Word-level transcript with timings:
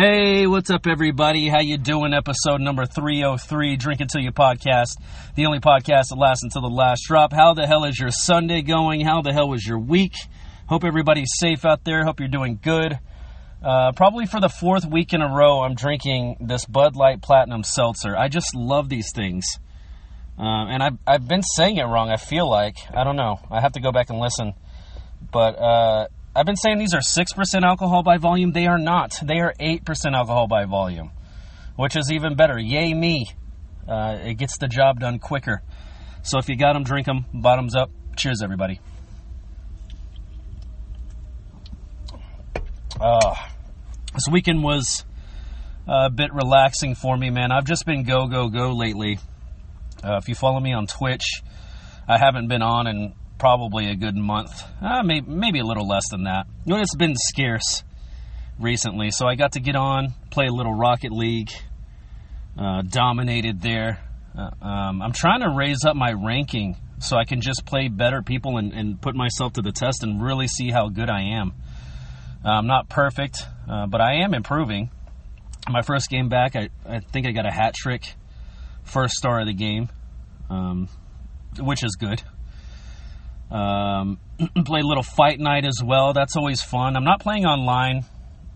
Hey, 0.00 0.46
what's 0.46 0.70
up, 0.70 0.86
everybody? 0.86 1.48
How 1.48 1.58
you 1.58 1.76
doing? 1.76 2.14
Episode 2.14 2.60
number 2.60 2.86
303, 2.86 3.74
Drink 3.74 4.00
Until 4.00 4.20
You 4.20 4.30
podcast, 4.30 4.92
the 5.34 5.44
only 5.46 5.58
podcast 5.58 6.10
that 6.10 6.16
lasts 6.16 6.44
until 6.44 6.62
the 6.62 6.68
last 6.68 7.02
drop. 7.08 7.32
How 7.32 7.52
the 7.52 7.66
hell 7.66 7.82
is 7.82 7.98
your 7.98 8.12
Sunday 8.12 8.62
going? 8.62 9.00
How 9.00 9.22
the 9.22 9.32
hell 9.32 9.48
was 9.48 9.66
your 9.66 9.80
week? 9.80 10.12
Hope 10.68 10.84
everybody's 10.84 11.32
safe 11.40 11.64
out 11.64 11.82
there. 11.82 12.04
Hope 12.04 12.20
you're 12.20 12.28
doing 12.28 12.60
good. 12.62 12.96
Uh, 13.60 13.90
probably 13.90 14.26
for 14.26 14.38
the 14.38 14.48
fourth 14.48 14.86
week 14.86 15.14
in 15.14 15.20
a 15.20 15.34
row, 15.34 15.62
I'm 15.62 15.74
drinking 15.74 16.36
this 16.46 16.64
Bud 16.64 16.94
Light 16.94 17.20
Platinum 17.20 17.64
Seltzer. 17.64 18.16
I 18.16 18.28
just 18.28 18.54
love 18.54 18.88
these 18.88 19.10
things. 19.12 19.46
Uh, 20.38 20.66
and 20.68 20.80
I've, 20.80 20.98
I've 21.08 21.26
been 21.26 21.42
saying 21.42 21.78
it 21.78 21.86
wrong, 21.86 22.08
I 22.08 22.18
feel 22.18 22.48
like. 22.48 22.76
I 22.94 23.02
don't 23.02 23.16
know. 23.16 23.40
I 23.50 23.60
have 23.60 23.72
to 23.72 23.80
go 23.80 23.90
back 23.90 24.10
and 24.10 24.20
listen. 24.20 24.54
But 25.32 25.58
uh, 25.58 26.06
I've 26.38 26.46
been 26.46 26.54
saying 26.54 26.78
these 26.78 26.94
are 26.94 27.00
6% 27.00 27.62
alcohol 27.64 28.04
by 28.04 28.18
volume. 28.18 28.52
They 28.52 28.68
are 28.68 28.78
not. 28.78 29.18
They 29.20 29.40
are 29.40 29.52
8% 29.58 30.14
alcohol 30.14 30.46
by 30.46 30.66
volume, 30.66 31.10
which 31.74 31.96
is 31.96 32.12
even 32.12 32.36
better. 32.36 32.56
Yay, 32.56 32.94
me. 32.94 33.26
Uh, 33.88 34.18
it 34.22 34.34
gets 34.34 34.56
the 34.58 34.68
job 34.68 35.00
done 35.00 35.18
quicker. 35.18 35.64
So 36.22 36.38
if 36.38 36.48
you 36.48 36.56
got 36.56 36.74
them, 36.74 36.84
drink 36.84 37.06
them. 37.06 37.24
Bottoms 37.34 37.74
up. 37.74 37.90
Cheers, 38.16 38.40
everybody. 38.40 38.78
Uh, 43.00 43.34
this 44.14 44.28
weekend 44.30 44.62
was 44.62 45.04
a 45.88 46.08
bit 46.08 46.32
relaxing 46.32 46.94
for 46.94 47.16
me, 47.16 47.30
man. 47.30 47.50
I've 47.50 47.66
just 47.66 47.84
been 47.84 48.04
go, 48.04 48.28
go, 48.28 48.48
go 48.48 48.76
lately. 48.76 49.18
Uh, 50.04 50.18
if 50.22 50.28
you 50.28 50.36
follow 50.36 50.60
me 50.60 50.72
on 50.72 50.86
Twitch, 50.86 51.42
I 52.06 52.16
haven't 52.16 52.46
been 52.46 52.62
on 52.62 52.86
in 52.86 53.14
probably 53.38 53.90
a 53.90 53.94
good 53.94 54.16
month, 54.16 54.62
uh, 54.82 55.02
maybe, 55.02 55.26
maybe 55.28 55.58
a 55.60 55.64
little 55.64 55.86
less 55.86 56.08
than 56.10 56.24
that. 56.24 56.46
You 56.64 56.74
know, 56.74 56.80
it's 56.80 56.96
been 56.96 57.14
scarce 57.16 57.84
recently, 58.58 59.10
so 59.10 59.26
I 59.26 59.34
got 59.34 59.52
to 59.52 59.60
get 59.60 59.76
on, 59.76 60.14
play 60.30 60.46
a 60.46 60.52
little 60.52 60.74
Rocket 60.74 61.12
League, 61.12 61.50
uh, 62.58 62.82
dominated 62.82 63.62
there. 63.62 64.00
Uh, 64.36 64.64
um, 64.64 65.02
I'm 65.02 65.12
trying 65.12 65.40
to 65.40 65.50
raise 65.50 65.84
up 65.84 65.96
my 65.96 66.12
ranking 66.12 66.76
so 67.00 67.16
I 67.16 67.24
can 67.24 67.40
just 67.40 67.64
play 67.64 67.88
better 67.88 68.22
people 68.22 68.58
and, 68.58 68.72
and, 68.72 69.00
put 69.00 69.14
myself 69.14 69.52
to 69.54 69.62
the 69.62 69.70
test 69.70 70.02
and 70.02 70.20
really 70.20 70.48
see 70.48 70.70
how 70.70 70.88
good 70.88 71.08
I 71.08 71.38
am. 71.38 71.52
Uh, 72.44 72.48
I'm 72.50 72.66
not 72.66 72.88
perfect, 72.88 73.42
uh, 73.68 73.86
but 73.86 74.00
I 74.00 74.24
am 74.24 74.34
improving. 74.34 74.90
My 75.68 75.82
first 75.82 76.10
game 76.10 76.28
back, 76.28 76.56
I, 76.56 76.70
I 76.84 77.00
think 77.00 77.26
I 77.26 77.30
got 77.30 77.46
a 77.46 77.52
hat 77.52 77.74
trick, 77.74 78.02
first 78.82 79.14
star 79.14 79.40
of 79.40 79.46
the 79.46 79.54
game, 79.54 79.88
um, 80.50 80.88
which 81.58 81.84
is 81.84 81.94
good. 81.94 82.22
Um, 83.50 84.18
play 84.64 84.80
a 84.80 84.86
little 84.86 85.02
fight 85.02 85.40
night 85.40 85.64
as 85.64 85.80
well. 85.82 86.12
That's 86.12 86.36
always 86.36 86.62
fun. 86.62 86.96
I'm 86.96 87.04
not 87.04 87.20
playing 87.20 87.46
online 87.46 88.04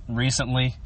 recently. 0.09 0.77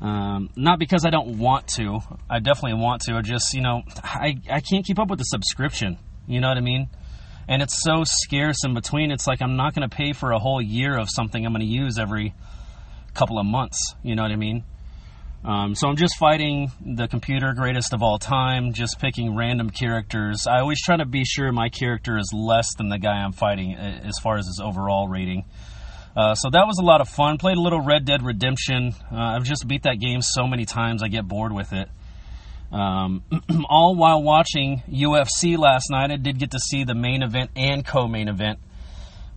Um, 0.00 0.50
not 0.56 0.78
because 0.78 1.04
I 1.06 1.10
don't 1.10 1.38
want 1.38 1.68
to. 1.76 2.00
I 2.28 2.40
definitely 2.40 2.80
want 2.82 3.02
to. 3.02 3.14
I 3.14 3.22
just, 3.22 3.54
you 3.54 3.62
know, 3.62 3.82
I, 4.02 4.36
I 4.50 4.60
can't 4.60 4.84
keep 4.84 4.98
up 4.98 5.08
with 5.08 5.20
the 5.20 5.24
subscription. 5.24 5.98
You 6.26 6.40
know 6.40 6.48
what 6.48 6.56
I 6.56 6.60
mean? 6.60 6.88
And 7.48 7.62
it's 7.62 7.82
so 7.82 8.02
scarce 8.04 8.64
in 8.64 8.74
between. 8.74 9.10
It's 9.10 9.26
like 9.26 9.40
I'm 9.40 9.56
not 9.56 9.74
going 9.74 9.88
to 9.88 9.94
pay 9.94 10.12
for 10.12 10.32
a 10.32 10.38
whole 10.38 10.60
year 10.60 10.98
of 10.98 11.08
something 11.08 11.44
I'm 11.44 11.52
going 11.52 11.66
to 11.66 11.72
use 11.72 11.98
every 11.98 12.34
couple 13.14 13.38
of 13.38 13.46
months. 13.46 13.78
You 14.02 14.16
know 14.16 14.22
what 14.22 14.32
I 14.32 14.36
mean? 14.36 14.64
Um, 15.44 15.74
so 15.74 15.88
I'm 15.88 15.96
just 15.96 16.16
fighting 16.18 16.70
the 16.80 17.08
computer 17.08 17.52
greatest 17.52 17.92
of 17.92 18.02
all 18.02 18.18
time, 18.18 18.72
just 18.72 19.00
picking 19.00 19.34
random 19.34 19.70
characters. 19.70 20.46
I 20.48 20.60
always 20.60 20.80
try 20.80 20.96
to 20.96 21.04
be 21.04 21.24
sure 21.24 21.50
my 21.50 21.68
character 21.68 22.16
is 22.16 22.32
less 22.32 22.68
than 22.76 22.88
the 22.88 22.98
guy 22.98 23.24
I'm 23.24 23.32
fighting 23.32 23.74
as 23.74 24.14
far 24.22 24.36
as 24.36 24.46
his 24.46 24.60
overall 24.62 25.08
rating. 25.08 25.44
Uh, 26.14 26.34
so 26.36 26.50
that 26.50 26.66
was 26.66 26.78
a 26.78 26.84
lot 26.84 27.00
of 27.00 27.08
fun. 27.08 27.38
Played 27.38 27.56
a 27.56 27.60
little 27.60 27.80
Red 27.80 28.04
Dead 28.04 28.22
Redemption. 28.22 28.94
Uh, 29.10 29.16
I've 29.16 29.44
just 29.44 29.66
beat 29.66 29.82
that 29.82 29.98
game 29.98 30.20
so 30.22 30.46
many 30.46 30.64
times 30.64 31.02
I 31.02 31.08
get 31.08 31.26
bored 31.26 31.52
with 31.52 31.72
it. 31.72 31.88
Um, 32.70 33.22
all 33.68 33.96
while 33.96 34.22
watching 34.22 34.82
UFC 34.88 35.58
last 35.58 35.90
night, 35.90 36.10
I 36.12 36.16
did 36.16 36.38
get 36.38 36.52
to 36.52 36.58
see 36.58 36.84
the 36.84 36.94
main 36.94 37.22
event 37.22 37.50
and 37.56 37.84
co-main 37.84 38.28
event, 38.28 38.60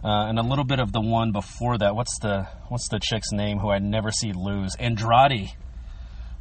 uh, 0.04 0.28
and 0.28 0.38
a 0.38 0.44
little 0.44 0.64
bit 0.64 0.80
of 0.80 0.92
the 0.92 1.02
one 1.02 1.32
before 1.32 1.78
that. 1.78 1.96
What's 1.96 2.18
the 2.20 2.48
what's 2.70 2.88
the 2.90 3.00
chick's 3.00 3.32
name 3.32 3.58
who 3.60 3.72
I 3.72 3.80
never 3.80 4.12
see 4.12 4.32
lose? 4.32 4.76
Andrade 4.76 5.52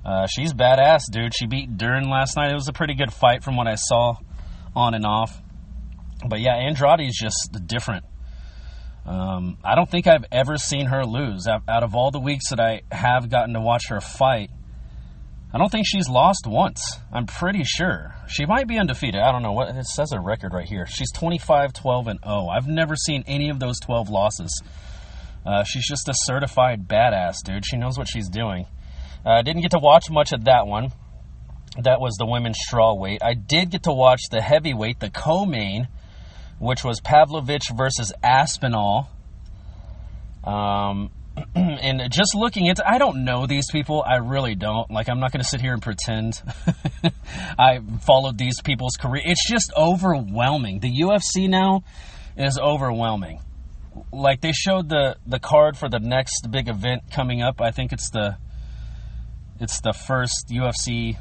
uh, 0.04 0.26
she's 0.26 0.52
badass, 0.52 1.02
dude. 1.10 1.34
She 1.34 1.46
beat 1.46 1.76
Dern 1.76 2.08
last 2.10 2.36
night. 2.36 2.50
It 2.50 2.54
was 2.54 2.68
a 2.68 2.72
pretty 2.72 2.94
good 2.94 3.12
fight 3.12 3.42
from 3.42 3.56
what 3.56 3.66
I 3.66 3.76
saw 3.76 4.16
on 4.76 4.94
and 4.94 5.06
off. 5.06 5.40
But 6.28 6.40
yeah, 6.40 6.54
Andrade's 6.54 7.18
just 7.18 7.50
different. 7.66 8.04
Um, 9.06 9.58
I 9.62 9.74
don't 9.74 9.90
think 9.90 10.06
I've 10.06 10.24
ever 10.32 10.56
seen 10.56 10.86
her 10.86 11.04
lose. 11.04 11.46
Out 11.46 11.82
of 11.82 11.94
all 11.94 12.10
the 12.10 12.20
weeks 12.20 12.50
that 12.50 12.60
I 12.60 12.82
have 12.90 13.28
gotten 13.30 13.54
to 13.54 13.60
watch 13.60 13.88
her 13.88 14.00
fight, 14.00 14.50
I 15.52 15.58
don't 15.58 15.70
think 15.70 15.86
she's 15.86 16.08
lost 16.08 16.46
once. 16.46 16.82
I'm 17.12 17.26
pretty 17.26 17.62
sure. 17.64 18.14
She 18.28 18.44
might 18.46 18.66
be 18.66 18.78
undefeated. 18.78 19.20
I 19.20 19.30
don't 19.30 19.42
know 19.42 19.52
what 19.52 19.68
it 19.68 19.84
says 19.84 20.12
a 20.12 20.20
record 20.20 20.52
right 20.52 20.66
here. 20.66 20.86
She's 20.86 21.12
25, 21.12 21.72
12, 21.72 22.08
and 22.08 22.18
0. 22.24 22.48
I've 22.48 22.66
never 22.66 22.96
seen 22.96 23.24
any 23.26 23.50
of 23.50 23.60
those 23.60 23.78
12 23.80 24.08
losses. 24.08 24.62
Uh, 25.46 25.62
she's 25.62 25.86
just 25.86 26.08
a 26.08 26.14
certified 26.14 26.88
badass, 26.88 27.36
dude. 27.44 27.64
She 27.66 27.76
knows 27.76 27.98
what 27.98 28.08
she's 28.08 28.28
doing. 28.28 28.66
I 29.24 29.38
uh, 29.38 29.42
didn't 29.42 29.62
get 29.62 29.70
to 29.70 29.78
watch 29.78 30.10
much 30.10 30.32
of 30.32 30.44
that 30.44 30.66
one. 30.66 30.92
That 31.82 32.00
was 32.00 32.16
the 32.16 32.26
women's 32.26 32.58
straw 32.60 32.94
weight. 32.94 33.22
I 33.22 33.34
did 33.34 33.70
get 33.70 33.84
to 33.84 33.92
watch 33.92 34.20
the 34.30 34.40
heavyweight, 34.40 35.00
the 35.00 35.10
co-main, 35.10 35.88
which 36.58 36.84
was 36.84 37.00
Pavlovich 37.00 37.70
versus 37.74 38.12
Aspinall. 38.22 39.08
Um, 40.44 41.10
and 41.54 42.02
just 42.12 42.34
looking 42.34 42.66
into, 42.66 42.88
I 42.88 42.98
don't 42.98 43.24
know 43.24 43.46
these 43.46 43.70
people. 43.72 44.04
I 44.06 44.16
really 44.16 44.54
don't. 44.54 44.90
Like, 44.90 45.08
I'm 45.08 45.20
not 45.20 45.32
going 45.32 45.42
to 45.42 45.48
sit 45.48 45.60
here 45.60 45.72
and 45.72 45.82
pretend 45.82 46.42
I 47.58 47.80
followed 48.02 48.38
these 48.38 48.60
people's 48.60 48.96
career. 49.00 49.22
It's 49.24 49.48
just 49.48 49.72
overwhelming. 49.76 50.80
The 50.80 51.00
UFC 51.00 51.48
now 51.48 51.82
is 52.36 52.58
overwhelming. 52.58 53.40
Like 54.12 54.40
they 54.40 54.52
showed 54.52 54.88
the 54.88 55.16
the 55.24 55.38
card 55.38 55.76
for 55.76 55.88
the 55.88 56.00
next 56.00 56.48
big 56.50 56.68
event 56.68 57.12
coming 57.12 57.42
up. 57.42 57.60
I 57.60 57.70
think 57.70 57.92
it's 57.92 58.10
the 58.10 58.36
it's 59.60 59.80
the 59.80 59.92
first 59.92 60.48
UFC 60.50 61.16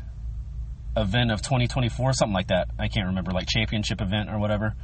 event 0.95 1.31
of 1.31 1.41
2024, 1.41 2.13
something 2.13 2.33
like 2.33 2.47
that. 2.47 2.69
I 2.79 2.87
can't 2.87 3.07
remember, 3.07 3.31
like 3.31 3.47
championship 3.47 4.01
event 4.01 4.29
or 4.29 4.39
whatever. 4.39 4.75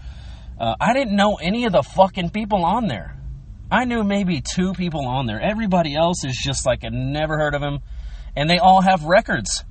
Uh, 0.60 0.76
I 0.80 0.94
didn't 0.94 1.16
know 1.16 1.36
any 1.36 1.66
of 1.66 1.72
the 1.72 1.84
fucking 1.84 2.32
people 2.32 2.66
on 2.66 2.88
there. 2.88 3.16
I 3.72 3.86
knew 3.86 4.04
maybe 4.04 4.42
two 4.42 4.74
people 4.74 5.06
on 5.06 5.26
there. 5.28 5.40
Everybody 5.40 5.96
else 5.96 6.26
is 6.26 6.36
just 6.36 6.66
like 6.66 6.84
I 6.84 6.90
never 6.90 7.38
heard 7.38 7.54
of 7.54 7.62
them, 7.62 7.80
and 8.36 8.50
they 8.50 8.58
all 8.58 8.82
have 8.82 9.04
records. 9.04 9.64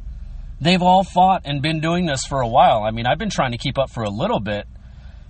They've 0.60 0.82
all 0.82 1.04
fought 1.04 1.42
and 1.44 1.62
been 1.62 1.80
doing 1.80 2.06
this 2.06 2.24
for 2.24 2.40
a 2.40 2.48
while. 2.48 2.84
I 2.84 2.90
mean, 2.90 3.06
I've 3.06 3.18
been 3.18 3.30
trying 3.30 3.52
to 3.52 3.58
keep 3.58 3.78
up 3.78 3.90
for 3.90 4.02
a 4.02 4.10
little 4.10 4.40
bit, 4.40 4.66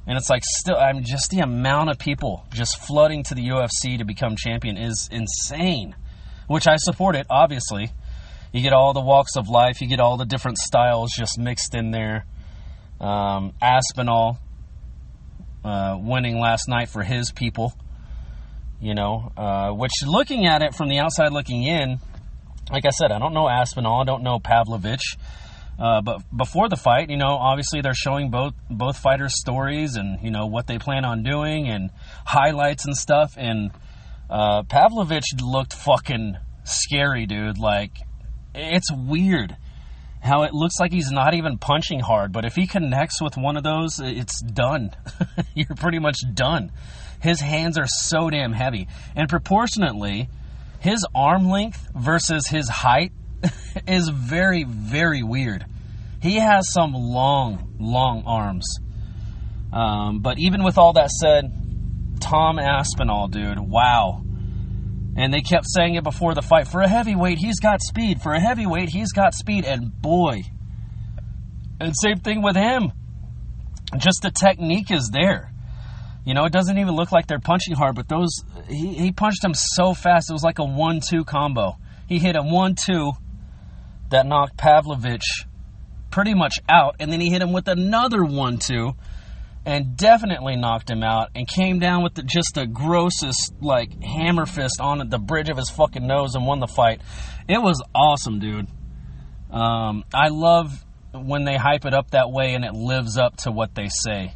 and 0.07 0.17
it's 0.17 0.31
like 0.31 0.43
still, 0.45 0.77
I'm 0.77 1.03
just 1.03 1.31
the 1.31 1.41
amount 1.41 1.91
of 1.91 1.99
people 1.99 2.47
just 2.53 2.79
flooding 2.79 3.25
to 3.25 3.35
the 3.35 3.49
UFC 3.49 3.99
to 3.99 4.05
become 4.05 4.37
champion 4.37 4.77
is 4.77 5.09
insane, 5.11 5.97
which 6.47 6.67
I 6.67 6.77
support 6.77 7.17
it, 7.17 7.27
obviously. 7.31 7.91
You 8.53 8.63
get 8.63 8.73
all 8.73 8.93
the 8.93 9.01
walks 9.01 9.37
of 9.37 9.49
life. 9.49 9.81
You 9.81 9.89
get 9.89 10.01
all 10.01 10.17
the 10.17 10.25
different 10.25 10.59
styles 10.59 11.13
just 11.17 11.39
mixed 11.39 11.75
in 11.75 11.91
there. 11.91 12.25
Um, 13.01 13.53
Aspinall 13.61 14.39
uh, 15.65 15.97
winning 16.01 16.39
last 16.39 16.69
night 16.69 16.89
for 16.89 17.03
his 17.03 17.31
people. 17.31 17.75
You 18.81 18.95
know, 18.95 19.33
uh, 19.37 19.71
which 19.71 19.93
looking 20.07 20.47
at 20.47 20.63
it 20.63 20.75
from 20.75 20.89
the 20.89 20.99
outside 20.99 21.33
looking 21.33 21.65
in, 21.65 21.99
like 22.71 22.87
I 22.87 22.91
said, 22.91 23.11
I 23.11 23.19
don't 23.19 23.35
know 23.35 23.49
Aspinall. 23.49 24.01
I 24.01 24.05
don't 24.05 24.23
know 24.23 24.39
Pavlovich. 24.39 25.17
Uh, 25.79 26.01
but 26.01 26.23
before 26.37 26.69
the 26.69 26.77
fight, 26.77 27.09
you 27.09 27.17
know, 27.17 27.37
obviously 27.37 27.81
they're 27.81 27.95
showing 27.95 28.31
both 28.31 28.55
both 28.69 28.99
fighters' 28.99 29.39
stories 29.39 29.95
and 29.95 30.19
you 30.23 30.31
know 30.31 30.47
what 30.47 30.67
they 30.67 30.79
plan 30.79 31.05
on 31.05 31.23
doing 31.23 31.69
and 31.69 31.91
highlights 32.27 32.85
and 32.85 32.97
stuff. 32.97 33.35
And 33.37 33.71
uh, 34.29 34.65
Pavlovich 34.65 35.27
looked 35.41 35.73
fucking 35.73 36.37
scary, 36.65 37.27
dude. 37.27 37.59
Like 37.59 37.93
it's 38.55 38.91
weird 38.93 39.57
how 40.21 40.43
it 40.43 40.53
looks 40.53 40.75
like 40.81 40.93
he's 40.93 41.11
not 41.11 41.35
even 41.35 41.59
punching 41.59 42.01
hard, 42.01 42.33
but 42.33 42.45
if 42.45 42.55
he 42.55 42.67
connects 42.67 43.23
with 43.23 43.37
one 43.37 43.57
of 43.57 43.63
those, 43.63 44.01
it's 44.01 44.41
done. 44.43 44.91
You're 45.55 45.77
pretty 45.77 45.99
much 45.99 46.19
done. 46.35 46.73
His 47.21 47.41
hands 47.41 47.79
are 47.79 47.87
so 47.87 48.31
damn 48.31 48.53
heavy. 48.53 48.89
And 49.17 49.29
proportionately, 49.29 50.29
his 50.81 51.07
arm 51.15 51.49
length 51.49 51.89
versus 51.95 52.47
his 52.49 52.69
height 52.69 53.13
is 53.87 54.09
very, 54.09 54.65
very 54.65 55.23
weird. 55.23 55.65
He 56.21 56.37
has 56.37 56.73
some 56.73 56.93
long, 56.95 57.77
long 57.79 58.25
arms. 58.27 58.67
Um, 59.73 60.21
but 60.21 60.39
even 60.39 60.65
with 60.65 60.79
all 60.79 60.95
that 60.95 61.11
said, 61.11 61.53
Tom 62.21 62.59
Aspinall, 62.59 63.29
dude, 63.29 63.59
wow. 63.59 64.23
And 65.19 65.35
they 65.35 65.41
kept 65.41 65.67
saying 65.67 65.97
it 65.97 66.05
before 66.05 66.33
the 66.35 66.43
fight. 66.43 66.69
For 66.69 66.81
a 66.81 66.89
heavyweight, 66.89 67.39
he's 67.39 67.59
got 67.59 67.83
speed. 67.83 68.23
For 68.23 68.35
a 68.35 68.41
heavyweight, 68.41 68.89
he's 68.89 69.11
got 69.11 69.35
speed. 69.35 69.65
And 69.65 69.91
boy, 70.01 70.45
and 71.81 71.93
same 72.01 72.21
thing 72.21 72.41
with 72.41 72.55
him. 72.55 72.93
Just 73.99 74.23
the 74.23 74.31
technique 74.31 74.93
is 74.93 75.11
there. 75.13 75.53
You 76.25 76.35
know, 76.35 76.45
it 76.45 76.53
doesn't 76.53 76.79
even 76.79 76.95
look 76.95 77.11
like 77.11 77.27
they're 77.27 77.41
punching 77.41 77.75
hard, 77.75 77.97
but 77.97 78.09
those 78.09 78.31
he, 78.69 78.95
he 78.95 79.13
punched 79.13 79.43
him 79.43 79.55
so 79.55 79.93
fast. 79.93 80.31
It 80.31 80.35
was 80.35 80.45
like 80.45 80.61
a 80.61 80.65
one-two 80.65 81.25
combo. 81.25 81.79
He 82.07 82.19
hit 82.19 82.37
him 82.37 82.53
one 82.53 82.77
two 82.77 83.13
that 84.11 84.25
knocked 84.25 84.57
Pavlovich 84.57 85.47
pretty 86.11 86.35
much 86.35 86.59
out, 86.69 86.97
and 87.01 87.11
then 87.11 87.21
he 87.21 87.31
hit 87.31 87.43
him 87.43 87.53
with 87.53 87.67
another 87.67 88.25
one 88.25 88.59
two 88.59 88.93
and 89.69 89.99
definitely 89.99 90.57
knocked 90.57 90.89
him 90.89 91.03
out 91.03 91.29
and 91.35 91.47
came 91.47 91.79
down 91.79 92.03
with 92.03 92.15
the, 92.15 92.23
just 92.23 92.55
the 92.55 92.67
grossest 92.67 93.53
like 93.61 94.03
hammer 94.03 94.47
fist 94.47 94.81
on 94.81 95.07
the 95.11 95.19
bridge 95.19 95.51
of 95.51 95.59
his 95.59 95.69
fucking 95.69 96.07
nose 96.07 96.35
and 96.35 96.47
won 96.47 96.59
the 96.59 96.67
fight. 96.67 97.03
It 97.47 97.61
was 97.61 97.83
awesome, 97.95 98.39
dude. 98.39 98.67
Um, 99.51 100.05
I 100.15 100.29
love 100.29 100.73
when 101.13 101.45
they 101.45 101.57
hype 101.57 101.85
it 101.85 101.93
up 101.93 102.13
that 102.13 102.31
way 102.31 102.55
and 102.55 102.65
it 102.65 102.73
lives 102.73 103.19
up 103.19 103.37
to 103.43 103.51
what 103.51 103.75
they 103.75 103.89
say. 103.91 104.33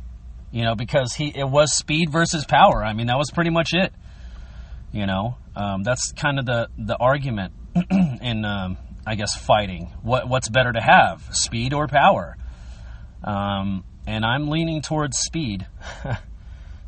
You 0.51 0.65
know, 0.65 0.75
because 0.75 1.15
he 1.15 1.33
it 1.35 1.49
was 1.49 1.75
speed 1.75 2.13
versus 2.13 2.45
power. 2.45 2.85
I 2.85 2.93
mean, 2.93 3.07
that 3.07 3.17
was 3.17 3.31
pretty 3.31 3.49
much 3.49 3.71
it. 3.73 3.91
You 4.93 5.07
know, 5.07 5.39
um, 5.57 5.83
that's 5.83 6.13
kind 6.13 6.39
of 6.39 6.45
the 6.45 6.69
the 6.77 6.99
argument 6.99 7.55
in 7.91 8.45
um, 8.45 8.77
I 9.07 9.15
guess 9.15 9.35
fighting. 9.35 9.95
What 10.03 10.29
what's 10.29 10.51
better 10.51 10.75
to 10.75 10.81
have, 10.83 11.27
speed 11.33 11.73
or 11.73 11.89
power? 11.89 12.37
Um, 13.25 13.85
and 14.07 14.25
I'm 14.25 14.49
leaning 14.49 14.83
towards 14.83 15.19
speed. 15.19 15.67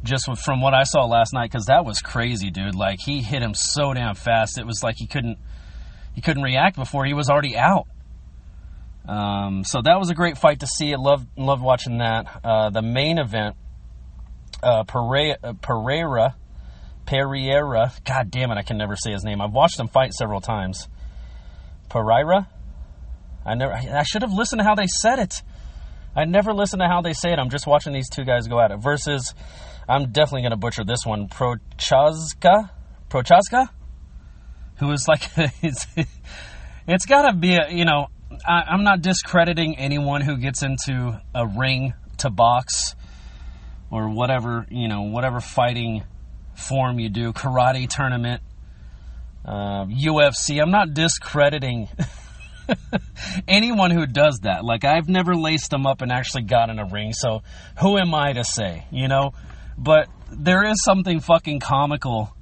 Just 0.03 0.29
from 0.45 0.61
what 0.61 0.75
I 0.75 0.83
saw 0.83 1.07
last 1.07 1.33
night, 1.33 1.51
because 1.51 1.67
that 1.67 1.87
was 1.87 2.01
crazy, 2.01 2.51
dude. 2.51 2.75
Like 2.75 2.99
he 3.01 3.23
hit 3.23 3.43
him 3.43 3.55
so 3.55 3.95
damn 3.95 4.15
fast, 4.15 4.59
it 4.59 4.67
was 4.67 4.83
like 4.83 4.97
he 4.99 5.07
couldn't 5.07 5.39
he 6.15 6.21
couldn't 6.21 6.43
react 6.43 6.77
before 6.77 7.07
he 7.07 7.15
was 7.15 7.31
already 7.31 7.57
out. 7.57 7.87
Um, 9.09 9.65
so 9.65 9.81
that 9.83 9.99
was 9.99 10.11
a 10.11 10.15
great 10.15 10.39
fight 10.39 10.61
to 10.61 10.67
see. 10.67 10.93
I 10.93 10.97
loved 10.97 11.27
loved 11.39 11.63
watching 11.63 11.99
that. 11.99 12.41
Uh, 12.45 12.71
the 12.71 12.83
main 12.83 13.19
event, 13.19 13.57
uh, 14.63 14.85
Pereira, 14.85 15.37
uh, 15.43 15.53
Pereira, 15.55 16.37
Pereira. 17.07 17.93
God 18.05 18.31
damn 18.31 18.51
it, 18.51 18.59
I 18.59 18.63
can 18.63 18.77
never 18.77 18.97
say 18.97 19.13
his 19.13 19.25
name. 19.25 19.41
I've 19.41 19.53
watched 19.53 19.79
him 19.79 19.89
fight 19.89 20.13
several 20.13 20.41
times. 20.41 20.89
Pereira. 21.89 22.49
I 23.45 23.55
never. 23.55 23.73
I 23.73 24.03
should 24.05 24.23
have 24.23 24.33
listened 24.33 24.61
to 24.61 24.65
how 24.65 24.75
they 24.75 24.87
said 24.87 25.19
it. 25.19 25.43
I 26.17 26.25
never 26.25 26.53
listen 26.53 26.79
to 26.79 26.87
how 26.87 27.01
they 27.01 27.13
say 27.13 27.33
it. 27.33 27.39
I'm 27.39 27.51
just 27.51 27.67
watching 27.67 27.93
these 27.93 28.09
two 28.09 28.25
guys 28.25 28.47
go 28.47 28.61
at 28.61 28.71
it. 28.71 28.79
Versus, 28.79 29.35
I'm 29.89 30.13
definitely 30.13 30.43
going 30.43 30.53
to 30.53 30.57
butcher 30.57 30.85
this 30.85 31.05
one. 31.05 31.29
Prochazka? 31.29 32.71
Prochazka? 33.11 33.69
Who 34.79 34.93
is 34.93 35.07
like, 35.09 35.29
it's, 35.63 35.87
it's 36.87 37.07
got 37.07 37.31
to 37.31 37.37
be 37.37 37.55
a, 37.55 37.69
you 37.71 37.85
know, 37.85 38.09
I, 38.47 38.63
I'm 38.69 38.85
not 38.85 39.03
discrediting 39.03 39.77
anyone 39.77 40.21
who 40.21 40.37
gets 40.37 40.63
into 40.63 41.21
a 41.35 41.47
ring 41.47 41.95
to 42.19 42.31
box 42.31 42.95
or 43.91 44.09
whatever, 44.09 44.67
you 44.71 44.89
know, 44.89 45.03
whatever 45.03 45.41
fighting 45.41 46.05
form 46.55 46.99
you 46.99 47.09
do, 47.09 47.33
karate 47.33 47.89
tournament, 47.89 48.43
uh, 49.45 49.85
UFC. 49.87 50.61
I'm 50.61 50.71
not 50.71 50.95
discrediting 50.95 51.89
anyone 53.49 53.91
who 53.91 54.07
does 54.07 54.41
that. 54.43 54.65
Like 54.65 54.85
I've 54.85 55.09
never 55.09 55.35
laced 55.35 55.71
them 55.71 55.87
up 55.87 56.03
and 56.03 56.13
actually 56.13 56.43
got 56.43 56.71
in 56.71 56.79
a 56.79 56.85
ring, 56.85 57.13
so 57.13 57.43
who 57.81 57.99
am 57.99 58.15
I 58.15 58.33
to 58.33 58.45
say, 58.45 58.87
you 58.91 59.09
know? 59.09 59.33
But 59.77 60.09
there 60.31 60.65
is 60.65 60.83
something 60.85 61.21
fucking 61.21 61.61
comical 61.61 62.35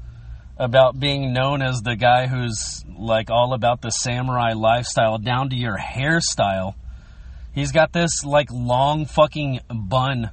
about 0.56 0.98
being 0.98 1.32
known 1.32 1.62
as 1.62 1.80
the 1.80 1.96
guy 1.96 2.26
who's 2.26 2.84
like 2.96 3.30
all 3.30 3.54
about 3.54 3.80
the 3.80 3.90
samurai 3.90 4.52
lifestyle 4.52 5.18
down 5.18 5.50
to 5.50 5.56
your 5.56 5.76
hairstyle. 5.76 6.74
He's 7.52 7.72
got 7.72 7.92
this 7.92 8.24
like 8.24 8.48
long 8.50 9.06
fucking 9.06 9.60
bun. 9.68 10.30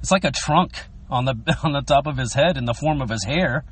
It's 0.00 0.10
like 0.10 0.24
a 0.24 0.32
trunk 0.32 0.72
on 1.10 1.24
the 1.24 1.34
on 1.62 1.72
the 1.72 1.82
top 1.82 2.06
of 2.06 2.16
his 2.16 2.34
head 2.34 2.56
in 2.56 2.64
the 2.64 2.74
form 2.74 3.00
of 3.00 3.08
his 3.08 3.24
hair. 3.24 3.64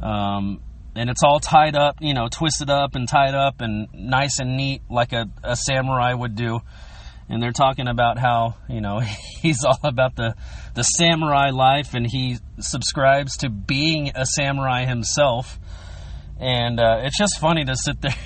Um, 0.00 0.60
and 0.98 1.08
it's 1.08 1.22
all 1.22 1.38
tied 1.38 1.76
up, 1.76 1.98
you 2.00 2.12
know, 2.12 2.26
twisted 2.28 2.68
up 2.68 2.96
and 2.96 3.08
tied 3.08 3.34
up 3.34 3.60
and 3.60 3.86
nice 3.92 4.40
and 4.40 4.56
neat 4.56 4.82
like 4.90 5.12
a, 5.12 5.26
a 5.44 5.54
samurai 5.54 6.12
would 6.12 6.34
do. 6.34 6.58
And 7.28 7.40
they're 7.40 7.52
talking 7.52 7.86
about 7.86 8.18
how, 8.18 8.56
you 8.68 8.80
know, 8.80 8.98
he's 9.40 9.64
all 9.64 9.78
about 9.84 10.16
the, 10.16 10.34
the 10.74 10.82
samurai 10.82 11.50
life 11.50 11.94
and 11.94 12.04
he 12.04 12.38
subscribes 12.58 13.36
to 13.38 13.48
being 13.48 14.10
a 14.16 14.26
samurai 14.26 14.86
himself. 14.86 15.60
And 16.40 16.80
uh, 16.80 17.02
it's 17.02 17.16
just 17.16 17.38
funny 17.38 17.64
to 17.64 17.76
sit 17.76 18.00
there 18.00 18.16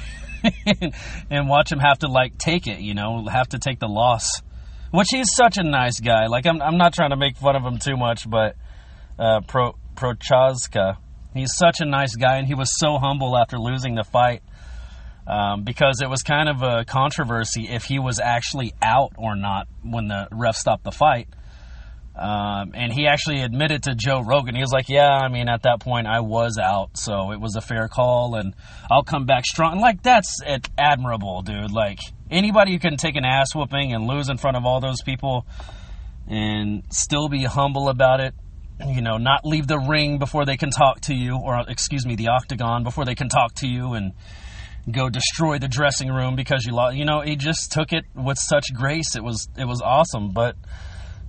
and, 0.64 0.94
and 1.30 1.48
watch 1.50 1.70
him 1.70 1.78
have 1.78 1.98
to, 1.98 2.08
like, 2.08 2.38
take 2.38 2.66
it, 2.66 2.78
you 2.80 2.94
know, 2.94 3.26
have 3.26 3.50
to 3.50 3.58
take 3.58 3.80
the 3.80 3.88
loss. 3.88 4.40
Which 4.92 5.08
he's 5.10 5.28
such 5.34 5.58
a 5.58 5.62
nice 5.62 6.00
guy. 6.00 6.26
Like, 6.26 6.46
I'm, 6.46 6.62
I'm 6.62 6.78
not 6.78 6.94
trying 6.94 7.10
to 7.10 7.16
make 7.16 7.36
fun 7.36 7.54
of 7.54 7.64
him 7.64 7.78
too 7.78 7.98
much, 7.98 8.28
but 8.28 8.56
uh, 9.18 9.40
Pro, 9.46 9.76
Prochazka, 9.94 10.96
He's 11.34 11.52
such 11.56 11.80
a 11.80 11.84
nice 11.84 12.14
guy, 12.14 12.36
and 12.36 12.46
he 12.46 12.54
was 12.54 12.70
so 12.78 12.98
humble 12.98 13.36
after 13.36 13.58
losing 13.58 13.94
the 13.94 14.04
fight 14.04 14.42
um, 15.26 15.64
because 15.64 16.00
it 16.02 16.10
was 16.10 16.22
kind 16.22 16.48
of 16.48 16.62
a 16.62 16.84
controversy 16.84 17.68
if 17.68 17.84
he 17.84 17.98
was 17.98 18.20
actually 18.20 18.74
out 18.82 19.12
or 19.16 19.36
not 19.36 19.68
when 19.82 20.08
the 20.08 20.28
ref 20.30 20.56
stopped 20.56 20.84
the 20.84 20.92
fight. 20.92 21.28
Um, 22.14 22.72
and 22.74 22.92
he 22.92 23.06
actually 23.06 23.40
admitted 23.40 23.84
to 23.84 23.94
Joe 23.94 24.20
Rogan. 24.20 24.54
He 24.54 24.60
was 24.60 24.72
like, 24.72 24.90
"Yeah, 24.90 25.08
I 25.08 25.28
mean, 25.28 25.48
at 25.48 25.62
that 25.62 25.80
point, 25.80 26.06
I 26.06 26.20
was 26.20 26.58
out, 26.58 26.98
so 26.98 27.32
it 27.32 27.40
was 27.40 27.56
a 27.56 27.62
fair 27.62 27.88
call, 27.88 28.34
and 28.34 28.54
I'll 28.90 29.02
come 29.02 29.24
back 29.24 29.46
strong." 29.46 29.80
Like, 29.80 30.02
that's 30.02 30.38
admirable, 30.76 31.40
dude. 31.40 31.72
Like 31.72 32.00
anybody 32.30 32.72
who 32.72 32.78
can 32.78 32.98
take 32.98 33.16
an 33.16 33.24
ass 33.24 33.54
whooping 33.54 33.94
and 33.94 34.06
lose 34.06 34.28
in 34.28 34.36
front 34.36 34.58
of 34.58 34.66
all 34.66 34.80
those 34.80 35.00
people 35.02 35.46
and 36.28 36.82
still 36.90 37.30
be 37.30 37.44
humble 37.44 37.88
about 37.88 38.20
it 38.20 38.34
you 38.86 39.02
know, 39.02 39.16
not 39.18 39.44
leave 39.44 39.66
the 39.66 39.78
ring 39.78 40.18
before 40.18 40.44
they 40.44 40.56
can 40.56 40.70
talk 40.70 41.00
to 41.02 41.14
you, 41.14 41.36
or 41.36 41.64
excuse 41.68 42.06
me, 42.06 42.16
the 42.16 42.28
octagon 42.28 42.84
before 42.84 43.04
they 43.04 43.14
can 43.14 43.28
talk 43.28 43.54
to 43.56 43.66
you, 43.66 43.94
and 43.94 44.12
go 44.90 45.08
destroy 45.08 45.58
the 45.58 45.68
dressing 45.68 46.08
room 46.08 46.36
because 46.36 46.64
you 46.64 46.72
lost. 46.72 46.96
You 46.96 47.04
know, 47.04 47.20
he 47.20 47.36
just 47.36 47.72
took 47.72 47.92
it 47.92 48.04
with 48.14 48.38
such 48.38 48.72
grace. 48.74 49.16
It 49.16 49.22
was 49.22 49.48
it 49.56 49.64
was 49.64 49.80
awesome, 49.80 50.30
but 50.30 50.56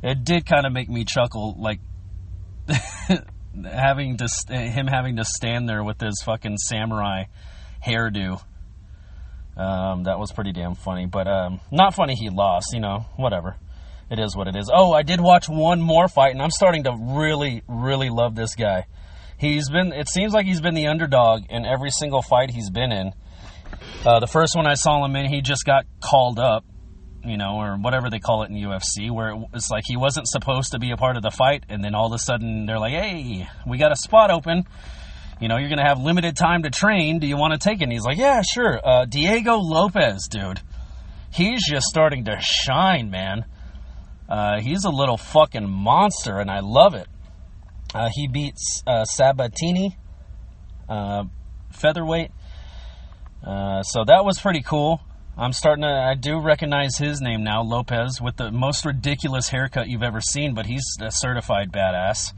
it 0.02 0.24
did 0.24 0.46
kind 0.46 0.66
of 0.66 0.74
make 0.74 0.90
me 0.90 1.06
chuckle, 1.06 1.56
like 1.60 1.80
having 3.66 4.18
to 4.18 4.28
him 4.50 4.88
having 4.88 5.18
to 5.18 5.26
stand 5.26 5.68
there 5.68 5.84
with 5.84 6.00
his 6.00 6.22
fucking 6.24 6.58
samurai 6.58 7.26
hairdo. 7.86 8.42
Um, 9.56 10.06
that 10.06 10.18
was 10.18 10.32
pretty 10.32 10.52
damn 10.52 10.74
funny, 10.74 11.06
but 11.06 11.28
um, 11.28 11.60
not 11.72 11.94
funny 11.94 12.16
he 12.16 12.30
lost. 12.30 12.74
You 12.74 12.80
know, 12.80 13.06
whatever 13.18 13.58
it 14.10 14.20
is 14.20 14.36
what 14.36 14.48
it 14.48 14.56
is. 14.56 14.70
Oh, 14.74 14.92
I 14.94 15.04
did 15.04 15.20
watch 15.22 15.48
one 15.48 15.82
more 15.82 16.08
fight, 16.08 16.32
and 16.32 16.42
I'm 16.42 16.52
starting 16.52 16.84
to 16.84 16.96
really, 16.96 17.64
really 17.68 18.10
love 18.10 18.36
this 18.36 18.56
guy. 18.56 18.86
He's 19.38 19.70
been, 19.70 19.92
it 19.92 20.08
seems 20.08 20.34
like 20.34 20.46
he's 20.46 20.62
been 20.62 20.76
the 20.76 20.88
underdog 20.88 21.44
in 21.50 21.66
every 21.66 21.90
single 21.90 22.22
fight 22.22 22.52
he's 22.52 22.70
been 22.70 22.92
in. 22.92 23.12
Uh, 24.06 24.20
the 24.20 24.28
first 24.28 24.56
one 24.56 24.68
I 24.68 24.76
saw 24.76 25.04
him 25.04 25.16
in, 25.16 25.26
he 25.28 25.42
just 25.42 25.66
got 25.66 25.86
called 26.00 26.40
up, 26.40 26.66
you 27.26 27.38
know, 27.38 27.56
or 27.60 27.76
whatever 27.76 28.10
they 28.10 28.20
call 28.20 28.44
it 28.44 28.50
in 28.50 28.56
UFC, 28.56 29.10
where 29.12 29.34
it's 29.54 29.70
like 29.70 29.84
he 29.86 29.98
wasn't 29.98 30.28
supposed 30.28 30.72
to 30.72 30.80
be 30.80 30.92
a 30.92 30.98
part 30.98 31.18
of 31.18 31.24
the 31.24 31.32
fight, 31.32 31.64
and 31.70 31.84
then 31.84 31.96
all 31.96 32.08
of 32.08 32.14
a 32.14 32.20
sudden 32.20 32.66
they're 32.66 32.80
like, 32.80 32.94
hey, 32.94 33.48
we 33.68 33.78
got 33.78 33.92
a 33.92 33.96
spot 33.96 34.32
open. 34.32 34.64
You 35.42 35.48
know, 35.48 35.58
you're 35.58 35.70
going 35.70 35.80
to 35.80 35.86
have 35.86 36.00
limited 36.00 36.38
time 36.38 36.64
to 36.64 36.70
train. 36.70 37.20
Do 37.20 37.28
you 37.28 37.36
want 37.36 37.54
to 37.54 37.60
take 37.60 37.82
it? 37.82 37.84
And 37.84 37.92
he's 37.92 38.04
like, 38.06 38.18
yeah, 38.18 38.42
sure. 38.44 38.80
Uh, 38.82 39.06
Diego 39.06 39.58
Lopes, 39.58 40.28
dude. 40.30 40.62
He's 41.34 41.68
just 41.68 41.88
starting 41.88 42.26
to 42.26 42.38
shine, 42.40 43.10
man. 43.10 43.44
Uh, 44.34 44.60
he's 44.60 44.84
a 44.84 44.90
little 44.90 45.16
fucking 45.16 45.70
monster, 45.70 46.40
and 46.40 46.50
I 46.50 46.62
love 46.62 46.96
it. 46.96 47.06
Uh, 47.94 48.10
he 48.12 48.28
beats 48.28 48.82
uh, 48.88 49.06
Sabatini, 49.06 49.96
uh, 50.90 51.26
featherweight. 51.72 52.32
Uh, 53.46 53.84
so 53.84 54.04
that 54.04 54.26
was 54.26 54.40
pretty 54.40 54.64
cool. 54.64 55.02
I'm 55.38 55.54
starting 55.54 55.84
to, 55.84 55.88
I 55.88 56.16
do 56.16 56.40
recognize 56.40 56.98
his 56.98 57.22
name 57.22 57.44
now, 57.44 57.62
Lopes, 57.62 58.20
with 58.20 58.38
the 58.38 58.50
most 58.52 58.86
ridiculous 58.86 59.50
haircut 59.50 59.88
you've 59.88 60.02
ever 60.02 60.20
seen, 60.20 60.56
but 60.56 60.66
he's 60.66 60.98
a 61.00 61.12
certified 61.12 61.72
badass. 61.72 62.34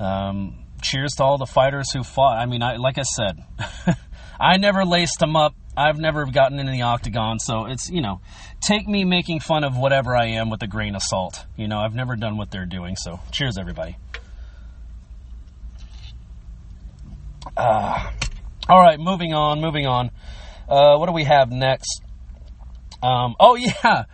Um, 0.00 0.64
cheers 0.82 1.12
to 1.18 1.22
all 1.22 1.38
the 1.38 1.46
fighters 1.46 1.92
who 1.92 2.02
fought. 2.02 2.36
I 2.38 2.46
mean, 2.46 2.64
I, 2.64 2.78
like 2.78 2.98
I 2.98 3.02
said, 3.02 3.38
I 4.40 4.56
never 4.56 4.84
laced 4.84 5.22
him 5.22 5.36
up. 5.36 5.54
I've 5.76 5.98
never 5.98 6.24
gotten 6.26 6.58
into 6.58 6.72
the 6.72 6.82
octagon, 6.82 7.38
so 7.38 7.66
it's, 7.66 7.90
you 7.90 8.00
know, 8.00 8.20
take 8.60 8.88
me 8.88 9.04
making 9.04 9.40
fun 9.40 9.62
of 9.62 9.76
whatever 9.76 10.16
I 10.16 10.26
am 10.28 10.48
with 10.48 10.62
a 10.62 10.66
grain 10.66 10.94
of 10.94 11.02
salt. 11.02 11.44
You 11.56 11.68
know, 11.68 11.78
I've 11.78 11.94
never 11.94 12.16
done 12.16 12.38
what 12.38 12.50
they're 12.50 12.66
doing, 12.66 12.96
so 12.96 13.20
cheers, 13.30 13.58
everybody. 13.58 13.98
Uh, 17.56 18.10
all 18.68 18.80
right, 18.80 18.98
moving 18.98 19.34
on, 19.34 19.60
moving 19.60 19.86
on. 19.86 20.10
Uh, 20.68 20.96
what 20.96 21.06
do 21.06 21.12
we 21.12 21.24
have 21.24 21.50
next? 21.50 22.02
Um, 23.02 23.36
oh, 23.38 23.54
yeah, 23.84 24.04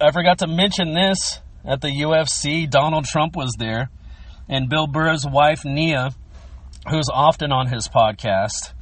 I 0.00 0.10
forgot 0.12 0.40
to 0.40 0.46
mention 0.46 0.92
this 0.92 1.40
at 1.64 1.80
the 1.80 1.88
UFC. 1.88 2.68
Donald 2.68 3.06
Trump 3.06 3.36
was 3.36 3.54
there, 3.58 3.90
and 4.50 4.68
Bill 4.68 4.86
Burr's 4.86 5.24
wife, 5.26 5.64
Nia, 5.64 6.10
who's 6.90 7.08
often 7.10 7.52
on 7.52 7.68
his 7.68 7.88
podcast 7.88 8.74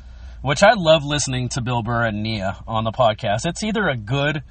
which 0.42 0.62
I 0.62 0.72
love 0.76 1.04
listening 1.04 1.48
to 1.50 1.62
Bill 1.62 1.82
Burr 1.82 2.06
and 2.06 2.22
Nia 2.22 2.58
on 2.66 2.84
the 2.84 2.90
podcast. 2.90 3.46
It's 3.46 3.62
either 3.62 3.88
a 3.88 3.96
good 3.96 4.42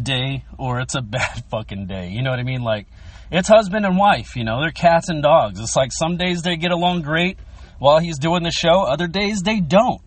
day 0.00 0.44
or 0.58 0.80
it's 0.80 0.94
a 0.94 1.02
bad 1.02 1.44
fucking 1.50 1.86
day. 1.86 2.08
You 2.08 2.22
know 2.22 2.30
what 2.30 2.40
I 2.40 2.42
mean? 2.42 2.62
Like, 2.62 2.86
it's 3.30 3.48
husband 3.48 3.84
and 3.84 3.96
wife, 3.98 4.36
you 4.36 4.44
know, 4.44 4.60
they're 4.60 4.70
cats 4.70 5.08
and 5.08 5.22
dogs. 5.22 5.60
It's 5.60 5.76
like 5.76 5.92
some 5.92 6.16
days 6.16 6.42
they 6.42 6.56
get 6.56 6.70
along 6.70 7.02
great 7.02 7.38
while 7.78 7.98
he's 7.98 8.18
doing 8.18 8.42
the 8.42 8.50
show, 8.50 8.82
other 8.82 9.06
days 9.06 9.42
they 9.42 9.60
don't. 9.60 10.00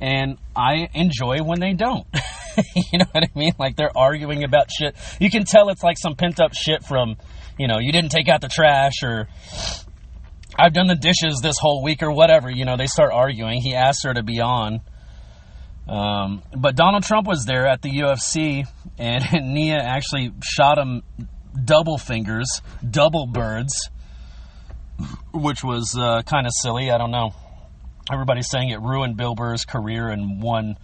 and 0.00 0.38
I 0.56 0.88
enjoy 0.94 1.38
when 1.44 1.60
they 1.60 1.74
don't. 1.74 2.06
you 2.74 2.98
know 2.98 3.06
what 3.12 3.24
I 3.24 3.38
mean? 3.38 3.52
Like 3.58 3.76
they're 3.76 3.96
arguing 3.96 4.42
about 4.42 4.68
shit. 4.70 4.96
You 5.20 5.30
can 5.30 5.44
tell 5.44 5.68
it's 5.68 5.82
like 5.82 5.96
some 5.98 6.16
pent 6.16 6.40
up 6.40 6.54
shit 6.54 6.82
from, 6.82 7.16
you 7.58 7.68
know, 7.68 7.78
you 7.78 7.92
didn't 7.92 8.10
take 8.10 8.28
out 8.28 8.40
the 8.40 8.48
trash 8.48 9.02
or 9.02 9.28
I've 10.58 10.72
done 10.72 10.86
the 10.86 10.94
dishes 10.94 11.40
this 11.42 11.56
whole 11.58 11.82
week 11.82 12.02
or 12.02 12.12
whatever. 12.12 12.50
You 12.50 12.64
know, 12.64 12.76
they 12.76 12.86
start 12.86 13.12
arguing. 13.12 13.60
He 13.60 13.74
asked 13.74 14.04
her 14.04 14.12
to 14.12 14.22
be 14.22 14.40
on. 14.40 14.80
Um, 15.88 16.42
but 16.56 16.76
Donald 16.76 17.02
Trump 17.04 17.26
was 17.26 17.44
there 17.44 17.66
at 17.66 17.82
the 17.82 17.90
UFC, 17.90 18.66
and 18.98 19.24
Nia 19.54 19.78
actually 19.78 20.32
shot 20.42 20.78
him 20.78 21.02
double 21.64 21.98
fingers, 21.98 22.62
double 22.88 23.26
birds, 23.26 23.90
which 25.32 25.64
was 25.64 25.96
uh, 25.98 26.22
kind 26.22 26.46
of 26.46 26.52
silly. 26.60 26.90
I 26.90 26.98
don't 26.98 27.10
know. 27.10 27.34
Everybody's 28.12 28.48
saying 28.48 28.70
it 28.70 28.80
ruined 28.80 29.16
Bill 29.16 29.34
Burr's 29.34 29.64
career 29.64 30.08
in 30.08 30.40
one 30.40 30.76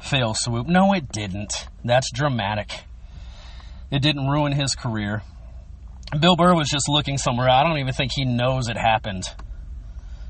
fail 0.00 0.34
swoop. 0.34 0.66
No, 0.66 0.92
it 0.92 1.10
didn't. 1.10 1.68
That's 1.84 2.10
dramatic. 2.12 2.70
It 3.90 4.00
didn't 4.00 4.28
ruin 4.28 4.52
his 4.52 4.74
career. 4.74 5.22
Bill 6.18 6.36
Burr 6.36 6.54
was 6.54 6.68
just 6.68 6.88
looking 6.88 7.18
somewhere. 7.18 7.48
I 7.48 7.62
don't 7.64 7.78
even 7.78 7.92
think 7.92 8.12
he 8.14 8.24
knows 8.24 8.68
it 8.68 8.76
happened. 8.76 9.24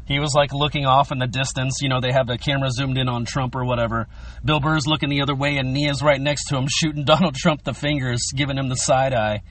He 0.07 0.19
was 0.19 0.35
like 0.35 0.53
looking 0.53 0.85
off 0.85 1.13
in 1.13 1.19
the 1.19 1.27
distance. 1.27 1.79
You 1.81 1.89
know, 1.89 2.01
they 2.01 2.13
have 2.13 2.27
the 2.27 2.37
camera 2.37 2.71
zoomed 2.71 2.99
in 2.99 3.09
on 3.09 3.25
Trump 3.25 3.55
or 3.55 3.65
whatever. 3.65 4.07
Bill 4.45 4.61
Burr's 4.61 4.87
looking 4.87 5.09
the 5.09 5.23
other 5.23 5.35
way, 5.35 5.57
and 5.57 5.73
Nia's 5.73 6.03
right 6.03 6.21
next 6.21 6.49
to 6.49 6.57
him, 6.57 6.67
shooting 6.69 7.05
Donald 7.07 7.35
Trump 7.35 7.65
the 7.65 7.75
fingers, 7.75 8.21
giving 8.35 8.59
him 8.59 8.69
the 8.69 8.77
side 8.77 9.15
eye. 9.15 9.43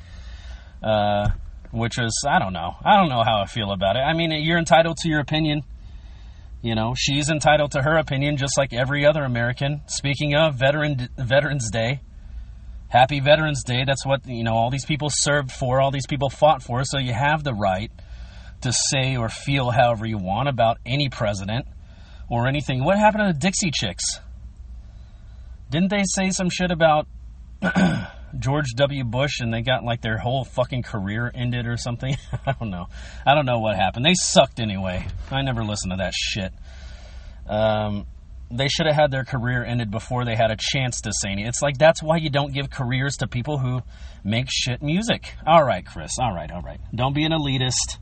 Uh, 0.81 1.29
which 1.71 1.97
is, 1.97 2.23
I 2.29 2.37
don't 2.37 2.53
know. 2.53 2.75
I 2.85 2.97
don't 2.97 3.09
know 3.09 3.23
how 3.23 3.41
I 3.41 3.45
feel 3.45 3.71
about 3.71 3.95
it. 3.95 4.01
I 4.01 4.13
mean, 4.13 4.31
you're 4.31 4.59
entitled 4.59 4.97
to 4.97 5.09
your 5.09 5.21
opinion. 5.21 5.63
You 6.61 6.75
know, 6.75 6.93
she's 6.95 7.29
entitled 7.29 7.71
to 7.71 7.81
her 7.81 7.97
opinion 7.97 8.37
just 8.37 8.57
like 8.57 8.73
every 8.73 9.05
other 9.05 9.23
American. 9.23 9.81
Speaking 9.87 10.35
of 10.35 10.55
Veteran 10.55 11.09
Veterans 11.17 11.69
Day, 11.71 12.01
Happy 12.93 13.19
Veterans 13.21 13.63
Day. 13.63 13.85
That's 13.87 14.05
what, 14.05 14.27
you 14.27 14.43
know, 14.43 14.53
all 14.53 14.69
these 14.69 14.85
people 14.85 15.07
served 15.11 15.51
for, 15.51 15.81
all 15.81 15.89
these 15.89 16.05
people 16.05 16.29
fought 16.29 16.61
for, 16.61 16.83
so 16.83 16.99
you 16.99 17.11
have 17.11 17.43
the 17.43 17.55
right 17.55 17.91
to 18.61 18.71
say 18.71 19.17
or 19.17 19.29
feel 19.29 19.71
however 19.71 20.05
you 20.05 20.19
want 20.19 20.47
about 20.47 20.77
any 20.85 21.09
president 21.09 21.65
or 22.29 22.47
anything. 22.47 22.83
What 22.83 22.99
happened 22.99 23.23
to 23.25 23.33
the 23.33 23.39
Dixie 23.39 23.71
Chicks? 23.73 24.03
Didn't 25.71 25.89
they 25.89 26.03
say 26.05 26.29
some 26.29 26.51
shit 26.51 26.69
about 26.69 27.07
George 28.37 28.73
W. 28.75 29.03
Bush 29.03 29.39
and 29.39 29.51
they 29.51 29.63
got 29.63 29.83
like 29.83 30.01
their 30.01 30.19
whole 30.19 30.43
fucking 30.43 30.83
career 30.83 31.31
ended 31.33 31.65
or 31.65 31.77
something? 31.77 32.15
I 32.45 32.51
don't 32.51 32.69
know. 32.69 32.85
I 33.25 33.33
don't 33.33 33.47
know 33.47 33.57
what 33.57 33.75
happened. 33.75 34.05
They 34.05 34.13
sucked 34.13 34.59
anyway. 34.59 35.07
I 35.31 35.41
never 35.41 35.63
listened 35.63 35.93
to 35.93 35.97
that 35.97 36.13
shit. 36.13 36.53
Um, 37.47 38.05
they 38.55 38.67
should 38.67 38.85
have 38.85 38.95
had 38.95 39.11
their 39.11 39.23
career 39.23 39.63
ended 39.63 39.91
before 39.91 40.25
they 40.25 40.35
had 40.35 40.51
a 40.51 40.57
chance 40.57 41.01
to 41.01 41.11
say 41.13 41.29
anything. 41.29 41.47
It's 41.47 41.61
like 41.61 41.77
that's 41.77 42.01
why 42.01 42.17
you 42.17 42.29
don't 42.29 42.53
give 42.53 42.69
careers 42.69 43.17
to 43.17 43.27
people 43.27 43.57
who 43.57 43.81
make 44.23 44.47
shit 44.49 44.81
music. 44.81 45.35
All 45.45 45.63
right, 45.63 45.85
Chris. 45.85 46.11
All 46.19 46.33
right, 46.33 46.51
all 46.51 46.61
right. 46.61 46.79
Don't 46.93 47.13
be 47.13 47.25
an 47.25 47.31
elitist. 47.31 47.97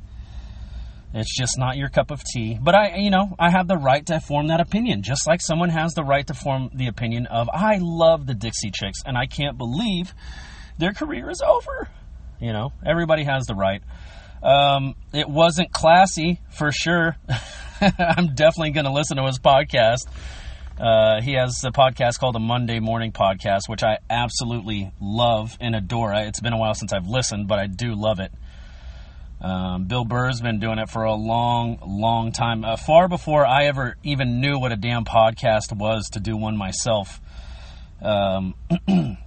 It's 1.14 1.36
just 1.36 1.58
not 1.58 1.76
your 1.76 1.90
cup 1.90 2.10
of 2.10 2.24
tea. 2.24 2.58
But 2.62 2.74
I, 2.74 2.96
you 2.96 3.10
know, 3.10 3.36
I 3.38 3.50
have 3.50 3.68
the 3.68 3.76
right 3.76 4.06
to 4.06 4.20
form 4.20 4.48
that 4.48 4.62
opinion, 4.62 5.04
just 5.04 5.28
like 5.28 5.42
someone 5.42 5.70
has 5.70 5.94
the 5.94 6.04
right 6.04 6.26
to 6.28 6.34
form 6.34 6.70
the 6.74 6.88
opinion 6.88 7.26
of, 7.28 7.50
I 7.50 7.80
love 7.82 8.28
the 8.28 8.34
Dixie 8.34 8.72
Chicks 8.72 9.00
and 9.06 9.18
I 9.18 9.26
can't 9.26 9.58
believe 9.58 10.14
their 10.78 10.94
career 10.94 11.30
is 11.30 11.42
over. 11.42 11.90
You 12.40 12.54
know, 12.54 12.72
everybody 12.86 13.26
has 13.26 13.46
the 13.46 13.56
right. 13.56 13.84
Um, 14.42 14.96
it 15.14 15.30
wasn't 15.30 15.72
classy 15.72 16.40
for 16.50 16.72
sure. 16.72 17.18
I'm 17.82 18.34
definitely 18.34 18.72
going 18.72 18.86
to 18.86 18.92
listen 18.92 19.18
to 19.18 19.26
his 19.26 19.40
podcast. 19.40 20.08
Uh, 20.82 21.22
he 21.22 21.34
has 21.34 21.64
a 21.64 21.70
podcast 21.70 22.18
called 22.18 22.34
the 22.34 22.40
Monday 22.40 22.80
Morning 22.80 23.12
Podcast, 23.12 23.70
which 23.70 23.84
I 23.84 24.00
absolutely 24.10 24.92
love 25.00 25.56
and 25.62 25.76
adore. 25.76 26.12
It's 26.14 26.40
been 26.40 26.54
a 26.54 26.58
while 26.58 26.74
since 26.74 26.92
I've 26.92 27.08
listened, 27.08 27.48
but 27.48 27.60
I 27.60 27.68
do 27.68 27.94
love 27.94 28.20
it. 28.20 28.32
Um, 29.40 29.86
Bill 29.86 30.06
Burr's 30.06 30.42
been 30.42 30.60
doing 30.60 30.80
it 30.80 30.90
for 30.90 31.04
a 31.04 31.14
long, 31.14 31.78
long 31.86 32.32
time, 32.32 32.66
uh, 32.66 32.78
far 32.78 33.08
before 33.08 33.46
I 33.46 33.66
ever 33.66 33.96
even 34.02 34.42
knew 34.42 34.58
what 34.58 34.72
a 34.72 34.76
damn 34.76 35.06
podcast 35.06 35.72
was 35.72 36.10
to 36.14 36.20
do 36.20 36.36
one 36.36 36.58
myself. 36.58 37.22
Um, 38.02 38.56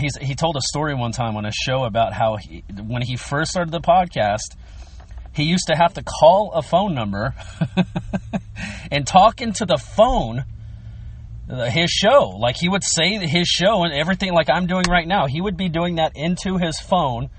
he 0.00 0.34
told 0.34 0.56
a 0.56 0.62
story 0.62 0.94
one 0.94 1.12
time 1.12 1.36
on 1.36 1.44
a 1.44 1.52
show 1.52 1.84
about 1.84 2.14
how 2.14 2.36
he, 2.36 2.64
when 2.74 3.02
he 3.02 3.16
first 3.16 3.50
started 3.50 3.70
the 3.70 3.80
podcast, 3.80 4.56
he 5.34 5.42
used 5.42 5.66
to 5.66 5.76
have 5.76 5.92
to 5.94 6.02
call 6.02 6.52
a 6.54 6.62
phone 6.62 6.94
number 6.94 7.34
and 8.90 9.06
talk 9.06 9.42
into 9.42 9.66
the 9.66 9.76
phone 9.76 10.46
his 11.48 11.90
show. 11.90 12.36
Like 12.38 12.56
he 12.56 12.68
would 12.68 12.84
say 12.84 13.18
his 13.26 13.48
show 13.48 13.82
and 13.84 13.92
everything 13.92 14.32
like 14.32 14.48
I'm 14.50 14.66
doing 14.66 14.84
right 14.88 15.06
now. 15.06 15.26
He 15.26 15.40
would 15.40 15.56
be 15.56 15.68
doing 15.68 15.96
that 15.96 16.12
into 16.14 16.58
his 16.58 16.78
phone 16.80 17.30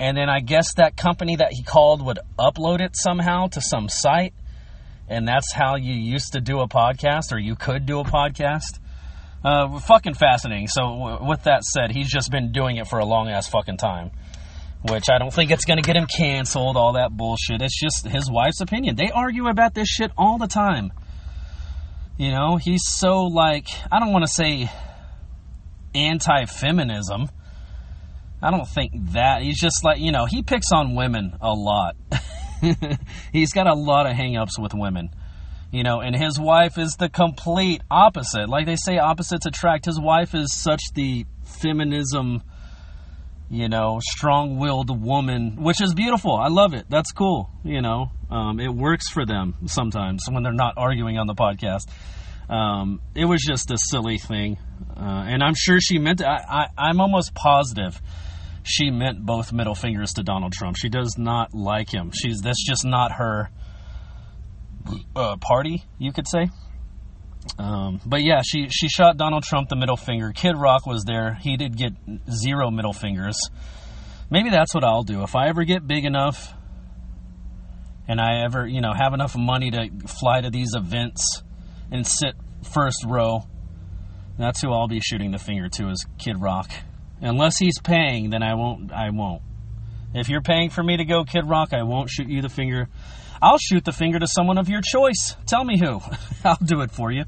and 0.00 0.16
then 0.16 0.30
I 0.30 0.40
guess 0.40 0.74
that 0.76 0.96
company 0.96 1.36
that 1.36 1.52
he 1.52 1.62
called 1.62 2.04
would 2.04 2.18
upload 2.38 2.80
it 2.80 2.96
somehow 2.96 3.48
to 3.48 3.60
some 3.60 3.90
site, 3.90 4.32
and 5.08 5.28
that's 5.28 5.52
how 5.52 5.76
you 5.76 5.92
used 5.92 6.32
to 6.32 6.40
do 6.40 6.60
a 6.60 6.68
podcast, 6.68 7.32
or 7.32 7.38
you 7.38 7.54
could 7.54 7.84
do 7.84 8.00
a 8.00 8.04
podcast. 8.04 8.80
Uh, 9.44 9.78
fucking 9.78 10.14
fascinating. 10.14 10.68
So, 10.68 10.82
w- 10.82 11.28
with 11.28 11.42
that 11.42 11.64
said, 11.64 11.92
he's 11.92 12.08
just 12.08 12.30
been 12.30 12.50
doing 12.50 12.78
it 12.78 12.88
for 12.88 12.98
a 12.98 13.04
long 13.04 13.28
ass 13.28 13.48
fucking 13.48 13.76
time, 13.76 14.10
which 14.88 15.10
I 15.10 15.18
don't 15.18 15.32
think 15.32 15.50
it's 15.50 15.66
gonna 15.66 15.82
get 15.82 15.96
him 15.96 16.06
canceled. 16.06 16.78
All 16.78 16.94
that 16.94 17.10
bullshit. 17.14 17.60
It's 17.60 17.78
just 17.78 18.08
his 18.08 18.30
wife's 18.30 18.62
opinion. 18.62 18.96
They 18.96 19.10
argue 19.10 19.48
about 19.48 19.74
this 19.74 19.88
shit 19.88 20.12
all 20.16 20.38
the 20.38 20.46
time. 20.46 20.92
You 22.20 22.32
know, 22.32 22.56
he's 22.56 22.82
so 22.86 23.22
like 23.22 23.66
I 23.90 23.98
don't 23.98 24.12
want 24.12 24.26
to 24.26 24.30
say 24.30 24.70
anti-feminism 25.94 27.30
I 28.42 28.50
don't 28.50 28.66
think 28.66 29.12
that. 29.12 29.42
He's 29.42 29.60
just 29.60 29.84
like, 29.84 30.00
you 30.00 30.12
know, 30.12 30.24
he 30.24 30.42
picks 30.42 30.72
on 30.72 30.94
women 30.94 31.36
a 31.40 31.52
lot. 31.52 31.96
He's 33.32 33.52
got 33.52 33.66
a 33.66 33.74
lot 33.74 34.06
of 34.06 34.16
hangups 34.16 34.58
with 34.58 34.72
women. 34.74 35.10
You 35.70 35.84
know, 35.84 36.00
and 36.00 36.16
his 36.16 36.38
wife 36.40 36.78
is 36.78 36.96
the 36.98 37.08
complete 37.08 37.82
opposite. 37.90 38.48
Like 38.48 38.66
they 38.66 38.76
say, 38.76 38.98
opposites 38.98 39.46
attract. 39.46 39.84
His 39.84 40.00
wife 40.00 40.34
is 40.34 40.52
such 40.52 40.82
the 40.94 41.26
feminism, 41.44 42.42
you 43.50 43.68
know, 43.68 43.98
strong 44.00 44.58
willed 44.58 44.90
woman, 45.02 45.62
which 45.62 45.82
is 45.82 45.92
beautiful. 45.94 46.34
I 46.36 46.48
love 46.48 46.72
it. 46.72 46.86
That's 46.88 47.12
cool. 47.12 47.50
You 47.64 47.82
know, 47.82 48.12
um, 48.30 48.60
it 48.60 48.72
works 48.72 49.10
for 49.10 49.26
them 49.26 49.56
sometimes 49.66 50.22
when 50.30 50.42
they're 50.42 50.52
not 50.52 50.74
arguing 50.76 51.18
on 51.18 51.26
the 51.26 51.34
podcast. 51.34 51.88
Um, 52.48 53.00
it 53.14 53.24
was 53.26 53.42
just 53.46 53.70
a 53.70 53.76
silly 53.90 54.18
thing. 54.18 54.58
Uh, 54.96 55.24
and 55.26 55.42
I'm 55.42 55.54
sure 55.54 55.80
she 55.80 55.98
meant 55.98 56.20
it. 56.20 56.26
I, 56.26 56.38
I, 56.48 56.66
I'm 56.88 57.00
almost 57.00 57.34
positive 57.34 58.00
she 58.62 58.90
meant 58.90 59.24
both 59.24 59.52
middle 59.52 59.74
fingers 59.74 60.12
to 60.14 60.22
Donald 60.22 60.52
Trump. 60.52 60.76
She 60.76 60.88
does 60.88 61.16
not 61.18 61.54
like 61.54 61.92
him. 61.92 62.12
She's 62.12 62.40
that's 62.40 62.64
just 62.64 62.84
not 62.84 63.12
her 63.12 63.50
uh, 65.16 65.36
party, 65.36 65.84
you 65.98 66.12
could 66.12 66.28
say. 66.28 66.50
Um, 67.58 68.00
but 68.04 68.22
yeah, 68.22 68.42
she 68.44 68.68
she 68.68 68.88
shot 68.88 69.16
Donald 69.16 69.42
Trump 69.42 69.68
the 69.68 69.76
middle 69.76 69.96
finger. 69.96 70.32
Kid 70.34 70.56
Rock 70.56 70.86
was 70.86 71.04
there. 71.04 71.34
He 71.34 71.56
did 71.56 71.76
get 71.76 71.92
zero 72.30 72.70
middle 72.70 72.92
fingers. 72.92 73.38
Maybe 74.30 74.50
that's 74.50 74.74
what 74.74 74.84
I'll 74.84 75.02
do 75.02 75.22
if 75.22 75.34
I 75.34 75.48
ever 75.48 75.64
get 75.64 75.86
big 75.86 76.04
enough 76.04 76.54
and 78.10 78.20
I 78.20 78.42
ever, 78.42 78.66
you 78.66 78.80
know, 78.80 78.92
have 78.92 79.14
enough 79.14 79.36
money 79.36 79.70
to 79.70 79.88
fly 80.08 80.40
to 80.40 80.50
these 80.50 80.74
events 80.74 81.42
and 81.92 82.06
sit 82.06 82.34
first 82.72 83.04
row. 83.06 83.46
That's 84.36 84.60
who 84.60 84.72
I'll 84.72 84.88
be 84.88 85.00
shooting 85.00 85.30
the 85.30 85.38
finger 85.38 85.68
to 85.68 85.90
is 85.90 86.04
Kid 86.18 86.40
Rock. 86.40 86.70
Unless 87.20 87.58
he's 87.58 87.78
paying, 87.78 88.30
then 88.30 88.42
I 88.42 88.54
won't. 88.54 88.90
I 88.92 89.10
won't. 89.10 89.42
If 90.12 90.28
you're 90.28 90.40
paying 90.40 90.70
for 90.70 90.82
me 90.82 90.96
to 90.96 91.04
go 91.04 91.24
Kid 91.24 91.46
Rock, 91.46 91.72
I 91.72 91.84
won't 91.84 92.10
shoot 92.10 92.28
you 92.28 92.42
the 92.42 92.48
finger. 92.48 92.88
I'll 93.42 93.58
shoot 93.58 93.84
the 93.84 93.92
finger 93.92 94.18
to 94.18 94.26
someone 94.26 94.58
of 94.58 94.68
your 94.68 94.82
choice. 94.82 95.36
Tell 95.46 95.64
me 95.64 95.78
who. 95.78 96.00
I'll 96.44 96.58
do 96.62 96.82
it 96.82 96.90
for 96.90 97.10
you. 97.10 97.24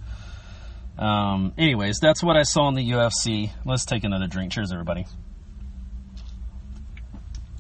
Um, 0.99 1.55
anyways, 1.57 1.99
that's 2.01 2.23
what 2.23 2.37
I 2.37 2.43
saw 2.43 2.69
in 2.69 2.75
the 2.75 2.91
UFC. 2.91 3.51
Let's 3.65 3.87
take 3.87 4.05
another 4.05 4.27
drink. 4.27 4.53
Cheers, 4.53 4.73
everybody. 4.73 5.07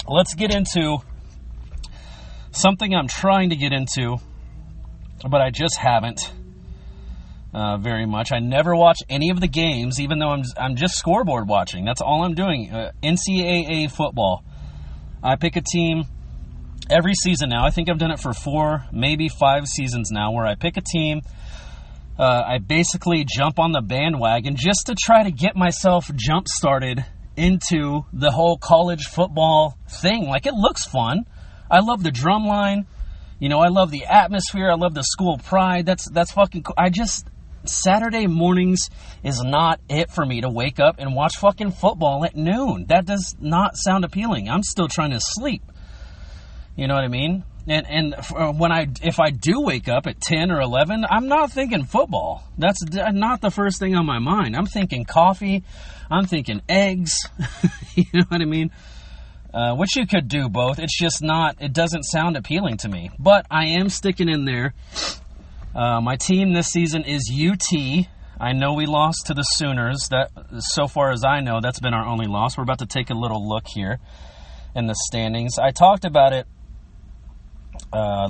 Let's 0.07 0.35
get 0.35 0.55
into 0.55 0.99
something 2.51 2.95
I'm 2.95 3.09
trying 3.09 3.51
to 3.51 3.57
get 3.57 3.73
into, 3.73 4.19
but 5.29 5.41
I 5.41 5.51
just 5.51 5.79
haven't 5.79 6.31
uh, 7.55 7.79
very 7.79 8.07
much. 8.07 8.33
I 8.33 8.39
never 8.41 8.75
watch 8.77 8.99
any 9.09 9.31
of 9.31 9.41
the 9.41 9.49
games, 9.49 10.01
even 10.01 10.19
though 10.19 10.31
I'm 10.31 10.43
I'm 10.57 10.77
just 10.77 10.95
scoreboard 10.95 11.49
watching. 11.49 11.85
That's 11.85 12.01
all 12.01 12.25
I'm 12.25 12.35
doing. 12.35 12.71
Uh, 12.71 12.93
NCAA 13.03 13.91
football. 13.91 14.45
I 15.23 15.37
pick 15.37 15.57
a 15.57 15.63
team 15.63 16.05
every 16.91 17.15
season 17.15 17.49
now. 17.49 17.65
I 17.65 17.71
think 17.71 17.91
I've 17.91 17.99
done 17.99 18.11
it 18.11 18.21
for 18.21 18.33
four, 18.33 18.85
maybe 18.93 19.29
five 19.29 19.67
seasons 19.67 20.11
now, 20.11 20.33
where 20.33 20.47
I 20.47 20.55
pick 20.55 20.77
a 20.77 20.81
team. 20.81 21.23
Uh, 22.19 22.43
I 22.47 22.59
basically 22.59 23.25
jump 23.25 23.59
on 23.59 23.73
the 23.73 23.81
bandwagon 23.81 24.57
just 24.57 24.87
to 24.87 24.95
try 24.95 25.23
to 25.23 25.31
get 25.31 25.57
myself 25.57 26.11
jump 26.15 26.47
started 26.47 27.05
into 27.37 28.05
the 28.12 28.31
whole 28.31 28.59
college 28.59 29.05
football 29.05 29.79
thing. 29.89 30.29
Like 30.29 30.47
it 30.47 30.55
looks 30.55 30.85
fun. 30.85 31.25
I 31.71 31.81
love 31.81 32.03
the 32.03 32.11
drum 32.11 32.47
line. 32.47 32.87
You 33.39 33.49
know, 33.49 33.61
I 33.61 33.69
love 33.69 33.91
the 33.91 34.05
atmosphere. 34.05 34.71
I 34.71 34.75
love 34.75 34.95
the 34.95 35.03
school 35.03 35.39
pride. 35.39 35.87
That's 35.87 36.09
that's 36.11 36.33
fucking 36.33 36.62
cool. 36.65 36.75
I 36.77 36.91
just 36.91 37.27
Saturday 37.65 38.27
mornings 38.27 38.89
is 39.25 39.43
not 39.43 39.81
it 39.89 40.11
for 40.11 40.25
me 40.25 40.43
to 40.43 40.51
wake 40.51 40.79
up 40.79 40.97
and 40.99 41.15
watch 41.15 41.37
fucking 41.39 41.73
football 41.73 42.25
at 42.25 42.37
noon. 42.37 42.87
That 42.89 43.07
does 43.07 43.35
not 43.41 43.77
sound 43.77 44.05
appealing. 44.05 44.49
I'm 44.49 44.62
still 44.62 44.89
trying 44.89 45.11
to 45.11 45.21
sleep. 45.21 45.62
You 46.76 46.88
know 46.88 46.95
what 46.95 47.05
I 47.05 47.09
mean? 47.09 47.45
And 47.69 47.87
and 47.88 48.14
uh, 48.14 48.52
when 48.52 48.73
I 48.73 48.88
if 49.02 49.21
I 49.21 49.31
do 49.31 49.61
wake 49.61 49.88
up 49.88 50.07
at 50.07 50.21
10 50.21 50.50
or 50.50 50.61
11, 50.61 51.05
I'm 51.09 51.29
not 51.29 51.52
thinking 51.52 51.85
football. 51.85 52.45
That's 52.59 52.83
not 52.91 53.41
the 53.41 53.50
first 53.50 53.79
thing 53.79 53.95
on 53.95 54.05
my 54.05 54.19
mind. 54.19 54.57
I'm 54.57 54.67
thinking 54.67 55.05
coffee. 55.05 55.62
I'm 56.11 56.26
thinking 56.26 56.61
eggs. 56.69 57.17
you 57.95 58.05
know 58.12 58.25
what 58.29 58.41
I 58.41 58.47
mean? 58.47 58.71
Uh, 59.55 59.75
which 59.75 59.97
you 59.97 60.07
could 60.07 60.29
do 60.29 60.49
both. 60.49 60.79
It's 60.79 60.99
just 60.99 61.23
not. 61.23 61.57
It 61.61 61.73
doesn't 61.73 62.05
sound 62.05 62.37
appealing 62.37 62.79
to 62.79 62.88
me. 62.88 63.11
But 63.19 63.47
I 63.50 63.67
am 63.67 63.91
sticking 63.91 64.29
in 64.29 64.45
there. 64.45 64.75
Uh, 65.75 66.00
my 66.00 66.17
team 66.17 66.55
this 66.55 66.69
season 66.69 67.05
is 67.05 67.31
UT. 67.33 68.07
I 68.41 68.52
know 68.52 68.73
we 68.73 68.87
lost 68.87 69.26
to 69.26 69.35
the 69.35 69.43
Sooners. 69.43 70.09
That, 70.11 70.31
so 70.59 70.88
far 70.88 71.12
as 71.12 71.23
I 71.23 71.41
know, 71.41 71.61
that's 71.62 71.81
been 71.81 71.95
our 71.95 72.07
only 72.07 72.26
loss. 72.26 72.57
We're 72.57 72.64
about 72.64 72.81
to 72.81 72.87
take 72.87 73.11
a 73.11 73.14
little 73.14 73.47
look 73.47 73.64
here 73.69 74.00
in 74.75 74.87
the 74.87 74.95
standings. 74.95 75.59
I 75.59 75.71
talked 75.71 76.05
about 76.05 76.33
it 76.33 76.47
uh, 77.93 78.29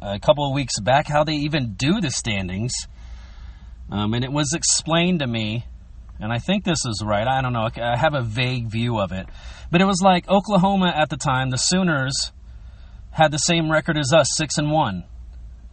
a 0.00 0.18
couple 0.18 0.46
of 0.46 0.54
weeks 0.54 0.78
back 0.80 1.08
how 1.08 1.24
they 1.24 1.34
even 1.34 1.74
do 1.74 2.00
the 2.00 2.10
standings. 2.10 2.72
Um, 3.90 4.14
and 4.14 4.24
it 4.24 4.32
was 4.32 4.52
explained 4.54 5.20
to 5.20 5.26
me, 5.26 5.66
and 6.18 6.32
I 6.32 6.38
think 6.38 6.64
this 6.64 6.84
is 6.86 7.02
right. 7.04 7.26
I 7.26 7.42
don't 7.42 7.52
know. 7.52 7.68
I 7.76 7.96
have 7.96 8.14
a 8.14 8.22
vague 8.22 8.70
view 8.70 8.98
of 8.98 9.12
it. 9.12 9.26
But 9.70 9.80
it 9.80 9.86
was 9.86 10.00
like 10.02 10.28
Oklahoma 10.28 10.92
at 10.96 11.10
the 11.10 11.16
time, 11.16 11.50
the 11.50 11.58
Sooners 11.58 12.32
had 13.10 13.32
the 13.32 13.38
same 13.38 13.70
record 13.70 13.98
as 13.98 14.12
us, 14.12 14.28
6 14.36 14.58
and 14.58 14.70
1. 14.70 15.04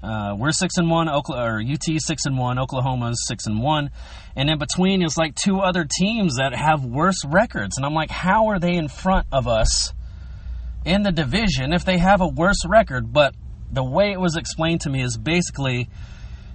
Uh, 0.01 0.33
we're 0.38 0.51
six 0.51 0.77
and 0.77 0.89
one, 0.89 1.09
Oklahoma, 1.09 1.55
or 1.55 1.62
UT 1.62 1.83
six 1.98 2.25
and 2.25 2.38
one, 2.38 2.57
Oklahoma's 2.57 3.27
six 3.27 3.45
and 3.48 3.62
one, 3.62 3.89
and 4.36 4.50
in 4.50 4.57
between 4.57 5.01
is 5.01 5.17
like 5.17 5.36
two 5.36 5.59
other 5.59 5.86
teams 5.86 6.38
that 6.38 6.55
have 6.55 6.86
worse 6.86 7.25
records. 7.25 7.75
And 7.75 7.86
I'm 7.86 7.93
like, 7.93 8.09
how 8.09 8.48
are 8.48 8.59
they 8.59 8.75
in 8.75 8.88
front 8.88 9.27
of 9.31 9.45
us 9.48 9.93
in 10.86 11.03
the 11.03 11.12
division 11.12 11.74
if 11.74 11.86
they 11.86 11.98
have 11.98 12.21
a 12.21 12.27
worse 12.27 12.65
record. 12.65 13.12
But 13.12 13.36
the 13.71 13.83
way 13.83 14.12
it 14.12 14.19
was 14.19 14.36
explained 14.36 14.81
to 14.81 14.89
me 14.89 15.01
is 15.01 15.17
basically 15.17 15.89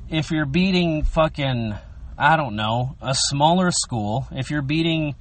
if 0.09 0.31
you're 0.31 0.47
beating 0.47 1.03
fucking, 1.03 1.75
I 2.19 2.37
don't 2.37 2.57
know, 2.57 2.97
a 3.01 3.15
smaller 3.15 3.71
school, 3.71 4.27
if 4.33 4.51
you're 4.51 4.63
beating 4.63 5.15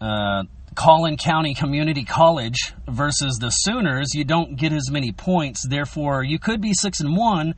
uh, 0.00 0.44
Collin 0.74 1.16
County 1.16 1.54
Community 1.54 2.04
College 2.04 2.74
versus 2.88 3.38
the 3.38 3.50
Sooners, 3.50 4.14
you 4.14 4.24
don't 4.24 4.56
get 4.56 4.72
as 4.72 4.90
many 4.90 5.12
points. 5.12 5.66
Therefore, 5.66 6.22
you 6.22 6.38
could 6.38 6.60
be 6.60 6.72
6 6.74 7.00
and 7.00 7.16
1, 7.16 7.54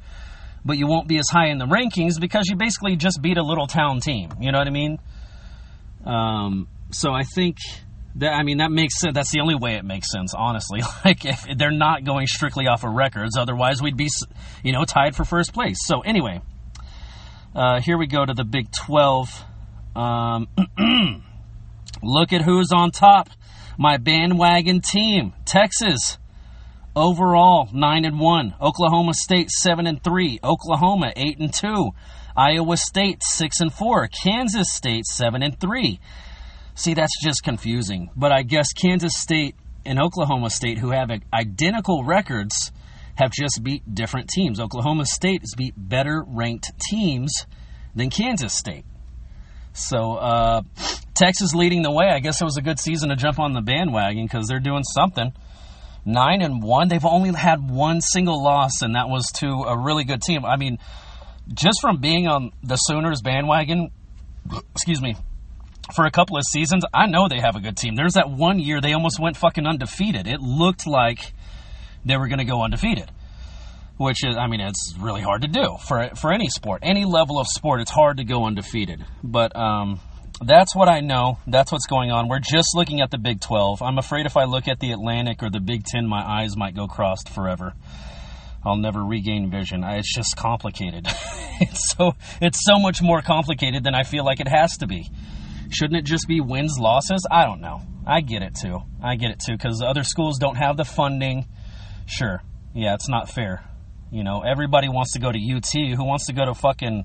but 0.64 0.78
you 0.78 0.86
won't 0.86 1.08
be 1.08 1.18
as 1.18 1.28
high 1.30 1.48
in 1.48 1.58
the 1.58 1.66
rankings 1.66 2.20
because 2.20 2.46
you 2.48 2.56
basically 2.56 2.96
just 2.96 3.20
beat 3.22 3.38
a 3.38 3.42
little 3.42 3.66
town 3.66 4.00
team. 4.00 4.30
You 4.40 4.52
know 4.52 4.58
what 4.58 4.66
I 4.66 4.70
mean? 4.70 4.98
Um, 6.04 6.68
so 6.90 7.12
I 7.12 7.22
think 7.22 7.56
that, 8.18 8.32
I 8.32 8.42
mean, 8.42 8.58
that 8.58 8.70
makes 8.70 8.98
sense. 8.98 9.14
That's 9.14 9.30
the 9.30 9.40
only 9.40 9.54
way 9.54 9.74
it 9.74 9.84
makes 9.84 10.10
sense, 10.10 10.34
honestly. 10.34 10.80
Like, 11.04 11.24
if 11.24 11.46
they're 11.56 11.70
not 11.70 12.04
going 12.04 12.26
strictly 12.26 12.66
off 12.66 12.82
of 12.82 12.92
records, 12.92 13.36
otherwise 13.36 13.80
we'd 13.80 13.96
be, 13.96 14.08
you 14.64 14.72
know, 14.72 14.84
tied 14.84 15.14
for 15.14 15.24
first 15.24 15.52
place. 15.52 15.78
So, 15.84 16.00
anyway, 16.00 16.40
uh, 17.54 17.80
here 17.80 17.96
we 17.96 18.08
go 18.08 18.24
to 18.24 18.34
the 18.34 18.44
Big 18.44 18.72
12. 18.72 19.44
Um, 19.94 20.48
look 22.02 22.32
at 22.32 22.42
who's 22.42 22.72
on 22.72 22.90
top. 22.90 23.28
My 23.78 23.98
bandwagon 23.98 24.80
team, 24.80 25.32
Texas. 25.44 26.18
Overall, 26.96 27.68
9 27.72 28.04
and 28.04 28.18
1. 28.18 28.54
Oklahoma 28.60 29.14
State 29.14 29.50
7 29.50 29.86
and 29.86 30.02
3. 30.02 30.40
Oklahoma 30.42 31.12
8 31.14 31.38
and 31.38 31.52
2. 31.52 31.90
Iowa 32.36 32.76
State 32.76 33.22
6 33.22 33.60
and 33.60 33.72
4. 33.72 34.08
Kansas 34.08 34.72
State 34.72 35.04
7 35.06 35.42
and 35.42 35.60
3. 35.60 36.00
See, 36.76 36.92
that's 36.92 37.20
just 37.22 37.42
confusing. 37.42 38.10
But 38.14 38.32
I 38.32 38.42
guess 38.42 38.72
Kansas 38.72 39.14
State 39.16 39.56
and 39.86 39.98
Oklahoma 39.98 40.50
State, 40.50 40.78
who 40.78 40.90
have 40.90 41.10
identical 41.32 42.04
records, 42.04 42.70
have 43.14 43.30
just 43.30 43.62
beat 43.62 43.82
different 43.94 44.28
teams. 44.28 44.60
Oklahoma 44.60 45.06
State 45.06 45.40
has 45.40 45.54
beat 45.56 45.72
better 45.76 46.22
ranked 46.26 46.70
teams 46.90 47.32
than 47.94 48.10
Kansas 48.10 48.52
State. 48.52 48.84
So 49.72 50.14
uh, 50.16 50.62
Texas 51.14 51.54
leading 51.54 51.82
the 51.82 51.90
way. 51.90 52.08
I 52.10 52.20
guess 52.20 52.42
it 52.42 52.44
was 52.44 52.58
a 52.58 52.62
good 52.62 52.78
season 52.78 53.08
to 53.08 53.16
jump 53.16 53.38
on 53.38 53.54
the 53.54 53.62
bandwagon 53.62 54.26
because 54.26 54.46
they're 54.46 54.60
doing 54.60 54.84
something. 54.84 55.32
Nine 56.04 56.42
and 56.42 56.62
one. 56.62 56.88
They've 56.88 57.04
only 57.04 57.32
had 57.32 57.70
one 57.70 58.02
single 58.02 58.42
loss, 58.44 58.82
and 58.82 58.94
that 58.94 59.08
was 59.08 59.26
to 59.36 59.46
a 59.46 59.78
really 59.78 60.04
good 60.04 60.20
team. 60.20 60.44
I 60.44 60.56
mean, 60.56 60.78
just 61.52 61.80
from 61.80 62.00
being 62.00 62.26
on 62.26 62.52
the 62.62 62.76
Sooners 62.76 63.22
bandwagon, 63.22 63.90
excuse 64.74 65.00
me, 65.00 65.16
for 65.94 66.04
a 66.04 66.10
couple 66.10 66.36
of 66.36 66.42
seasons, 66.50 66.84
I 66.92 67.06
know 67.06 67.28
they 67.28 67.40
have 67.40 67.56
a 67.56 67.60
good 67.60 67.76
team. 67.76 67.94
There's 67.94 68.14
that 68.14 68.30
one 68.30 68.58
year 68.58 68.80
they 68.80 68.92
almost 68.92 69.20
went 69.20 69.36
fucking 69.36 69.66
undefeated. 69.66 70.26
It 70.26 70.40
looked 70.40 70.86
like 70.86 71.32
they 72.04 72.16
were 72.16 72.28
going 72.28 72.38
to 72.38 72.44
go 72.44 72.62
undefeated, 72.62 73.10
which 73.96 74.24
is, 74.24 74.36
I 74.36 74.46
mean, 74.46 74.60
it's 74.60 74.94
really 74.98 75.22
hard 75.22 75.42
to 75.42 75.48
do 75.48 75.76
for 75.86 76.10
for 76.16 76.32
any 76.32 76.48
sport, 76.48 76.80
any 76.82 77.04
level 77.04 77.38
of 77.38 77.46
sport. 77.46 77.80
It's 77.80 77.90
hard 77.90 78.16
to 78.18 78.24
go 78.24 78.44
undefeated, 78.46 79.04
but 79.22 79.54
um, 79.56 80.00
that's 80.44 80.74
what 80.74 80.88
I 80.88 81.00
know. 81.00 81.38
That's 81.46 81.72
what's 81.72 81.86
going 81.86 82.10
on. 82.10 82.28
We're 82.28 82.40
just 82.40 82.74
looking 82.74 83.00
at 83.00 83.10
the 83.10 83.18
Big 83.18 83.40
12. 83.40 83.82
I'm 83.82 83.98
afraid 83.98 84.26
if 84.26 84.36
I 84.36 84.44
look 84.44 84.68
at 84.68 84.80
the 84.80 84.92
Atlantic 84.92 85.42
or 85.42 85.50
the 85.50 85.60
Big 85.60 85.84
10, 85.84 86.06
my 86.06 86.22
eyes 86.22 86.56
might 86.56 86.74
go 86.74 86.86
crossed 86.86 87.28
forever. 87.28 87.74
I'll 88.64 88.76
never 88.76 89.02
regain 89.02 89.48
vision. 89.50 89.84
I, 89.84 89.98
it's 89.98 90.12
just 90.12 90.36
complicated. 90.36 91.06
it's 91.60 91.92
so 91.96 92.14
it's 92.40 92.64
so 92.64 92.78
much 92.80 93.00
more 93.00 93.22
complicated 93.22 93.84
than 93.84 93.94
I 93.94 94.02
feel 94.02 94.24
like 94.24 94.40
it 94.40 94.48
has 94.48 94.76
to 94.78 94.86
be. 94.86 95.08
Shouldn't 95.70 95.98
it 95.98 96.04
just 96.04 96.28
be 96.28 96.40
wins, 96.40 96.78
losses? 96.78 97.26
I 97.30 97.44
don't 97.44 97.60
know. 97.60 97.82
I 98.06 98.20
get 98.20 98.42
it 98.42 98.54
too. 98.54 98.80
I 99.02 99.16
get 99.16 99.30
it 99.30 99.40
too 99.44 99.52
because 99.52 99.82
other 99.82 100.04
schools 100.04 100.38
don't 100.38 100.56
have 100.56 100.76
the 100.76 100.84
funding. 100.84 101.46
Sure. 102.06 102.42
Yeah, 102.74 102.94
it's 102.94 103.08
not 103.08 103.28
fair. 103.28 103.64
You 104.10 104.22
know, 104.22 104.42
everybody 104.42 104.88
wants 104.88 105.12
to 105.14 105.18
go 105.18 105.32
to 105.32 105.38
UT. 105.38 105.96
Who 105.96 106.04
wants 106.04 106.26
to 106.26 106.32
go 106.32 106.44
to 106.44 106.54
fucking, 106.54 107.04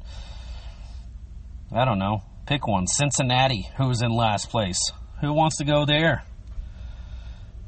I 1.73 1.85
don't 1.85 1.99
know, 1.99 2.21
pick 2.45 2.67
one. 2.67 2.87
Cincinnati, 2.87 3.67
who's 3.77 4.01
in 4.01 4.11
last 4.11 4.49
place. 4.49 4.79
Who 5.21 5.33
wants 5.33 5.57
to 5.57 5.65
go 5.65 5.85
there? 5.85 6.23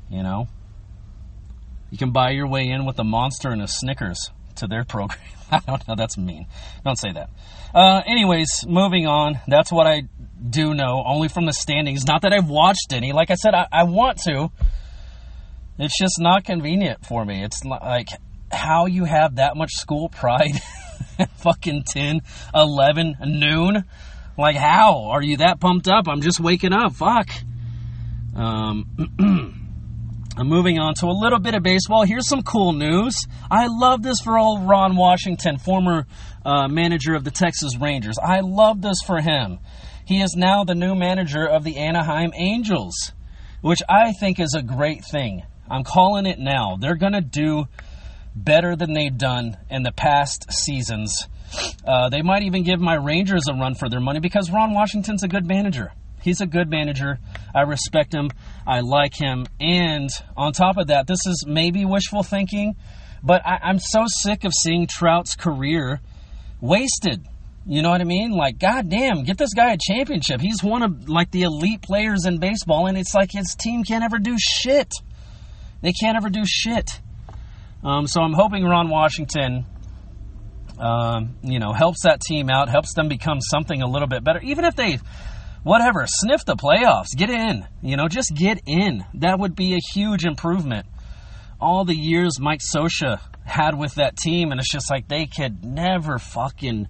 You 0.10 0.22
know? 0.22 0.48
You 1.90 1.98
can 1.98 2.12
buy 2.12 2.32
your 2.32 2.48
way 2.48 2.68
in 2.68 2.86
with 2.86 3.00
a 3.00 3.04
monster 3.04 3.50
and 3.50 3.62
a 3.62 3.68
Snickers 3.68 4.32
to 4.58 4.68
their 4.68 4.84
program. 4.84 5.20
I 5.52 5.60
don't 5.60 5.88
know. 5.88 5.96
That's 5.96 6.18
mean. 6.18 6.48
Don't 6.84 6.98
say 6.98 7.12
that. 7.12 7.30
Uh, 7.74 8.02
anyways, 8.06 8.66
moving 8.68 9.08
on. 9.08 9.40
That's 9.48 9.72
what 9.72 9.88
I 9.88 10.04
do 10.48 10.74
know, 10.74 11.04
only 11.06 11.28
from 11.28 11.46
the 11.46 11.54
standings. 11.54 12.06
Not 12.06 12.24
that 12.24 12.34
I've 12.34 12.50
watched 12.50 12.92
any. 12.92 13.12
Like 13.12 13.32
I 13.32 13.36
said, 13.36 13.54
I, 13.54 13.68
I 13.72 13.84
want 13.84 14.20
to. 14.26 14.52
It's 15.80 15.98
just 15.98 16.20
not 16.20 16.44
convenient 16.44 17.06
for 17.06 17.26
me. 17.26 17.44
It's 17.44 17.64
like 17.66 18.10
how 18.52 18.86
you 18.86 19.06
have 19.06 19.36
that 19.36 19.58
much 19.58 19.72
school 19.74 20.10
pride 20.10 20.62
fucking 21.38 21.84
10, 21.84 22.22
11, 22.54 23.16
noon. 23.26 23.84
Like, 24.38 24.56
how? 24.56 25.06
Are 25.06 25.22
you 25.22 25.38
that 25.38 25.60
pumped 25.60 25.88
up? 25.88 26.08
I'm 26.08 26.22
just 26.22 26.40
waking 26.40 26.74
up. 26.74 26.94
Fuck. 26.94 27.30
Um. 28.36 29.60
I'm 30.36 30.48
moving 30.48 30.80
on 30.80 30.96
to 30.96 31.06
a 31.06 31.14
little 31.14 31.38
bit 31.38 31.54
of 31.54 31.62
baseball. 31.62 32.06
Here's 32.06 32.28
some 32.28 32.42
cool 32.42 32.74
news. 32.74 33.16
I 33.52 33.68
love 33.68 34.02
this 34.02 34.20
for 34.20 34.40
old 34.40 34.68
Ron 34.68 34.96
Washington, 34.96 35.60
former 35.60 36.08
uh, 36.44 36.68
manager 36.68 37.14
of 37.14 37.24
the 37.24 37.30
Texas 37.30 37.78
Rangers. 37.80 38.18
I 38.18 38.40
love 38.40 38.82
this 38.82 38.98
for 39.06 39.22
him. 39.22 39.60
He 40.06 40.22
is 40.22 40.34
now 40.36 40.64
the 40.64 40.74
new 40.74 40.96
manager 40.96 41.48
of 41.48 41.64
the 41.64 41.78
Anaheim 41.78 42.32
Angels, 42.34 43.12
which 43.62 43.84
I 43.88 44.12
think 44.14 44.40
is 44.40 44.56
a 44.58 44.64
great 44.64 45.06
thing. 45.06 45.44
I'm 45.70 45.84
calling 45.84 46.26
it 46.26 46.40
now. 46.40 46.78
They're 46.80 46.96
going 46.96 47.14
to 47.14 47.22
do 47.22 47.66
better 48.36 48.76
than 48.76 48.94
they've 48.94 49.16
done 49.16 49.58
in 49.70 49.84
the 49.84 49.92
past 49.92 50.52
seasons. 50.52 51.28
Uh, 51.86 52.10
they 52.10 52.24
might 52.24 52.42
even 52.42 52.64
give 52.64 52.80
my 52.80 52.96
Rangers 52.96 53.44
a 53.48 53.54
run 53.54 53.76
for 53.76 53.88
their 53.88 54.00
money 54.00 54.20
because 54.20 54.50
Ron 54.50 54.74
Washington's 54.74 55.22
a 55.22 55.28
good 55.28 55.46
manager. 55.46 55.94
He's 56.24 56.40
a 56.40 56.46
good 56.46 56.70
manager. 56.70 57.20
I 57.54 57.62
respect 57.62 58.14
him. 58.14 58.30
I 58.66 58.80
like 58.80 59.14
him. 59.14 59.46
And 59.60 60.10
on 60.38 60.54
top 60.54 60.78
of 60.78 60.88
that, 60.88 61.06
this 61.06 61.20
is 61.28 61.46
maybe 61.46 61.84
wishful 61.84 62.24
thinking, 62.24 62.76
but 63.22 63.46
I, 63.46 63.60
I'm 63.62 63.80
so 63.80 64.06
sick 64.08 64.46
of 64.46 64.54
seeing 64.54 64.88
Trout's 64.88 65.36
career 65.36 66.00
wasted. 66.62 67.28
You 67.66 67.82
know 67.82 67.90
what 67.90 68.02
I 68.02 68.06
mean? 68.06 68.32
Like, 68.32 68.58
goddamn, 68.58 69.24
get 69.24 69.38
this 69.38 69.54
guy 69.54 69.74
a 69.74 69.78
championship. 69.78 70.42
He's 70.42 70.64
one 70.64 70.82
of 70.82 71.08
like 71.08 71.32
the 71.32 71.44
elite 71.44 71.82
players 71.82 72.26
in 72.26 72.38
baseball, 72.38 72.88
and 72.88 72.98
it's 72.98 73.14
like 73.14 73.32
his 73.32 73.56
team 73.58 73.84
can't 73.84 74.04
ever 74.04 74.20
do 74.20 74.36
shit. 74.38 74.92
They 75.82 75.92
can't 75.92 76.18
ever 76.18 76.30
do 76.30 76.44
shit. 76.46 76.90
Um, 77.84 78.08
so 78.08 78.22
I'm 78.22 78.34
hoping 78.34 78.64
Ron 78.64 78.90
Washington, 78.90 79.66
um, 80.80 81.36
you 81.44 81.60
know, 81.60 81.74
helps 81.74 82.04
that 82.04 82.22
team 82.22 82.50
out, 82.50 82.70
helps 82.70 82.94
them 82.94 83.10
become 83.10 83.40
something 83.42 83.82
a 83.82 83.88
little 83.88 84.08
bit 84.08 84.24
better. 84.24 84.40
Even 84.42 84.64
if 84.64 84.76
they 84.76 85.00
whatever, 85.64 86.06
sniff 86.08 86.46
the 86.46 86.56
playoffs, 86.56 87.16
get 87.16 87.30
in. 87.30 87.66
You 87.82 87.98
know, 87.98 88.08
just 88.08 88.34
get 88.36 88.62
in. 88.66 89.04
That 89.16 89.40
would 89.40 89.56
be 89.56 89.74
a 89.74 89.80
huge 89.94 90.26
improvement. 90.26 90.86
All 91.60 91.86
the 91.86 91.96
years 91.96 92.40
Mike 92.40 92.60
Scioscia 92.60 93.20
had 93.46 93.78
with 93.78 93.96
that 93.96 94.18
team, 94.18 94.52
and 94.52 94.60
it's 94.60 94.72
just 94.72 94.92
like 94.92 95.08
they 95.08 95.26
could 95.26 95.64
never 95.64 96.20
fucking 96.20 96.88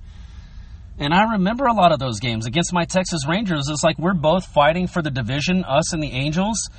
And 1.00 1.14
I 1.14 1.34
remember 1.34 1.66
a 1.66 1.74
lot 1.74 1.92
of 1.92 2.00
those 2.00 2.20
games 2.20 2.46
against 2.46 2.74
my 2.74 2.86
Texas 2.86 3.28
Rangers. 3.28 3.68
It's 3.70 3.84
like 3.84 3.98
we're 3.98 4.14
both 4.14 4.46
fighting 4.46 4.88
for 4.88 5.02
the 5.02 5.10
division, 5.10 5.64
us 5.64 5.94
and 5.94 6.02
the 6.02 6.12
Angels, 6.12 6.70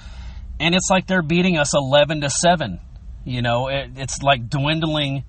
and 0.60 0.74
it's 0.74 0.88
like 0.90 1.06
they're 1.06 1.22
beating 1.22 1.58
us 1.58 1.74
11 1.74 2.20
to 2.20 2.30
7. 2.30 2.80
You 3.24 3.42
know, 3.42 3.68
it, 3.68 3.90
it's 3.96 4.22
like 4.22 4.48
dwindling 4.48 5.24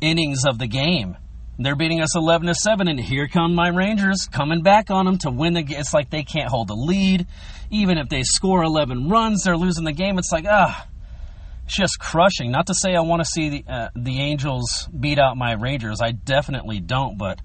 innings 0.00 0.44
of 0.46 0.58
the 0.58 0.66
game. 0.66 1.16
They're 1.62 1.76
beating 1.76 2.00
us 2.00 2.16
11 2.16 2.46
to 2.46 2.54
7, 2.54 2.88
and 2.88 2.98
here 2.98 3.28
come 3.28 3.54
my 3.54 3.68
Rangers 3.68 4.26
coming 4.32 4.62
back 4.62 4.90
on 4.90 5.04
them 5.04 5.18
to 5.18 5.30
win 5.30 5.52
the 5.52 5.62
game. 5.62 5.78
It's 5.78 5.92
like 5.92 6.08
they 6.08 6.22
can't 6.22 6.48
hold 6.48 6.68
the 6.68 6.74
lead. 6.74 7.26
Even 7.70 7.98
if 7.98 8.08
they 8.08 8.22
score 8.22 8.62
11 8.62 9.10
runs, 9.10 9.44
they're 9.44 9.58
losing 9.58 9.84
the 9.84 9.92
game. 9.92 10.18
It's 10.18 10.32
like, 10.32 10.46
ah, 10.48 10.86
it's 11.66 11.76
just 11.76 11.98
crushing. 12.00 12.50
Not 12.50 12.68
to 12.68 12.74
say 12.74 12.94
I 12.94 13.02
want 13.02 13.20
to 13.20 13.26
see 13.26 13.48
the, 13.50 13.64
uh, 13.68 13.88
the 13.94 14.20
Angels 14.20 14.88
beat 14.98 15.18
out 15.18 15.36
my 15.36 15.52
Rangers. 15.52 16.00
I 16.00 16.12
definitely 16.12 16.80
don't, 16.80 17.18
but 17.18 17.42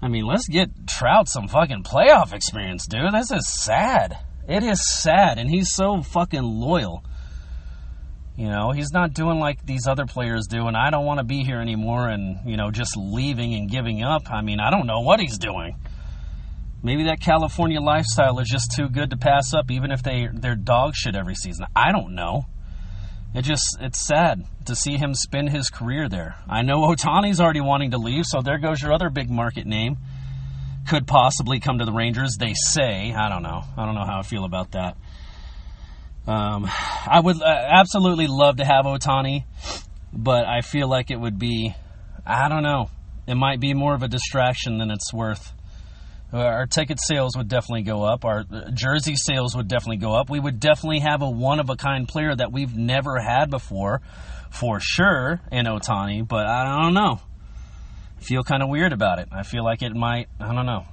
I 0.00 0.06
mean, 0.06 0.26
let's 0.26 0.46
get 0.46 0.86
Trout 0.86 1.28
some 1.28 1.48
fucking 1.48 1.82
playoff 1.82 2.32
experience, 2.32 2.86
dude. 2.86 3.12
This 3.12 3.32
is 3.32 3.48
sad. 3.48 4.16
It 4.48 4.62
is 4.62 4.88
sad, 5.02 5.38
and 5.38 5.50
he's 5.50 5.74
so 5.74 6.02
fucking 6.02 6.42
loyal. 6.42 7.02
You 8.36 8.48
know, 8.48 8.72
he's 8.72 8.90
not 8.92 9.14
doing 9.14 9.38
like 9.38 9.64
these 9.64 9.86
other 9.86 10.06
players 10.06 10.46
do, 10.48 10.66
and 10.66 10.76
I 10.76 10.90
don't 10.90 11.06
want 11.06 11.18
to 11.18 11.24
be 11.24 11.44
here 11.44 11.60
anymore 11.60 12.08
and, 12.08 12.38
you 12.44 12.56
know, 12.56 12.72
just 12.72 12.96
leaving 12.96 13.54
and 13.54 13.70
giving 13.70 14.02
up. 14.02 14.28
I 14.28 14.42
mean, 14.42 14.58
I 14.58 14.70
don't 14.70 14.86
know 14.86 15.00
what 15.00 15.20
he's 15.20 15.38
doing. 15.38 15.76
Maybe 16.82 17.04
that 17.04 17.20
California 17.20 17.80
lifestyle 17.80 18.40
is 18.40 18.48
just 18.48 18.72
too 18.76 18.88
good 18.88 19.10
to 19.10 19.16
pass 19.16 19.54
up, 19.54 19.70
even 19.70 19.92
if 19.92 20.02
they, 20.02 20.28
they're 20.32 20.56
dog 20.56 20.94
shit 20.96 21.14
every 21.14 21.36
season. 21.36 21.66
I 21.76 21.92
don't 21.92 22.14
know. 22.16 22.46
It 23.34 23.42
just, 23.42 23.78
it's 23.80 24.04
sad 24.04 24.44
to 24.66 24.74
see 24.74 24.96
him 24.96 25.14
spend 25.14 25.50
his 25.50 25.70
career 25.70 26.08
there. 26.08 26.36
I 26.48 26.62
know 26.62 26.82
Ohtani's 26.82 27.40
already 27.40 27.60
wanting 27.60 27.92
to 27.92 27.98
leave, 27.98 28.24
so 28.26 28.42
there 28.42 28.58
goes 28.58 28.82
your 28.82 28.92
other 28.92 29.10
big 29.10 29.30
market 29.30 29.66
name. 29.66 29.96
Could 30.88 31.06
possibly 31.06 31.60
come 31.60 31.78
to 31.78 31.84
the 31.84 31.92
Rangers, 31.92 32.36
they 32.38 32.52
say. 32.54 33.12
I 33.12 33.28
don't 33.28 33.42
know. 33.42 33.62
I 33.76 33.86
don't 33.86 33.94
know 33.94 34.04
how 34.04 34.18
I 34.18 34.22
feel 34.22 34.44
about 34.44 34.72
that. 34.72 34.96
Um, 36.26 36.66
I 37.06 37.20
would 37.22 37.40
uh, 37.42 37.44
absolutely 37.46 38.26
love 38.26 38.56
to 38.56 38.64
have 38.64 38.86
Ohtani, 38.86 39.44
but 40.12 40.46
I 40.46 40.62
feel 40.62 40.88
like 40.88 41.10
it 41.10 41.20
would 41.20 41.38
be, 41.38 41.74
I 42.24 42.48
don't 42.48 42.62
know, 42.62 42.88
it 43.26 43.34
might 43.34 43.60
be 43.60 43.74
more 43.74 43.94
of 43.94 44.02
a 44.02 44.08
distraction 44.08 44.78
than 44.78 44.90
it's 44.90 45.12
worth. 45.12 45.52
Uh, 46.32 46.38
our 46.38 46.66
ticket 46.66 46.98
sales 47.00 47.36
would 47.36 47.48
definitely 47.48 47.82
go 47.82 48.02
up. 48.02 48.24
Our 48.24 48.44
uh, 48.50 48.70
jersey 48.72 49.16
sales 49.16 49.54
would 49.54 49.68
definitely 49.68 49.98
go 49.98 50.14
up. 50.14 50.30
We 50.30 50.40
would 50.40 50.60
definitely 50.60 51.00
have 51.00 51.22
a 51.22 51.30
one 51.30 51.60
of 51.60 51.68
a 51.68 51.76
kind 51.76 52.08
player 52.08 52.34
that 52.34 52.50
we've 52.50 52.74
never 52.74 53.20
had 53.20 53.50
before, 53.50 54.00
for 54.50 54.80
sure, 54.80 55.40
in 55.52 55.66
Ohtani, 55.66 56.26
But 56.26 56.46
I 56.46 56.82
don't 56.82 56.94
know. 56.94 57.20
I 58.18 58.20
feel 58.22 58.42
kind 58.42 58.62
of 58.62 58.70
weird 58.70 58.92
about 58.94 59.18
it. 59.18 59.28
I 59.30 59.42
feel 59.42 59.62
like 59.62 59.82
it 59.82 59.94
might. 59.94 60.28
I 60.40 60.54
don't 60.54 60.66
know. 60.66 60.86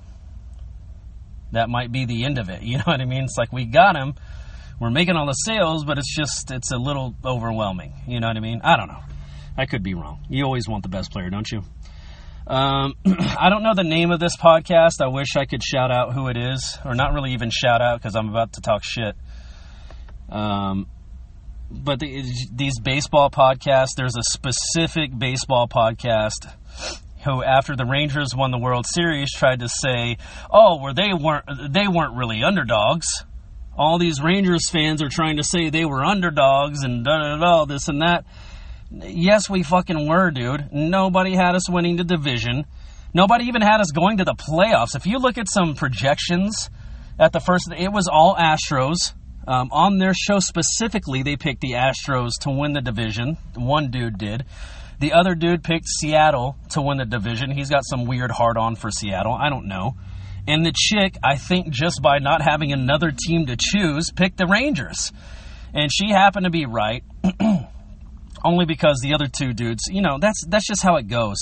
That 1.54 1.70
might 1.70 1.92
be 1.92 2.06
the 2.06 2.26
end 2.26 2.38
of 2.38 2.50
it. 2.50 2.62
You 2.72 2.78
know 2.78 2.84
what 2.86 3.02
I 3.02 3.06
mean? 3.06 3.24
It's 3.24 3.38
like 3.38 3.54
we 3.54 3.66
got 3.66 3.96
him 3.96 4.16
we're 4.82 4.90
making 4.90 5.16
all 5.16 5.28
the 5.28 5.34
sales, 5.34 5.86
but 5.86 6.00
it's 6.00 6.14
just 6.14 6.50
it's 6.50 6.72
a 6.72 6.78
little 6.78 7.14
overwhelming. 7.24 7.94
You 8.08 8.20
know 8.20 8.28
what 8.28 8.36
I 8.36 8.40
mean? 8.40 8.62
I 8.64 8.78
don't 8.78 8.88
know. 8.88 9.04
I 9.56 9.68
could 9.68 9.84
be 9.84 9.94
wrong. 9.94 10.26
You 10.28 10.44
always 10.44 10.68
want 10.68 10.82
the 10.82 10.90
best 10.90 11.12
player, 11.12 11.30
don't 11.30 11.50
you? 11.52 11.62
Um, 12.48 12.96
I 13.06 13.50
don't 13.50 13.62
know 13.62 13.76
the 13.76 13.84
name 13.84 14.10
of 14.10 14.20
this 14.20 14.36
podcast. 14.36 15.00
I 15.00 15.08
wish 15.08 15.36
I 15.36 15.46
could 15.46 15.62
shout 15.62 15.92
out 15.92 16.14
who 16.14 16.30
it 16.30 16.36
is, 16.36 16.80
or 16.84 16.96
not 16.96 17.14
really 17.14 17.34
even 17.34 17.52
shout 17.52 17.80
out 17.80 18.02
because 18.02 18.16
I'm 18.16 18.30
about 18.30 18.54
to 18.54 18.62
talk 18.62 18.84
shit. 18.84 19.16
Um, 20.30 20.88
but 21.70 22.00
the, 22.00 22.24
these 22.52 22.80
baseball 22.80 23.30
podcasts, 23.30 23.96
there's 23.96 24.18
a 24.18 24.24
specific 24.24 25.12
baseball 25.16 25.68
podcast 25.68 26.52
who, 27.24 27.44
after 27.44 27.76
the 27.76 27.86
Rangers 27.86 28.30
won 28.36 28.50
the 28.50 28.58
World 28.58 28.88
Series, 28.92 29.32
tried 29.32 29.60
to 29.60 29.70
say, 29.70 30.18
"Oh, 30.50 30.82
where 30.82 30.96
they 30.96 31.14
weren't 31.14 31.46
they 31.72 31.88
weren't 31.88 32.16
really 32.16 32.44
underdogs." 32.44 33.06
All 33.82 33.98
these 33.98 34.22
Rangers 34.22 34.70
fans 34.70 35.02
are 35.02 35.10
trying 35.10 35.38
to 35.38 35.44
say 35.44 35.72
they 35.72 35.86
were 35.86 36.06
underdogs 36.06 36.84
and 36.84 37.04
da 37.04 37.18
da 37.18 37.38
da, 37.38 37.66
this 37.66 37.88
and 37.88 38.02
that. 38.02 38.26
Yes, 38.92 39.50
we 39.50 39.64
fucking 39.64 40.08
were, 40.08 40.30
dude. 40.30 40.72
Nobody 40.72 41.36
had 41.36 41.56
us 41.56 41.68
winning 41.68 41.96
the 41.96 42.04
division. 42.04 42.66
Nobody 43.12 43.46
even 43.46 43.64
had 43.64 43.82
us 43.82 43.92
going 43.92 44.18
to 44.18 44.24
the 44.24 44.36
playoffs. 44.36 44.96
If 44.96 45.08
you 45.08 45.18
look 45.18 45.40
at 45.40 45.50
some 45.50 45.74
projections 45.74 46.70
at 47.18 47.34
the 47.34 47.40
first, 47.40 47.72
it 47.76 47.92
was 47.92 48.08
all 48.08 48.36
Astros. 48.36 49.14
Um, 49.48 49.70
on 49.72 49.98
their 49.98 50.14
show 50.14 50.38
specifically, 50.38 51.24
they 51.24 51.36
picked 51.36 51.62
the 51.62 51.72
Astros 51.72 52.34
to 52.42 52.52
win 52.52 52.74
the 52.74 52.82
division. 52.82 53.38
One 53.56 53.90
dude 53.90 54.20
did. 54.20 54.46
The 55.00 55.14
other 55.14 55.34
dude 55.34 55.64
picked 55.64 55.88
Seattle 55.88 56.56
to 56.70 56.82
win 56.84 57.00
the 57.00 57.06
division. 57.06 57.50
He's 57.50 57.72
got 57.72 57.84
some 57.84 58.06
weird 58.06 58.30
hard 58.30 58.58
on 58.58 58.76
for 58.76 58.92
Seattle. 58.92 59.34
I 59.34 59.50
don't 59.50 59.68
know. 59.68 59.96
And 60.48 60.66
the 60.66 60.74
chick, 60.76 61.18
I 61.24 61.36
think 61.38 61.70
just 61.70 62.02
by 62.02 62.20
not 62.20 62.42
having 62.42 62.72
another 62.72 63.12
team 63.12 63.46
to 63.46 63.58
choose, 63.58 64.12
picked 64.16 64.38
the 64.38 64.48
Rangers. 64.48 65.12
And 65.74 65.92
she 65.92 66.10
happened 66.10 66.46
to 66.46 66.50
be 66.50 66.66
right. 66.66 67.04
Only 68.44 68.66
because 68.66 69.00
the 69.02 69.14
other 69.14 69.28
two 69.28 69.54
dudes, 69.54 69.84
you 69.88 70.02
know, 70.02 70.18
that's 70.20 70.44
that's 70.48 70.68
just 70.68 70.82
how 70.82 70.96
it 70.96 71.08
goes. 71.08 71.38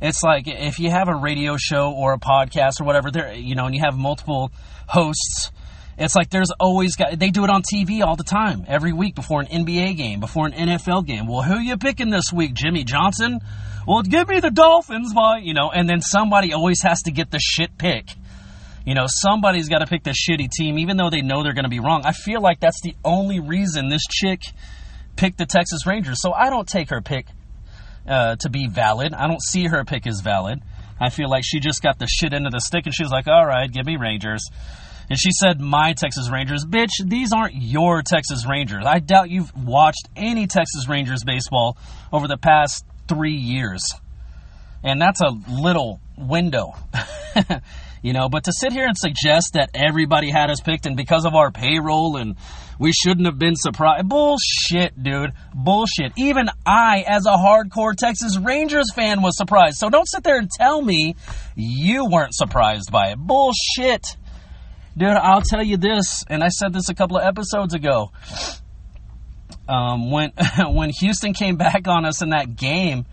It's 0.00 0.22
like 0.22 0.46
if 0.46 0.78
you 0.78 0.90
have 0.90 1.08
a 1.08 1.14
radio 1.14 1.56
show 1.56 1.92
or 1.92 2.12
a 2.12 2.18
podcast 2.18 2.80
or 2.80 2.84
whatever, 2.84 3.10
there 3.10 3.32
you 3.32 3.54
know, 3.54 3.64
and 3.64 3.74
you 3.74 3.80
have 3.82 3.96
multiple 3.96 4.52
hosts, 4.86 5.50
it's 5.96 6.14
like 6.14 6.30
there's 6.30 6.52
always 6.60 6.96
got 6.96 7.18
they 7.18 7.30
do 7.30 7.44
it 7.44 7.50
on 7.50 7.62
TV 7.62 8.02
all 8.04 8.14
the 8.14 8.24
time, 8.24 8.64
every 8.68 8.92
week 8.92 9.14
before 9.14 9.40
an 9.40 9.46
NBA 9.46 9.96
game, 9.96 10.20
before 10.20 10.46
an 10.46 10.52
NFL 10.52 11.06
game. 11.06 11.26
Well, 11.26 11.42
who 11.42 11.58
you 11.58 11.76
picking 11.78 12.10
this 12.10 12.32
week, 12.32 12.54
Jimmy 12.54 12.84
Johnson? 12.84 13.40
Well, 13.88 14.02
give 14.02 14.28
me 14.28 14.38
the 14.40 14.50
Dolphins, 14.50 15.14
by 15.14 15.38
you 15.38 15.54
know, 15.54 15.70
and 15.70 15.88
then 15.88 16.02
somebody 16.02 16.52
always 16.52 16.82
has 16.82 17.00
to 17.04 17.10
get 17.10 17.30
the 17.30 17.38
shit 17.38 17.78
pick. 17.78 18.10
You 18.84 18.94
know, 18.94 19.06
somebody's 19.06 19.70
got 19.70 19.78
to 19.78 19.86
pick 19.86 20.02
the 20.02 20.10
shitty 20.10 20.50
team, 20.50 20.78
even 20.78 20.98
though 20.98 21.08
they 21.08 21.22
know 21.22 21.42
they're 21.42 21.54
going 21.54 21.64
to 21.64 21.70
be 21.70 21.80
wrong. 21.80 22.02
I 22.04 22.12
feel 22.12 22.42
like 22.42 22.60
that's 22.60 22.82
the 22.82 22.94
only 23.02 23.40
reason 23.40 23.88
this 23.88 24.02
chick 24.10 24.42
picked 25.16 25.38
the 25.38 25.46
Texas 25.46 25.86
Rangers. 25.86 26.20
So 26.20 26.34
I 26.34 26.50
don't 26.50 26.68
take 26.68 26.90
her 26.90 27.00
pick 27.00 27.28
uh, 28.06 28.36
to 28.36 28.50
be 28.50 28.68
valid. 28.68 29.14
I 29.14 29.26
don't 29.26 29.42
see 29.42 29.64
her 29.64 29.86
pick 29.86 30.06
as 30.06 30.20
valid. 30.20 30.60
I 31.00 31.08
feel 31.08 31.30
like 31.30 31.44
she 31.46 31.58
just 31.58 31.82
got 31.82 31.98
the 31.98 32.06
shit 32.06 32.34
into 32.34 32.50
the 32.50 32.60
stick 32.60 32.84
and 32.84 32.94
she 32.94 33.04
was 33.04 33.12
like, 33.12 33.26
all 33.26 33.46
right, 33.46 33.72
give 33.72 33.86
me 33.86 33.96
Rangers. 33.96 34.44
And 35.08 35.18
she 35.18 35.30
said, 35.32 35.62
my 35.62 35.94
Texas 35.94 36.28
Rangers. 36.30 36.66
Bitch, 36.66 36.90
these 37.06 37.32
aren't 37.32 37.54
your 37.54 38.02
Texas 38.02 38.46
Rangers. 38.46 38.84
I 38.84 38.98
doubt 38.98 39.30
you've 39.30 39.50
watched 39.56 40.10
any 40.14 40.46
Texas 40.46 40.86
Rangers 40.90 41.24
baseball 41.24 41.78
over 42.12 42.28
the 42.28 42.36
past 42.36 42.84
three 43.08 43.36
years. 43.36 43.82
And 44.82 45.00
that's 45.00 45.20
a 45.20 45.30
little 45.48 46.00
window. 46.16 46.74
you 48.02 48.12
know, 48.12 48.28
but 48.28 48.44
to 48.44 48.52
sit 48.52 48.72
here 48.72 48.86
and 48.86 48.96
suggest 48.96 49.54
that 49.54 49.70
everybody 49.74 50.30
had 50.30 50.50
us 50.50 50.60
picked 50.60 50.86
and 50.86 50.96
because 50.96 51.24
of 51.24 51.34
our 51.34 51.50
payroll 51.50 52.16
and 52.16 52.36
we 52.78 52.92
shouldn't 52.92 53.26
have 53.26 53.38
been 53.38 53.56
surprised. 53.56 54.08
Bullshit, 54.08 55.02
dude. 55.02 55.32
Bullshit. 55.52 56.12
Even 56.16 56.48
I, 56.64 57.04
as 57.06 57.26
a 57.26 57.30
hardcore 57.30 57.96
Texas 57.96 58.38
Rangers 58.38 58.92
fan, 58.94 59.20
was 59.20 59.36
surprised. 59.36 59.78
So 59.78 59.90
don't 59.90 60.06
sit 60.06 60.22
there 60.22 60.38
and 60.38 60.48
tell 60.48 60.80
me 60.80 61.16
you 61.56 62.06
weren't 62.06 62.34
surprised 62.34 62.92
by 62.92 63.10
it. 63.10 63.18
Bullshit. 63.18 64.16
Dude, 64.96 65.08
I'll 65.08 65.42
tell 65.42 65.62
you 65.62 65.76
this, 65.76 66.24
and 66.28 66.42
I 66.42 66.48
said 66.48 66.72
this 66.72 66.88
a 66.88 66.94
couple 66.94 67.18
of 67.18 67.24
episodes 67.24 67.74
ago. 67.74 68.10
Um, 69.68 70.10
when 70.10 70.32
when 70.66 70.90
Houston 71.00 71.34
came 71.34 71.56
back 71.56 71.86
on 71.86 72.04
us 72.04 72.22
in 72.22 72.30
that 72.30 72.56
game, 72.56 73.04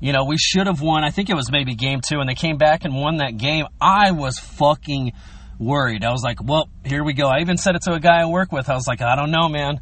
you 0.00 0.12
know, 0.12 0.24
we 0.24 0.38
should 0.38 0.66
have 0.66 0.80
won. 0.80 1.04
I 1.04 1.10
think 1.10 1.28
it 1.30 1.34
was 1.34 1.50
maybe 1.50 1.74
game 1.74 2.00
two, 2.00 2.20
and 2.20 2.28
they 2.28 2.34
came 2.34 2.56
back 2.56 2.84
and 2.84 2.94
won 2.94 3.18
that 3.18 3.36
game. 3.36 3.66
I 3.80 4.12
was 4.12 4.38
fucking 4.38 5.12
worried. 5.58 6.04
I 6.04 6.10
was 6.10 6.22
like, 6.22 6.42
well, 6.42 6.68
here 6.84 7.04
we 7.04 7.12
go. 7.12 7.28
I 7.28 7.40
even 7.40 7.56
said 7.56 7.74
it 7.74 7.82
to 7.82 7.92
a 7.92 8.00
guy 8.00 8.22
I 8.22 8.26
work 8.26 8.52
with. 8.52 8.70
I 8.70 8.74
was 8.74 8.86
like, 8.86 9.02
I 9.02 9.16
don't 9.16 9.30
know, 9.30 9.48
man. 9.48 9.80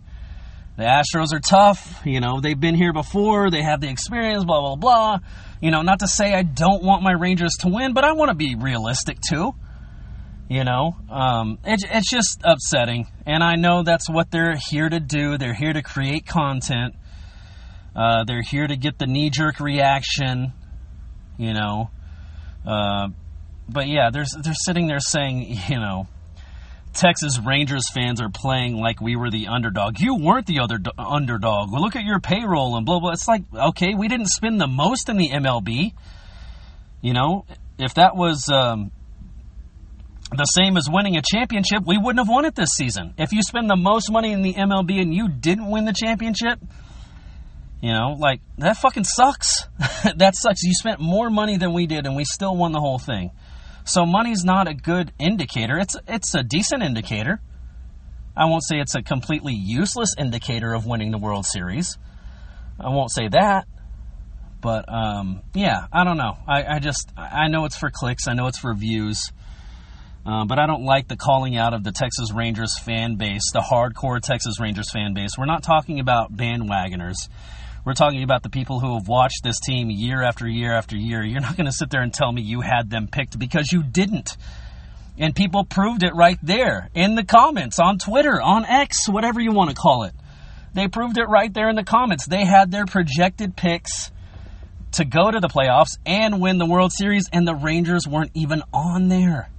The 0.77 0.85
Astros 0.85 1.33
are 1.33 1.41
tough. 1.41 2.03
You 2.05 2.21
know, 2.21 2.41
they've 2.41 2.59
been 2.59 2.75
here 2.75 2.93
before. 2.93 3.51
They 3.51 3.62
have 3.62 3.81
the 3.81 3.89
experience, 3.89 4.45
blah, 4.45 4.61
blah, 4.61 4.77
blah. 4.77 5.19
You 5.61 5.71
know, 5.71 5.83
not 5.83 6.01
to 6.01 6.09
say 6.09 6.35
I 6.35 6.43
don't 6.43 6.83
want 6.83 7.03
my 7.03 7.12
Rangers 7.12 7.53
to 7.61 7.69
win, 7.69 7.95
but 7.95 8.05
I 8.05 8.12
want 8.12 8.31
to 8.31 8.35
be 8.35 8.55
realistic 8.57 9.19
too. 9.27 9.55
You 10.49 10.63
know, 10.63 10.95
um, 11.11 11.59
it, 11.65 11.83
it's 11.91 12.09
just 12.09 12.41
upsetting. 12.45 13.09
And 13.27 13.43
I 13.43 13.57
know 13.57 13.83
that's 13.83 14.09
what 14.09 14.31
they're 14.31 14.55
here 14.71 14.89
to 14.89 15.01
do. 15.01 15.39
They're 15.39 15.55
here 15.55 15.73
to 15.73 15.83
create 15.83 16.25
content. 16.25 16.95
Uh, 17.97 18.25
they're 18.25 18.43
here 18.43 18.67
to 18.67 18.77
get 18.77 18.99
the 18.99 19.07
knee 19.07 19.31
jerk 19.31 19.59
reaction, 19.59 20.53
you 21.37 21.53
know. 21.53 21.91
Uh, 22.65 23.09
but 23.69 23.89
yeah, 23.89 24.11
they're, 24.13 24.27
they're 24.41 24.55
sitting 24.55 24.87
there 24.87 25.01
saying, 25.01 25.59
you 25.69 25.81
know, 25.81 26.07
Texas 26.93 27.39
Rangers 27.39 27.91
fans 27.93 28.21
are 28.21 28.31
playing 28.31 28.77
like 28.77 29.01
we 29.01 29.17
were 29.17 29.31
the 29.31 29.49
underdog. 29.49 29.99
You 30.01 30.17
weren't 30.17 30.47
the 30.47 30.61
other 30.61 30.79
underdog. 30.97 31.73
Look 31.73 31.97
at 31.97 32.05
your 32.05 32.21
payroll 32.21 32.77
and 32.77 32.87
blah, 32.87 33.01
blah. 33.01 33.11
It's 33.11 33.29
like, 33.29 33.43
okay, 33.53 33.95
we 33.95 34.09
didn't 34.09 34.29
spend 34.29 34.61
the 34.61 34.67
most 34.67 35.09
in 35.09 35.17
the 35.17 35.29
MLB. 35.29 35.93
You 37.03 37.13
know, 37.13 37.45
if 37.79 37.95
that 37.95 38.17
was 38.17 38.49
um, 38.49 38.93
the 40.31 40.45
same 40.45 40.77
as 40.77 40.89
winning 40.91 41.17
a 41.17 41.23
championship, 41.23 41.85
we 41.87 41.99
wouldn't 41.99 42.19
have 42.19 42.29
won 42.29 42.45
it 42.45 42.55
this 42.55 42.71
season. 42.71 43.15
If 43.17 43.33
you 43.33 43.43
spend 43.43 43.71
the 43.71 43.77
most 43.77 44.11
money 44.11 44.33
in 44.33 44.43
the 44.43 44.55
MLB 44.55 45.01
and 45.01 45.15
you 45.15 45.29
didn't 45.29 45.71
win 45.71 45.85
the 45.85 45.93
championship, 45.93 46.59
You 47.81 47.93
know, 47.93 48.17
like 48.19 48.41
that 48.59 48.79
fucking 48.79 49.05
sucks. 49.05 49.69
that 49.79 50.35
sucks. 50.35 50.62
You 50.62 50.73
spent 50.75 50.99
more 50.99 51.31
money 51.31 51.59
than 51.59 51.73
we 51.73 51.87
did 51.87 52.07
and 52.07 52.17
we 52.17 52.25
still 52.25 52.57
won 52.57 52.73
the 52.73 52.81
whole 52.81 52.99
thing. 52.99 53.31
So 53.85 54.05
money's 54.05 54.45
not 54.45 54.67
a 54.67 54.75
good 54.75 55.12
indicator. 55.19 55.79
It's 55.79 55.95
it's 56.09 56.35
a 56.35 56.43
decent 56.43 56.83
indicator. 56.83 57.41
I 58.37 58.47
won't 58.47 58.65
say 58.65 58.81
it's 58.81 58.97
a 58.97 59.03
completely 59.03 59.55
useless 59.55 60.15
indicator 60.19 60.75
of 60.75 60.87
winning 60.87 61.12
the 61.12 61.19
World 61.19 61.47
Series. 61.47 61.97
I 62.81 62.89
won't 62.89 63.12
say 63.12 63.29
that. 63.29 63.67
But 64.61 64.93
um, 64.93 65.43
yeah, 65.55 65.87
I 65.93 66.03
don't 66.03 66.17
know. 66.17 66.35
I, 66.49 66.65
I 66.65 66.79
just 66.81 67.12
I 67.17 67.47
know 67.49 67.65
it's 67.67 67.77
for 67.77 67.91
clicks. 67.93 68.27
I 68.27 68.35
know 68.35 68.49
it's 68.49 68.59
for 68.59 68.75
views. 68.75 69.31
Uh, 70.27 70.45
but 70.45 70.59
I 70.59 70.67
don't 70.67 70.85
like 70.85 71.07
the 71.07 71.17
calling 71.17 71.57
out 71.57 71.73
of 71.73 71.85
the 71.85 71.93
Texas 71.93 72.33
Rangers 72.33 72.77
fan 72.81 73.15
base, 73.15 73.53
the 73.53 73.61
hardcore 73.61 74.21
Texas 74.21 74.59
Rangers 74.59 74.91
fan 74.91 75.15
base. 75.15 75.39
We're 75.39 75.47
not 75.47 75.62
talking 75.62 76.01
about 76.01 76.37
bandwagoners. 76.37 77.29
We're 77.85 77.95
talking 77.95 78.25
about 78.25 78.43
the 78.43 78.51
people 78.51 78.81
who 78.81 78.95
have 78.95 79.07
watched 79.07 79.45
this 79.45 79.61
team 79.61 79.89
year 79.89 80.25
after 80.25 80.49
year 80.49 80.73
after 80.73 80.97
year. 80.97 81.23
You're 81.23 81.41
not 81.41 81.57
going 81.57 81.67
to 81.67 81.73
sit 81.73 81.91
there 81.91 82.03
and 82.03 82.12
tell 82.12 82.33
me 82.33 82.43
you 82.43 82.61
had 82.61 82.91
them 82.91 83.07
picked 83.07 83.39
because 83.39 83.71
you 83.71 83.85
didn't. 83.85 84.37
And 85.17 85.33
people 85.33 85.65
proved 85.65 86.03
it 86.03 86.12
right 86.12 86.39
there 86.43 86.91
in 86.93 87.15
the 87.15 87.25
comments, 87.25 87.79
on 87.79 87.99
Twitter, 87.99 88.43
on 88.43 88.65
X, 88.65 89.09
whatever 89.09 89.41
you 89.41 89.53
want 89.53 89.71
to 89.71 89.77
call 89.77 90.03
it. 90.03 90.15
They 90.75 90.89
proved 90.89 91.19
it 91.19 91.29
right 91.29 91.55
there 91.55 91.69
in 91.71 91.77
the 91.77 91.85
comments. 91.85 92.27
They 92.27 92.45
had 92.45 92.73
their 92.73 92.85
projected 92.85 93.57
picks 93.57 94.11
to 94.93 95.05
go 95.05 95.31
to 95.31 95.39
the 95.39 95.49
playoffs 95.49 95.99
and 96.05 96.41
win 96.41 96.59
the 96.59 96.67
World 96.67 96.91
Series, 96.93 97.31
and 97.33 97.47
the 97.47 97.55
Rangers 97.55 98.09
weren't 98.09 98.33
even 98.35 98.65
on 98.73 99.09
there. 99.09 99.51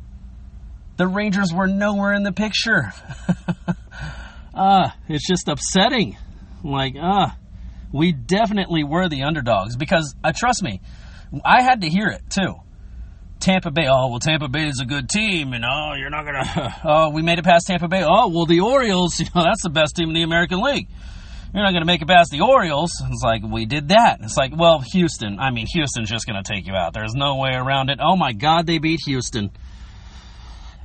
The 0.98 1.08
Rangers 1.08 1.54
were 1.54 1.68
nowhere 1.68 2.14
in 2.14 2.24
the 2.24 2.32
picture. 2.32 2.92
uh, 4.54 4.90
it's 5.08 5.28
just 5.28 5.48
upsetting. 5.48 6.18
Like, 6.64 6.96
uh, 7.00 7.28
we 7.94 8.12
definitely 8.12 8.84
were 8.84 9.08
the 9.08 9.24
underdogs 9.24 9.76
because, 9.76 10.16
uh, 10.24 10.34
trust 10.36 10.64
me, 10.64 10.82
I 11.46 11.62
had 11.62 11.82
to 11.82 11.90
hear 11.90 12.08
it 12.08 12.24
too. 12.30 12.56
Tampa 13.40 13.70
Bay, 13.70 13.86
oh, 13.88 14.10
well, 14.10 14.20
Tampa 14.20 14.48
Bay 14.48 14.66
is 14.66 14.80
a 14.82 14.86
good 14.86 15.10
team, 15.10 15.54
and 15.54 15.64
oh, 15.64 15.94
you're 15.96 16.10
not 16.10 16.26
going 16.26 16.44
to, 16.44 16.82
oh, 16.84 17.10
we 17.12 17.22
made 17.22 17.38
it 17.38 17.46
past 17.46 17.68
Tampa 17.68 17.88
Bay. 17.88 18.04
Oh, 18.04 18.30
well, 18.30 18.46
the 18.46 18.62
Orioles, 18.62 19.20
you 19.20 19.28
know, 19.36 19.44
that's 19.44 19.62
the 19.64 19.70
best 19.70 19.96
team 19.96 20.10
in 20.10 20.16
the 20.16 20.24
American 20.24 20.60
League. 20.62 20.88
You're 21.54 21.64
not 21.64 21.72
going 21.72 21.82
to 21.82 21.88
make 21.88 22.02
it 22.02 22.08
past 22.08 22.32
the 22.32 22.42
Orioles. 22.42 22.92
It's 23.10 23.24
like, 23.24 23.42
we 23.44 23.66
did 23.66 23.90
that. 23.90 24.20
It's 24.22 24.36
like, 24.36 24.52
well, 24.58 24.84
Houston, 24.92 25.40
I 25.40 25.52
mean, 25.52 25.66
Houston's 25.74 26.10
just 26.10 26.26
going 26.26 26.42
to 26.42 26.54
take 26.54 26.68
you 26.68 26.74
out. 26.74 26.94
There's 26.94 27.14
no 27.14 27.38
way 27.38 27.52
around 27.54 27.90
it. 27.90 28.00
Oh 28.02 28.16
my 28.16 28.34
God, 28.34 28.68
they 28.68 28.80
beat 28.80 29.00
Houston. 29.06 29.52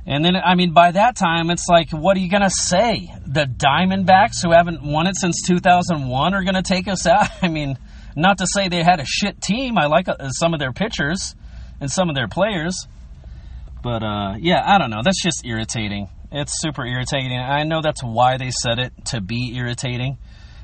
And 0.05 0.23
then, 0.23 0.35
I 0.35 0.55
mean, 0.55 0.73
by 0.73 0.91
that 0.91 1.15
time, 1.15 1.49
it's 1.49 1.67
like, 1.69 1.91
what 1.91 2.17
are 2.17 2.19
you 2.19 2.29
going 2.29 2.43
to 2.43 2.49
say? 2.49 3.13
The 3.25 3.45
Diamondbacks, 3.45 4.43
who 4.43 4.51
haven't 4.51 4.83
won 4.83 5.07
it 5.07 5.15
since 5.15 5.41
2001, 5.47 6.33
are 6.33 6.43
going 6.43 6.55
to 6.55 6.61
take 6.61 6.87
us 6.89 7.07
out? 7.07 7.29
I 7.41 7.47
mean, 7.47 7.77
not 8.15 8.39
to 8.39 8.47
say 8.47 8.67
they 8.67 8.83
had 8.83 8.99
a 8.99 9.05
shit 9.05 9.41
team. 9.41 9.77
I 9.77 9.85
like 9.85 10.09
uh, 10.09 10.29
some 10.29 10.53
of 10.53 10.59
their 10.59 10.73
pitchers 10.73 11.35
and 11.79 11.89
some 11.89 12.09
of 12.09 12.15
their 12.15 12.27
players. 12.27 12.87
But, 13.81 14.03
uh, 14.03 14.35
yeah, 14.39 14.61
I 14.65 14.77
don't 14.77 14.89
know. 14.89 15.01
That's 15.03 15.21
just 15.21 15.45
irritating. 15.45 16.09
It's 16.31 16.61
super 16.61 16.85
irritating. 16.85 17.37
I 17.37 17.63
know 17.63 17.81
that's 17.81 18.03
why 18.03 18.37
they 18.37 18.51
said 18.51 18.79
it, 18.79 18.91
to 19.07 19.21
be 19.21 19.55
irritating. 19.55 20.17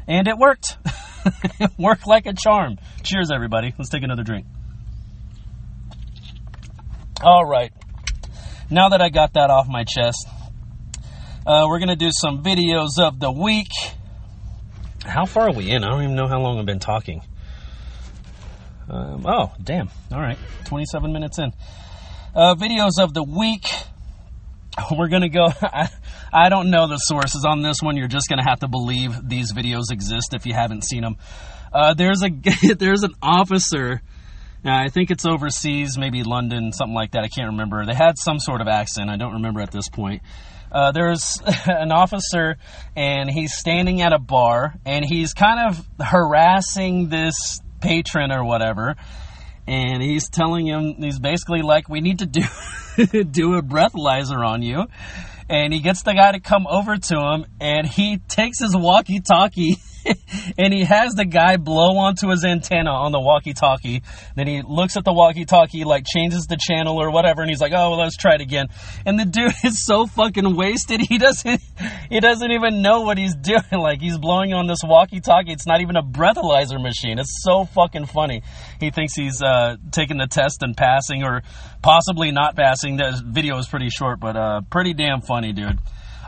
And 0.08 0.28
it 0.28 0.38
worked. 0.38 0.78
it 1.60 1.72
worked 1.78 2.08
like 2.08 2.26
a 2.26 2.34
charm. 2.34 2.78
Cheers, 3.04 3.30
everybody. 3.34 3.74
Let's 3.78 3.90
take 3.90 4.04
another 4.04 4.24
drink. 4.24 4.48
All 7.24 7.46
right 7.46 7.72
now 8.70 8.90
that 8.90 9.02
I 9.02 9.10
got 9.10 9.34
that 9.34 9.50
off 9.50 9.68
my 9.68 9.84
chest, 9.84 10.28
uh, 11.46 11.66
we're 11.68 11.80
going 11.80 11.90
to 11.90 11.96
do 11.96 12.12
some 12.12 12.44
videos 12.44 13.00
of 13.00 13.20
the 13.20 13.32
week. 13.32 13.72
How 15.04 15.26
far 15.26 15.50
are 15.50 15.54
we 15.54 15.72
in? 15.72 15.84
I 15.84 15.90
don't 15.90 16.04
even 16.04 16.16
know 16.16 16.28
how 16.28 16.40
long 16.40 16.60
I've 16.60 16.66
been 16.66 16.80
talking. 16.80 17.22
Um, 18.90 19.26
oh, 19.26 19.54
damn. 19.64 19.90
All 20.12 20.20
right. 20.20 20.38
27 20.66 21.14
minutes 21.14 21.40
in. 21.40 21.52
Uh, 22.36 22.56
videos 22.56 23.00
of 23.00 23.14
the 23.14 23.24
week. 23.24 23.66
We're 24.92 25.08
going 25.08 25.24
to 25.24 25.30
go. 25.30 25.48
I, 25.62 25.90
I 26.34 26.50
don't 26.50 26.70
know 26.70 26.88
the 26.88 26.98
sources 26.98 27.46
on 27.48 27.62
this 27.62 27.78
one. 27.82 27.98
You're 27.98 28.08
just 28.08 28.30
going 28.30 28.40
to 28.40 28.48
have 28.48 28.60
to 28.60 28.68
believe 28.68 29.28
these 29.28 29.54
videos 29.54 29.92
exist 29.92 30.34
if 30.34 30.46
you 30.46 30.54
haven't 30.54 30.84
seen 30.84 31.02
them. 31.02 31.18
Uh, 31.74 31.94
there's 31.94 32.24
a 32.24 32.30
there's 32.76 33.04
an 33.04 33.14
officer 33.22 34.02
I 34.66 34.90
think 34.90 35.10
it's 35.10 35.26
overseas, 35.26 35.98
maybe 35.98 36.24
London, 36.24 36.74
something 36.74 36.94
like 36.94 37.12
that. 37.12 37.24
I 37.24 37.30
can't 37.30 37.52
remember. 37.52 37.86
They 37.86 37.94
had 37.94 38.18
some 38.18 38.40
sort 38.40 38.62
of 38.62 38.68
accent. 38.68 39.10
I 39.10 39.16
don't 39.16 39.34
remember 39.34 39.62
at 39.62 39.72
this 39.72 39.88
point. 39.88 40.22
Uh, 40.72 40.92
there's 40.92 41.42
an 41.66 41.92
officer, 41.92 42.58
and 42.96 43.30
he's 43.30 43.54
standing 43.56 44.02
at 44.02 44.14
a 44.14 44.20
bar, 44.20 44.76
and 44.86 45.06
he's 45.06 45.34
kind 45.34 45.70
of 45.70 45.88
harassing 46.00 47.10
this 47.10 47.36
patron 47.82 48.32
or 48.32 48.44
whatever. 48.44 48.96
And 49.66 50.02
he's 50.02 50.30
telling 50.30 50.68
him, 50.68 50.96
he's 50.98 51.20
basically 51.20 51.62
like, 51.62 51.88
we 51.88 52.02
need 52.02 52.20
to 52.20 52.26
do, 52.26 52.42
do 53.24 53.54
a 53.54 53.62
breathalyzer 53.62 54.46
on 54.46 54.62
you. 54.62 54.88
And 55.48 55.74
he 55.74 55.80
gets 55.80 56.04
the 56.04 56.14
guy 56.14 56.32
to 56.32 56.40
come 56.40 56.68
over 56.68 56.98
to 56.98 57.16
him, 57.16 57.46
and 57.60 57.88
he 57.88 58.18
takes 58.28 58.60
his 58.60 58.76
walkie 58.76 59.20
talkie 59.20 59.78
and 60.58 60.74
he 60.74 60.84
has 60.84 61.14
the 61.14 61.26
guy 61.26 61.58
blow 61.58 61.98
onto 61.98 62.30
his 62.30 62.44
antenna 62.44 62.92
on 62.92 63.12
the 63.12 63.20
walkie-talkie. 63.20 64.02
Then 64.36 64.48
he 64.48 64.62
looks 64.62 64.98
at 64.98 65.06
the 65.06 65.14
walkie-talkie, 65.14 65.84
like 65.84 66.06
changes 66.06 66.46
the 66.46 66.58
channel 66.60 67.02
or 67.02 67.12
whatever, 67.12 67.42
and 67.42 67.50
he's 67.50 67.62
like, 67.62 67.74
"Oh, 67.74 67.92
well, 67.92 68.00
let's 68.00 68.18
try 68.18 68.36
it 68.36 68.42
again." 68.42 68.68
And 69.06 69.20
the 69.20 69.26
dude 69.26 69.54
is 69.64 69.84
so 69.84 70.06
fucking 70.06 70.56
wasted. 70.56 71.02
He 71.02 71.18
doesn't, 71.18 71.62
he 72.10 72.20
doesn't 72.20 72.52
even 72.52 72.82
know 72.82 73.02
what 73.02 73.18
he's 73.18 73.36
doing. 73.36 73.60
Like 73.72 74.02
he's 74.02 74.18
blowing 74.18 74.54
on 74.54 74.68
this 74.68 74.80
walkie-talkie. 74.84 75.52
It's 75.52 75.68
not 75.68 75.82
even 75.82 75.96
a 75.96 76.04
breathalyzer 76.04 76.82
machine. 76.82 77.20
It's 77.20 77.44
so 77.44 77.66
fucking 77.66 78.08
funny. 78.08 78.44
He 78.80 78.92
thinks 78.92 79.14
he's 79.16 79.42
uh, 79.42 79.78
taking 79.92 80.18
the 80.18 80.28
test 80.28 80.64
and 80.64 80.76
passing, 80.76 81.24
or 81.24 81.44
possibly 81.82 82.32
not 82.32 82.56
passing. 82.56 82.98
The 82.98 83.22
video 83.26 83.58
is 83.58 83.68
pretty 83.68 83.90
short, 83.90 84.20
but 84.20 84.36
uh, 84.36 84.62
pretty 84.70 84.94
damn 84.94 85.22
funny, 85.22 85.54
dude. 85.54 85.80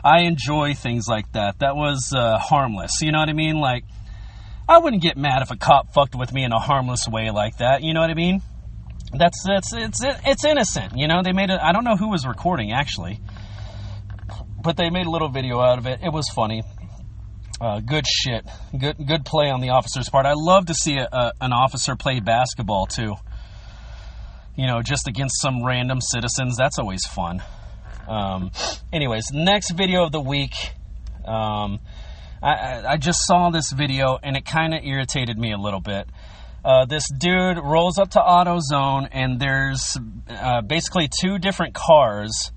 I 0.04 0.22
enjoy 0.22 0.74
things 0.74 1.06
like 1.08 1.30
that. 1.32 1.60
That 1.60 1.76
was 1.76 2.12
uh, 2.16 2.38
harmless. 2.38 3.02
You 3.02 3.12
know 3.12 3.20
what 3.20 3.28
I 3.28 3.34
mean? 3.34 3.60
Like, 3.60 3.84
I 4.68 4.78
wouldn't 4.78 5.02
get 5.02 5.16
mad 5.16 5.42
if 5.42 5.50
a 5.50 5.56
cop 5.56 5.92
fucked 5.92 6.14
with 6.14 6.32
me 6.32 6.44
in 6.44 6.52
a 6.52 6.58
harmless 6.58 7.06
way 7.08 7.30
like 7.30 7.58
that. 7.58 7.82
You 7.82 7.94
know 7.94 8.00
what 8.00 8.10
I 8.10 8.14
mean? 8.14 8.42
That's 9.12 9.42
that's 9.46 9.72
it's 9.74 10.00
it's 10.02 10.44
innocent. 10.44 10.96
You 10.96 11.06
know, 11.06 11.22
they 11.22 11.32
made 11.32 11.50
it. 11.50 11.60
I 11.60 11.72
don't 11.72 11.84
know 11.84 11.96
who 11.96 12.08
was 12.08 12.26
recording 12.26 12.72
actually, 12.72 13.20
but 14.62 14.76
they 14.76 14.88
made 14.90 15.06
a 15.06 15.10
little 15.10 15.28
video 15.28 15.60
out 15.60 15.78
of 15.78 15.86
it. 15.86 16.00
It 16.02 16.12
was 16.12 16.28
funny. 16.28 16.62
Uh, 17.60 17.80
good 17.80 18.06
shit. 18.06 18.44
Good 18.76 18.96
good 19.06 19.24
play 19.24 19.50
on 19.50 19.60
the 19.60 19.70
officer's 19.70 20.08
part. 20.08 20.24
I 20.24 20.32
love 20.34 20.66
to 20.66 20.74
see 20.74 20.96
a, 20.96 21.08
a, 21.12 21.32
an 21.40 21.52
officer 21.52 21.94
play 21.94 22.20
basketball 22.20 22.86
too. 22.86 23.14
You 24.56 24.66
know, 24.66 24.82
just 24.82 25.06
against 25.06 25.40
some 25.40 25.62
random 25.62 26.00
citizens. 26.00 26.56
That's 26.56 26.78
always 26.78 27.02
fun. 27.06 27.42
Um, 28.08 28.50
anyways, 28.92 29.30
next 29.32 29.72
video 29.72 30.04
of 30.04 30.12
the 30.12 30.20
week. 30.20 30.54
Um, 31.24 31.80
I, 32.42 32.82
I 32.86 32.96
just 32.96 33.20
saw 33.24 33.50
this 33.50 33.70
video 33.72 34.18
and 34.22 34.36
it 34.36 34.44
kind 34.44 34.74
of 34.74 34.84
irritated 34.84 35.38
me 35.38 35.52
a 35.52 35.58
little 35.58 35.80
bit. 35.80 36.08
Uh, 36.64 36.84
this 36.84 37.08
dude 37.18 37.58
rolls 37.58 37.98
up 37.98 38.10
to 38.10 38.20
AutoZone 38.20 39.08
and 39.10 39.40
there's 39.40 39.96
uh, 40.28 40.60
basically 40.62 41.08
two 41.20 41.38
different 41.38 41.74
cars, 41.74 42.52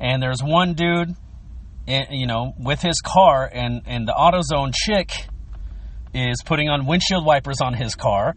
and 0.00 0.20
there's 0.22 0.42
one 0.42 0.74
dude, 0.74 1.14
you 1.86 2.26
know, 2.26 2.52
with 2.58 2.80
his 2.80 3.00
car, 3.00 3.48
and 3.52 3.82
and 3.86 4.08
the 4.08 4.12
AutoZone 4.12 4.74
chick 4.74 5.12
is 6.12 6.42
putting 6.44 6.68
on 6.68 6.86
windshield 6.86 7.24
wipers 7.24 7.60
on 7.60 7.74
his 7.74 7.94
car, 7.94 8.34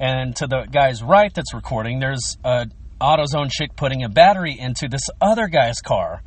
and 0.00 0.34
to 0.36 0.46
the 0.46 0.66
guy's 0.70 1.02
right 1.02 1.32
that's 1.34 1.52
recording, 1.52 1.98
there's 2.00 2.38
a 2.42 2.68
AutoZone 3.00 3.50
chick 3.50 3.76
putting 3.76 4.02
a 4.02 4.08
battery 4.08 4.58
into 4.58 4.88
this 4.88 5.08
other 5.20 5.48
guy's 5.48 5.80
car. 5.80 6.22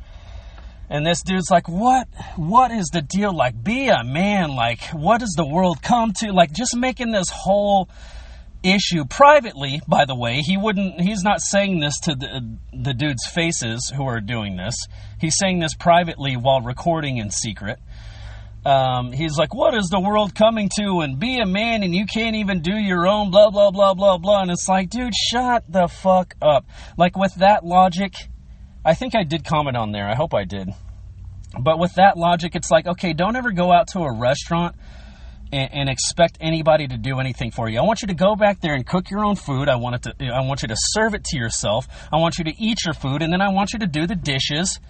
And 0.88 1.06
this 1.06 1.22
dude's 1.22 1.50
like, 1.50 1.68
what? 1.68 2.06
What 2.36 2.70
is 2.70 2.88
the 2.92 3.00
deal? 3.00 3.34
Like, 3.34 3.62
be 3.62 3.88
a 3.88 4.04
man. 4.04 4.54
Like, 4.54 4.82
what 4.90 5.20
does 5.20 5.32
the 5.36 5.46
world 5.46 5.82
come 5.82 6.12
to? 6.18 6.32
Like, 6.32 6.52
just 6.52 6.76
making 6.76 7.12
this 7.12 7.30
whole 7.30 7.88
issue 8.62 9.04
privately, 9.04 9.80
by 9.88 10.04
the 10.04 10.14
way. 10.14 10.40
He 10.40 10.56
wouldn't, 10.56 11.00
he's 11.00 11.22
not 11.22 11.40
saying 11.40 11.80
this 11.80 11.98
to 12.00 12.14
the, 12.14 12.56
the 12.72 12.94
dude's 12.94 13.26
faces 13.26 13.92
who 13.94 14.04
are 14.06 14.20
doing 14.20 14.56
this. 14.56 14.74
He's 15.18 15.36
saying 15.38 15.60
this 15.60 15.74
privately 15.74 16.36
while 16.36 16.60
recording 16.60 17.16
in 17.16 17.30
secret. 17.30 17.78
Um, 18.64 19.12
he's 19.12 19.36
like, 19.36 19.54
What 19.54 19.74
is 19.74 19.88
the 19.88 20.00
world 20.00 20.34
coming 20.34 20.70
to? 20.78 21.00
And 21.00 21.18
be 21.18 21.38
a 21.38 21.46
man 21.46 21.82
and 21.82 21.94
you 21.94 22.06
can't 22.06 22.36
even 22.36 22.60
do 22.60 22.74
your 22.74 23.06
own, 23.06 23.30
blah, 23.30 23.50
blah, 23.50 23.70
blah, 23.70 23.94
blah, 23.94 24.18
blah. 24.18 24.42
And 24.42 24.50
it's 24.50 24.68
like, 24.68 24.90
dude, 24.90 25.14
shut 25.14 25.64
the 25.68 25.88
fuck 25.88 26.34
up. 26.40 26.66
Like, 26.96 27.16
with 27.16 27.34
that 27.36 27.64
logic, 27.64 28.14
I 28.84 28.94
think 28.94 29.14
I 29.14 29.24
did 29.24 29.44
comment 29.44 29.76
on 29.76 29.92
there. 29.92 30.08
I 30.08 30.14
hope 30.14 30.32
I 30.34 30.44
did. 30.44 30.68
But 31.60 31.78
with 31.78 31.94
that 31.94 32.16
logic, 32.16 32.54
it's 32.54 32.70
like, 32.70 32.86
okay, 32.86 33.12
don't 33.12 33.36
ever 33.36 33.50
go 33.50 33.72
out 33.72 33.88
to 33.88 34.00
a 34.00 34.12
restaurant 34.12 34.76
and, 35.52 35.68
and, 35.72 35.88
expect 35.90 36.38
anybody 36.40 36.88
to 36.88 36.96
do 36.96 37.20
anything 37.20 37.50
for 37.50 37.68
you. 37.68 37.78
I 37.78 37.82
want 37.82 38.00
you 38.00 38.08
to 38.08 38.14
go 38.14 38.34
back 38.34 38.60
there 38.60 38.74
and 38.74 38.86
cook 38.86 39.10
your 39.10 39.22
own 39.22 39.36
food. 39.36 39.68
I 39.68 39.76
want 39.76 39.96
it 39.96 40.02
to. 40.18 40.26
I 40.28 40.40
want 40.40 40.62
you 40.62 40.68
to 40.68 40.76
serve 40.78 41.12
it 41.12 41.24
to 41.24 41.36
yourself. 41.36 41.86
I 42.10 42.16
want 42.16 42.38
you 42.38 42.44
to 42.44 42.54
eat 42.58 42.86
your 42.86 42.94
food, 42.94 43.20
and 43.20 43.30
then 43.30 43.42
I 43.42 43.50
want 43.50 43.74
you 43.74 43.80
to 43.80 43.86
do 43.86 44.06
the 44.06 44.14
dishes 44.14 44.80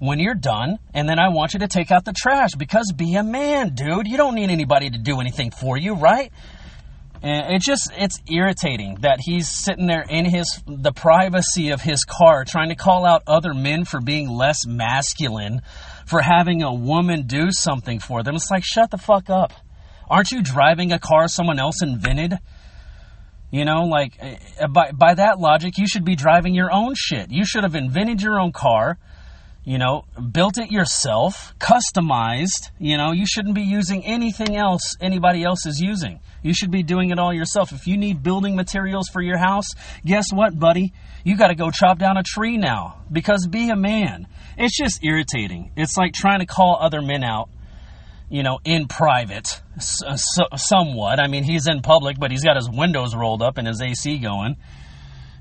when 0.00 0.18
you're 0.18 0.34
done, 0.34 0.78
and 0.94 1.08
then 1.08 1.18
I 1.18 1.28
want 1.28 1.52
you 1.52 1.60
to 1.60 1.68
take 1.68 1.90
out 1.90 2.04
the 2.06 2.14
trash 2.14 2.54
because 2.58 2.90
be 2.96 3.14
a 3.14 3.22
man, 3.22 3.74
dude. 3.74 4.08
You 4.08 4.16
don't 4.16 4.34
need 4.34 4.50
anybody 4.50 4.88
to 4.90 4.98
do 4.98 5.20
anything 5.20 5.50
for 5.50 5.76
you, 5.76 5.94
right? 5.94 6.32
And 7.22 7.54
it 7.54 7.60
just 7.60 7.92
it's 7.94 8.18
irritating 8.26 8.96
that 9.02 9.18
he's 9.20 9.50
sitting 9.50 9.86
there 9.86 10.06
in 10.08 10.24
his 10.24 10.62
the 10.66 10.90
privacy 10.90 11.68
of 11.68 11.82
his 11.82 12.04
car 12.04 12.46
trying 12.46 12.70
to 12.70 12.74
call 12.74 13.04
out 13.04 13.22
other 13.26 13.52
men 13.52 13.84
for 13.84 14.00
being 14.00 14.30
less 14.30 14.66
masculine, 14.66 15.60
for 16.06 16.22
having 16.22 16.62
a 16.62 16.72
woman 16.72 17.26
do 17.26 17.50
something 17.50 17.98
for 17.98 18.22
them. 18.22 18.36
It's 18.36 18.50
like 18.50 18.64
shut 18.64 18.90
the 18.90 18.96
fuck 18.96 19.28
up. 19.28 19.52
Aren't 20.08 20.30
you 20.30 20.42
driving 20.42 20.92
a 20.92 20.98
car 20.98 21.28
someone 21.28 21.58
else 21.58 21.82
invented? 21.82 22.38
You 23.50 23.66
know, 23.66 23.84
like 23.84 24.16
eh, 24.18 24.66
by 24.66 24.92
by 24.92 25.12
that 25.12 25.38
logic, 25.38 25.76
you 25.76 25.86
should 25.86 26.06
be 26.06 26.16
driving 26.16 26.54
your 26.54 26.72
own 26.72 26.94
shit. 26.96 27.30
You 27.30 27.44
should 27.44 27.64
have 27.64 27.74
invented 27.74 28.22
your 28.22 28.40
own 28.40 28.52
car 28.52 28.96
you 29.70 29.78
know, 29.78 30.04
built 30.32 30.58
it 30.58 30.72
yourself, 30.72 31.54
customized. 31.60 32.70
You 32.80 32.96
know, 32.96 33.12
you 33.12 33.24
shouldn't 33.24 33.54
be 33.54 33.62
using 33.62 34.04
anything 34.04 34.56
else 34.56 34.96
anybody 35.00 35.44
else 35.44 35.64
is 35.64 35.78
using. 35.80 36.18
You 36.42 36.52
should 36.52 36.72
be 36.72 36.82
doing 36.82 37.10
it 37.10 37.20
all 37.20 37.32
yourself. 37.32 37.70
If 37.70 37.86
you 37.86 37.96
need 37.96 38.20
building 38.20 38.56
materials 38.56 39.08
for 39.12 39.22
your 39.22 39.38
house, 39.38 39.66
guess 40.04 40.32
what, 40.32 40.58
buddy? 40.58 40.92
You 41.22 41.36
got 41.36 41.48
to 41.48 41.54
go 41.54 41.70
chop 41.70 42.00
down 42.00 42.16
a 42.16 42.24
tree 42.24 42.56
now 42.56 43.04
because 43.12 43.46
be 43.46 43.70
a 43.70 43.76
man. 43.76 44.26
It's 44.58 44.76
just 44.76 45.04
irritating. 45.04 45.70
It's 45.76 45.96
like 45.96 46.14
trying 46.14 46.40
to 46.40 46.46
call 46.46 46.76
other 46.80 47.00
men 47.00 47.22
out, 47.22 47.48
you 48.28 48.42
know, 48.42 48.58
in 48.64 48.88
private, 48.88 49.62
uh, 50.04 50.16
so, 50.16 50.46
somewhat. 50.56 51.20
I 51.20 51.28
mean, 51.28 51.44
he's 51.44 51.68
in 51.68 51.82
public, 51.82 52.18
but 52.18 52.32
he's 52.32 52.42
got 52.42 52.56
his 52.56 52.68
windows 52.68 53.14
rolled 53.14 53.40
up 53.40 53.56
and 53.56 53.68
his 53.68 53.80
AC 53.80 54.18
going. 54.18 54.56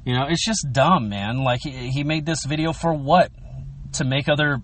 You 0.05 0.13
know, 0.13 0.27
it's 0.29 0.45
just 0.45 0.67
dumb, 0.71 1.09
man. 1.09 1.43
Like, 1.43 1.61
he, 1.63 1.89
he 1.89 2.03
made 2.03 2.27
this 2.27 2.45
video 2.45 2.73
for 2.73 2.93
what? 2.93 3.31
To 3.93 4.05
make 4.05 4.29
other 4.29 4.61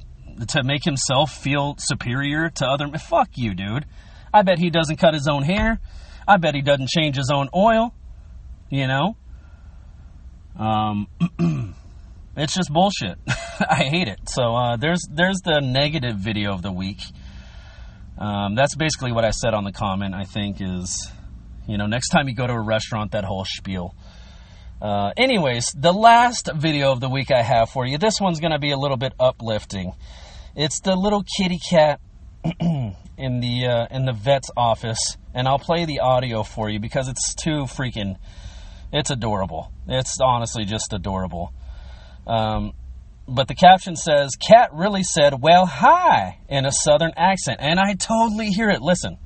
to 0.50 0.64
make 0.64 0.84
himself 0.84 1.32
feel 1.32 1.76
superior 1.80 2.50
to 2.50 2.66
other 2.66 2.88
fuck 2.98 3.30
you 3.36 3.54
dude. 3.54 3.86
I 4.34 4.42
bet 4.42 4.60
he 4.60 4.70
doesn't 4.70 4.98
cut 4.98 5.14
his 5.14 5.28
own 5.28 5.44
hair. 5.44 5.80
I 6.28 6.38
bet 6.38 6.56
he 6.56 6.62
doesn't 6.62 6.90
change 6.90 7.16
his 7.16 7.32
own 7.34 7.50
oil 7.56 7.94
you 8.70 8.88
know? 8.88 9.16
Um 10.58 11.08
it's 12.38 12.54
just 12.54 12.72
bullshit. 12.72 13.18
I 13.28 13.84
hate 13.84 14.08
it. 14.08 14.20
So 14.28 14.56
uh, 14.56 14.78
there's 14.78 15.02
there's 15.12 15.40
the 15.44 15.60
negative 15.62 16.18
video 16.18 16.54
of 16.54 16.62
the 16.62 16.72
week. 16.72 17.02
Um, 18.18 18.56
that's 18.56 18.76
basically 18.78 19.12
what 19.12 19.26
i 19.26 19.32
said 19.32 19.54
on 19.54 19.66
the 19.66 19.74
comment 19.74 20.16
i 20.16 20.24
think 20.24 20.62
is 20.62 21.12
you 21.68 21.78
know 21.78 21.86
next 21.86 22.12
time 22.12 22.30
you 22.30 22.34
go 22.34 22.48
to 22.48 22.54
a 22.54 22.62
restaurant 22.62 23.12
that 23.12 23.26
whole 23.26 23.44
spiel 23.44 23.94
uh, 24.82 25.12
anyways, 25.16 25.74
the 25.76 25.94
last 25.94 26.50
video 26.56 26.92
of 26.92 27.00
the 27.00 27.10
week 27.10 27.32
I 27.32 27.42
have 27.42 27.70
for 27.70 27.86
you, 27.86 27.98
this 27.98 28.20
one's 28.20 28.40
going 28.40 28.52
to 28.52 28.60
be 28.60 28.72
a 28.72 28.78
little 28.78 28.98
bit 28.98 29.14
uplifting. 29.20 29.94
It's 30.56 30.82
the 30.82 30.96
little 30.96 31.24
kitty 31.38 31.60
cat 31.60 32.00
in 32.60 33.40
the 33.40 33.66
uh, 33.68 33.96
in 33.96 34.06
the 34.06 34.14
vet's 34.14 34.50
office, 34.56 35.18
and 35.34 35.48
I'll 35.48 35.60
play 35.60 35.86
the 35.86 36.00
audio 36.00 36.44
for 36.44 36.70
you 36.70 36.80
because 36.80 37.08
it's 37.08 37.34
too 37.36 37.64
freaking, 37.64 38.18
it's 38.92 39.10
adorable. 39.10 39.72
It's 39.88 40.18
honestly 40.22 40.66
just 40.66 40.94
adorable. 40.94 41.54
Um, 42.28 42.74
but 43.28 43.48
the 43.48 43.56
caption 43.56 43.96
says, 43.96 44.36
"Cat 44.36 44.70
really 44.74 45.04
said, 45.04 45.42
well, 45.42 45.66
hi,' 45.66 46.40
in 46.50 46.66
a 46.66 46.72
southern 46.72 47.12
accent, 47.16 47.60
and 47.62 47.80
I 47.80 47.94
totally 47.94 48.50
hear 48.50 48.70
it. 48.70 48.82
Listen." 48.82 49.18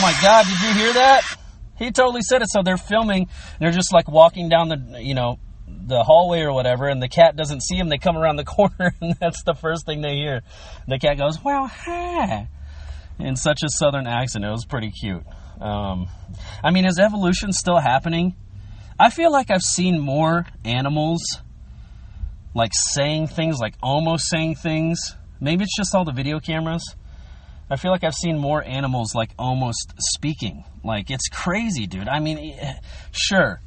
My 0.00 0.14
God, 0.22 0.46
did 0.46 0.60
you 0.60 0.74
hear 0.74 0.92
that? 0.94 1.22
He 1.78 1.90
totally 1.90 2.22
said 2.22 2.42
it. 2.42 2.48
So 2.50 2.62
they're 2.62 2.76
filming. 2.76 3.28
They're 3.58 3.72
just 3.72 3.92
like 3.92 4.08
walking 4.08 4.48
down 4.48 4.68
the, 4.68 5.00
you 5.00 5.14
know, 5.14 5.38
the 5.66 6.02
hallway 6.02 6.40
or 6.40 6.52
whatever, 6.52 6.88
and 6.88 7.02
the 7.02 7.08
cat 7.08 7.36
doesn't 7.36 7.62
see 7.62 7.76
him. 7.76 7.88
They 7.88 7.98
come 7.98 8.16
around 8.16 8.36
the 8.36 8.44
corner, 8.56 8.94
and 9.00 9.16
that's 9.20 9.42
the 9.44 9.54
first 9.54 9.86
thing 9.86 10.00
they 10.00 10.16
hear. 10.16 10.42
The 10.86 10.98
cat 10.98 11.18
goes, 11.18 11.42
"Well, 11.42 11.66
hi," 11.66 12.48
in 13.18 13.36
such 13.36 13.62
a 13.64 13.68
southern 13.68 14.06
accent. 14.06 14.44
It 14.44 14.50
was 14.50 14.64
pretty 14.64 14.90
cute. 14.90 15.24
Um, 15.60 16.08
I 16.62 16.70
mean, 16.70 16.84
is 16.84 16.98
evolution 16.98 17.52
still 17.52 17.78
happening? 17.78 18.34
I 18.98 19.10
feel 19.10 19.32
like 19.32 19.50
I've 19.50 19.62
seen 19.62 19.98
more 19.98 20.46
animals 20.64 21.22
like 22.54 22.72
saying 22.74 23.28
things, 23.28 23.58
like 23.58 23.74
almost 23.82 24.28
saying 24.28 24.56
things. 24.56 25.16
Maybe 25.40 25.64
it's 25.64 25.76
just 25.76 25.94
all 25.94 26.04
the 26.04 26.12
video 26.12 26.38
cameras. 26.38 26.84
I 27.70 27.76
feel 27.76 27.90
like 27.90 28.04
I've 28.04 28.14
seen 28.14 28.38
more 28.38 28.62
animals 28.62 29.14
like 29.14 29.30
almost 29.38 29.94
speaking. 29.98 30.64
Like 30.84 31.10
it's 31.10 31.28
crazy, 31.28 31.86
dude. 31.86 32.08
I 32.08 32.20
mean, 32.20 32.56
eh, 32.58 32.74
sure, 33.12 33.60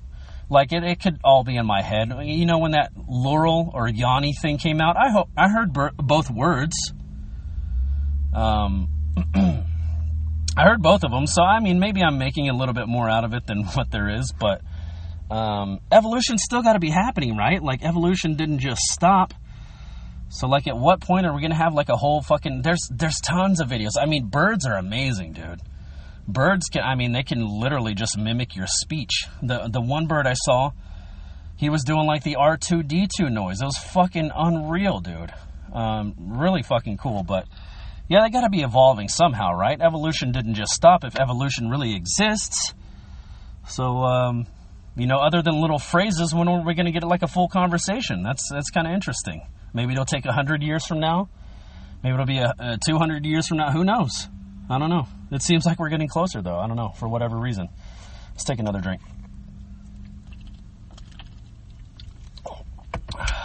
like 0.49 0.71
it, 0.71 0.83
it 0.83 1.01
could 1.01 1.19
all 1.23 1.43
be 1.43 1.55
in 1.55 1.65
my 1.65 1.81
head. 1.81 2.13
You 2.23 2.45
know, 2.45 2.59
when 2.59 2.71
that 2.71 2.91
Laurel 3.07 3.71
or 3.73 3.87
Yanni 3.87 4.33
thing 4.41 4.57
came 4.57 4.81
out, 4.81 4.95
I 4.97 5.09
hope 5.09 5.29
I 5.37 5.49
heard 5.49 5.73
ber- 5.73 5.93
both 5.97 6.29
words. 6.29 6.75
Um, 8.33 8.89
I 9.35 10.63
heard 10.63 10.81
both 10.81 11.03
of 11.03 11.11
them, 11.11 11.25
so 11.25 11.41
I 11.43 11.59
mean, 11.59 11.79
maybe 11.79 12.01
I'm 12.01 12.17
making 12.17 12.49
a 12.49 12.53
little 12.53 12.73
bit 12.73 12.87
more 12.87 13.09
out 13.09 13.23
of 13.23 13.33
it 13.33 13.47
than 13.47 13.63
what 13.73 13.91
there 13.91 14.09
is, 14.09 14.33
but 14.37 14.61
um, 15.31 15.79
evolution 15.91 16.37
still 16.37 16.61
got 16.61 16.73
to 16.73 16.79
be 16.79 16.89
happening, 16.89 17.35
right? 17.35 17.61
Like 17.61 17.83
evolution 17.83 18.35
didn't 18.35 18.59
just 18.59 18.81
stop. 18.81 19.33
So 20.35 20.47
like 20.47 20.67
at 20.67 20.77
what 20.77 20.99
point 20.99 21.25
are 21.25 21.33
we 21.33 21.41
gonna 21.41 21.55
have 21.55 21.73
like 21.73 21.87
a 21.87 21.95
whole 21.95 22.21
fucking 22.21 22.61
there's 22.61 22.89
there's 22.91 23.15
tons 23.23 23.61
of 23.61 23.69
videos. 23.69 23.91
I 23.97 24.05
mean 24.05 24.27
birds 24.27 24.65
are 24.65 24.75
amazing, 24.75 25.31
dude. 25.31 25.61
Birds 26.27 26.65
can 26.67 26.83
I 26.83 26.95
mean 26.95 27.13
they 27.13 27.23
can 27.23 27.47
literally 27.47 27.93
just 27.93 28.17
mimic 28.17 28.53
your 28.53 28.67
speech. 28.67 29.27
The 29.41 29.69
the 29.69 29.79
one 29.79 30.07
bird 30.07 30.27
I 30.27 30.33
saw, 30.33 30.71
he 31.55 31.69
was 31.69 31.83
doing 31.83 32.05
like 32.05 32.23
the 32.23 32.35
R 32.35 32.57
two 32.57 32.83
D 32.83 33.07
two 33.07 33.29
noise. 33.29 33.61
It 33.61 33.65
was 33.65 33.77
fucking 33.77 34.29
unreal, 34.35 34.99
dude. 34.99 35.33
Um, 35.71 36.15
really 36.19 36.63
fucking 36.63 36.97
cool. 36.97 37.23
But 37.23 37.47
yeah, 38.09 38.21
they 38.21 38.29
gotta 38.29 38.49
be 38.49 38.61
evolving 38.61 39.07
somehow, 39.07 39.53
right? 39.53 39.79
Evolution 39.79 40.33
didn't 40.33 40.55
just 40.55 40.73
stop 40.73 41.05
if 41.05 41.15
evolution 41.15 41.69
really 41.69 41.95
exists. 41.95 42.73
So 43.69 44.03
um, 44.03 44.47
you 44.97 45.07
know, 45.07 45.19
other 45.19 45.41
than 45.41 45.61
little 45.61 45.79
phrases, 45.79 46.35
when 46.35 46.49
are 46.49 46.61
we 46.61 46.73
gonna 46.73 46.91
get 46.91 47.05
like 47.05 47.21
a 47.21 47.27
full 47.29 47.47
conversation? 47.47 48.21
That's 48.21 48.49
that's 48.51 48.69
kind 48.69 48.85
of 48.85 48.91
interesting. 48.91 49.47
Maybe 49.75 49.91
it'll 49.91 50.05
take 50.05 50.23
100 50.23 50.63
years 50.63 50.85
from 50.85 51.01
now. 51.01 51.27
Maybe 52.01 52.13
it'll 52.13 52.25
be 52.25 52.37
a, 52.37 52.53
a 52.57 52.77
200 52.87 53.25
years 53.25 53.45
from 53.45 53.57
now. 53.57 53.71
Who 53.71 53.83
knows? 53.83 54.29
I 54.69 54.79
don't 54.79 54.89
know. 54.89 55.05
It 55.31 55.43
seems 55.43 55.65
like 55.65 55.79
we're 55.79 55.89
getting 55.89 56.07
closer, 56.07 56.41
though. 56.41 56.57
I 56.57 56.65
don't 56.65 56.77
know, 56.77 56.93
for 56.97 57.09
whatever 57.09 57.37
reason. 57.37 57.67
Let's 58.31 58.45
take 58.45 58.59
another 58.59 58.79
drink. 58.79 59.01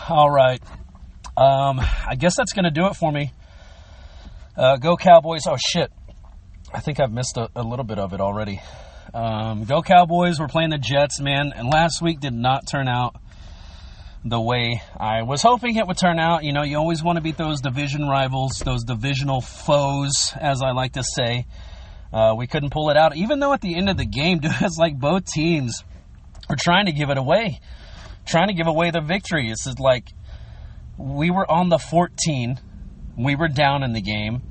All 0.08 0.30
right. 0.30 0.62
Um, 1.36 1.80
I 1.80 2.14
guess 2.16 2.36
that's 2.36 2.52
going 2.52 2.64
to 2.64 2.70
do 2.70 2.86
it 2.86 2.94
for 2.94 3.10
me. 3.10 3.32
Uh, 4.56 4.76
go 4.76 4.96
Cowboys. 4.96 5.42
Oh, 5.48 5.56
shit. 5.58 5.90
I 6.72 6.78
think 6.78 7.00
I've 7.00 7.12
missed 7.12 7.36
a, 7.38 7.48
a 7.56 7.62
little 7.62 7.84
bit 7.84 7.98
of 7.98 8.12
it 8.12 8.20
already. 8.20 8.60
Um, 9.12 9.64
go 9.64 9.82
Cowboys. 9.82 10.38
We're 10.38 10.46
playing 10.46 10.70
the 10.70 10.78
Jets, 10.78 11.20
man. 11.20 11.52
And 11.56 11.68
last 11.68 12.00
week 12.00 12.20
did 12.20 12.34
not 12.34 12.68
turn 12.70 12.86
out 12.86 13.16
the 14.24 14.40
way 14.40 14.82
I 14.98 15.22
was 15.22 15.42
hoping 15.42 15.76
it 15.76 15.86
would 15.86 15.96
turn 15.96 16.18
out. 16.18 16.44
You 16.44 16.52
know, 16.52 16.62
you 16.62 16.76
always 16.76 17.02
want 17.02 17.16
to 17.16 17.22
beat 17.22 17.36
those 17.36 17.60
division 17.60 18.06
rivals, 18.06 18.60
those 18.64 18.84
divisional 18.84 19.40
foes, 19.40 20.32
as 20.38 20.62
I 20.62 20.72
like 20.72 20.92
to 20.92 21.02
say. 21.02 21.46
Uh, 22.12 22.34
we 22.36 22.46
couldn't 22.46 22.70
pull 22.70 22.90
it 22.90 22.96
out, 22.96 23.16
even 23.16 23.38
though 23.38 23.52
at 23.52 23.60
the 23.60 23.76
end 23.76 23.88
of 23.88 23.96
the 23.96 24.04
game, 24.04 24.38
dude, 24.40 24.52
it's 24.60 24.78
like 24.78 24.98
both 24.98 25.24
teams 25.24 25.84
were 26.48 26.56
trying 26.58 26.86
to 26.86 26.92
give 26.92 27.10
it 27.10 27.18
away, 27.18 27.60
trying 28.26 28.48
to 28.48 28.54
give 28.54 28.66
away 28.66 28.90
the 28.90 29.00
victory. 29.00 29.50
It's 29.50 29.66
like 29.78 30.08
we 30.98 31.30
were 31.30 31.50
on 31.50 31.68
the 31.68 31.78
14, 31.78 32.58
we 33.16 33.36
were 33.36 33.48
down 33.48 33.82
in 33.84 33.92
the 33.92 34.02
game, 34.02 34.42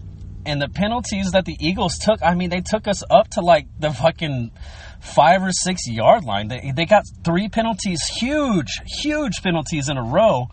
and 0.45 0.61
the 0.61 0.69
penalties 0.69 1.31
that 1.31 1.45
the 1.45 1.57
Eagles 1.59 1.97
took, 1.99 2.23
I 2.23 2.33
mean, 2.33 2.49
they 2.49 2.61
took 2.61 2.87
us 2.87 3.03
up 3.09 3.27
to 3.31 3.41
like 3.41 3.67
the 3.77 3.91
fucking 3.91 4.51
five 4.99 5.43
or 5.43 5.51
six 5.51 5.87
yard 5.87 6.23
line. 6.23 6.47
They, 6.47 6.71
they 6.75 6.85
got 6.85 7.03
three 7.23 7.49
penalties, 7.49 8.01
huge, 8.17 8.81
huge 9.01 9.41
penalties 9.41 9.89
in 9.89 9.97
a 9.97 10.03
row 10.03 10.47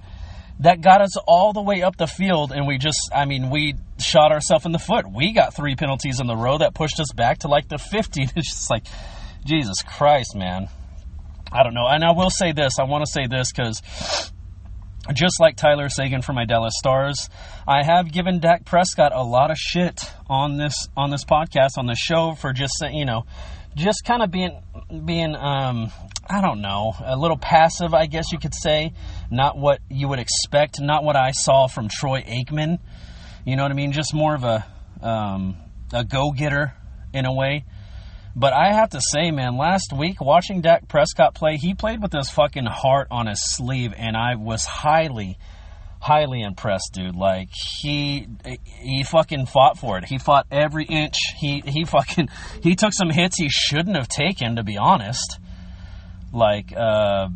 that 0.61 0.81
got 0.81 1.03
us 1.03 1.17
all 1.27 1.53
the 1.53 1.63
way 1.63 1.83
up 1.83 1.97
the 1.97 2.07
field. 2.07 2.53
And 2.53 2.67
we 2.67 2.79
just, 2.79 3.11
I 3.15 3.25
mean, 3.25 3.51
we 3.51 3.75
shot 3.99 4.33
ourselves 4.33 4.65
in 4.65 4.73
the 4.73 4.79
foot. 4.79 5.05
We 5.13 5.33
got 5.33 5.55
three 5.55 5.77
penalties 5.77 6.21
in 6.21 6.27
the 6.27 6.37
row 6.37 6.59
that 6.59 6.75
pushed 6.75 6.99
us 7.01 7.13
back 7.15 7.39
to 7.41 7.49
like 7.49 7.69
the 7.69 7.79
50. 7.79 8.23
It's 8.37 8.51
just 8.51 8.71
like, 8.71 8.87
Jesus 9.45 9.77
Christ, 9.83 10.35
man. 10.35 10.69
I 11.53 11.63
don't 11.63 11.75
know. 11.75 11.87
And 11.87 12.05
I 12.05 12.13
will 12.13 12.31
say 12.31 12.53
this 12.53 12.79
I 12.79 12.85
want 12.85 13.05
to 13.05 13.11
say 13.11 13.27
this 13.29 13.53
because 13.53 13.81
just 15.15 15.41
like 15.41 15.57
Tyler 15.57 15.89
Seguin 15.89 16.23
for 16.23 16.33
my 16.33 16.45
Dallas 16.45 16.75
Stars, 16.77 17.31
I 17.67 17.85
have 17.85 18.11
given 18.11 18.41
Dak 18.41 18.65
Prescott 18.65 19.13
a 19.15 19.23
lot 19.23 19.51
of 19.51 19.57
shit 19.57 20.01
on 20.29 20.57
this 20.57 20.89
on 20.97 21.11
this 21.11 21.25
podcast 21.25 21.79
on 21.79 21.87
the 21.87 21.95
show 21.95 22.33
for 22.33 22.53
just 22.53 22.85
you 22.93 23.05
know 23.05 23.25
just 23.77 24.05
kind 24.05 24.23
of 24.23 24.31
being 24.31 24.61
being 25.05 25.37
um, 25.37 25.93
I 26.29 26.41
don't 26.41 26.61
know 26.61 26.95
a 26.99 27.17
little 27.17 27.37
passive, 27.37 27.95
I 27.95 28.07
guess 28.07 28.33
you 28.33 28.39
could 28.39 28.55
say. 28.55 28.93
Not 29.31 29.57
what 29.57 29.81
you 29.89 30.09
would 30.09 30.19
expect, 30.19 30.81
not 30.81 31.05
what 31.05 31.15
I 31.15 31.31
saw 31.31 31.69
from 31.69 31.89
Troy 31.89 32.23
Aikman. 32.23 32.79
You 33.45 33.57
know 33.57 33.63
what 33.63 33.71
I 33.71 33.75
mean? 33.75 33.93
Just 33.93 34.15
more 34.15 34.35
of 34.35 34.43
a 34.45 34.67
um, 35.03 35.57
a 35.93 36.05
go 36.05 36.33
getter 36.33 36.75
in 37.13 37.27
a 37.27 37.33
way. 37.33 37.65
But 38.35 38.53
I 38.53 38.73
have 38.73 38.91
to 38.91 39.01
say, 39.01 39.31
man, 39.31 39.57
last 39.57 39.93
week 39.97 40.21
watching 40.21 40.61
Dak 40.61 40.89
Prescott 40.89 41.35
play, 41.35 41.57
he 41.57 41.75
played 41.75 42.03
with 42.03 42.13
his 42.13 42.29
fucking 42.29 42.67
heart 42.67 43.09
on 43.11 43.27
his 43.27 43.43
sleeve, 43.43 43.95
and 43.97 44.15
I 44.15 44.35
was 44.35 44.67
highly, 44.67 45.39
highly 46.07 46.43
impressed, 46.43 46.93
dude. 46.93 47.17
Like 47.17 47.49
he 47.81 48.29
he 48.65 49.03
fucking 49.05 49.47
fought 49.47 49.79
for 49.79 49.99
it. 49.99 50.05
He 50.05 50.19
fought 50.19 50.47
every 50.51 50.85
inch. 50.85 51.17
He 51.39 51.63
he 51.67 51.85
fucking 51.85 52.29
he 52.63 52.75
took 52.77 52.93
some 52.93 53.11
hits 53.11 53.37
he 53.39 53.49
shouldn't 53.49 53.97
have 53.97 54.09
taken, 54.09 54.57
to 54.57 54.63
be 54.63 54.77
honest. 54.77 55.39
Like 56.33 56.73
uh 56.77 57.29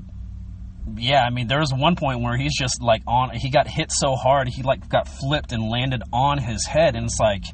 yeah, 0.96 1.22
I 1.22 1.30
mean, 1.30 1.46
there 1.46 1.60
was 1.60 1.72
one 1.72 1.96
point 1.96 2.20
where 2.20 2.36
he's 2.36 2.56
just 2.56 2.82
like 2.82 3.02
on. 3.06 3.30
He 3.34 3.50
got 3.50 3.66
hit 3.66 3.92
so 3.92 4.14
hard, 4.14 4.48
he 4.48 4.62
like 4.62 4.88
got 4.88 5.08
flipped 5.08 5.52
and 5.52 5.68
landed 5.68 6.02
on 6.12 6.38
his 6.38 6.66
head, 6.66 6.96
and 6.96 7.06
it's 7.06 7.18
like, 7.20 7.44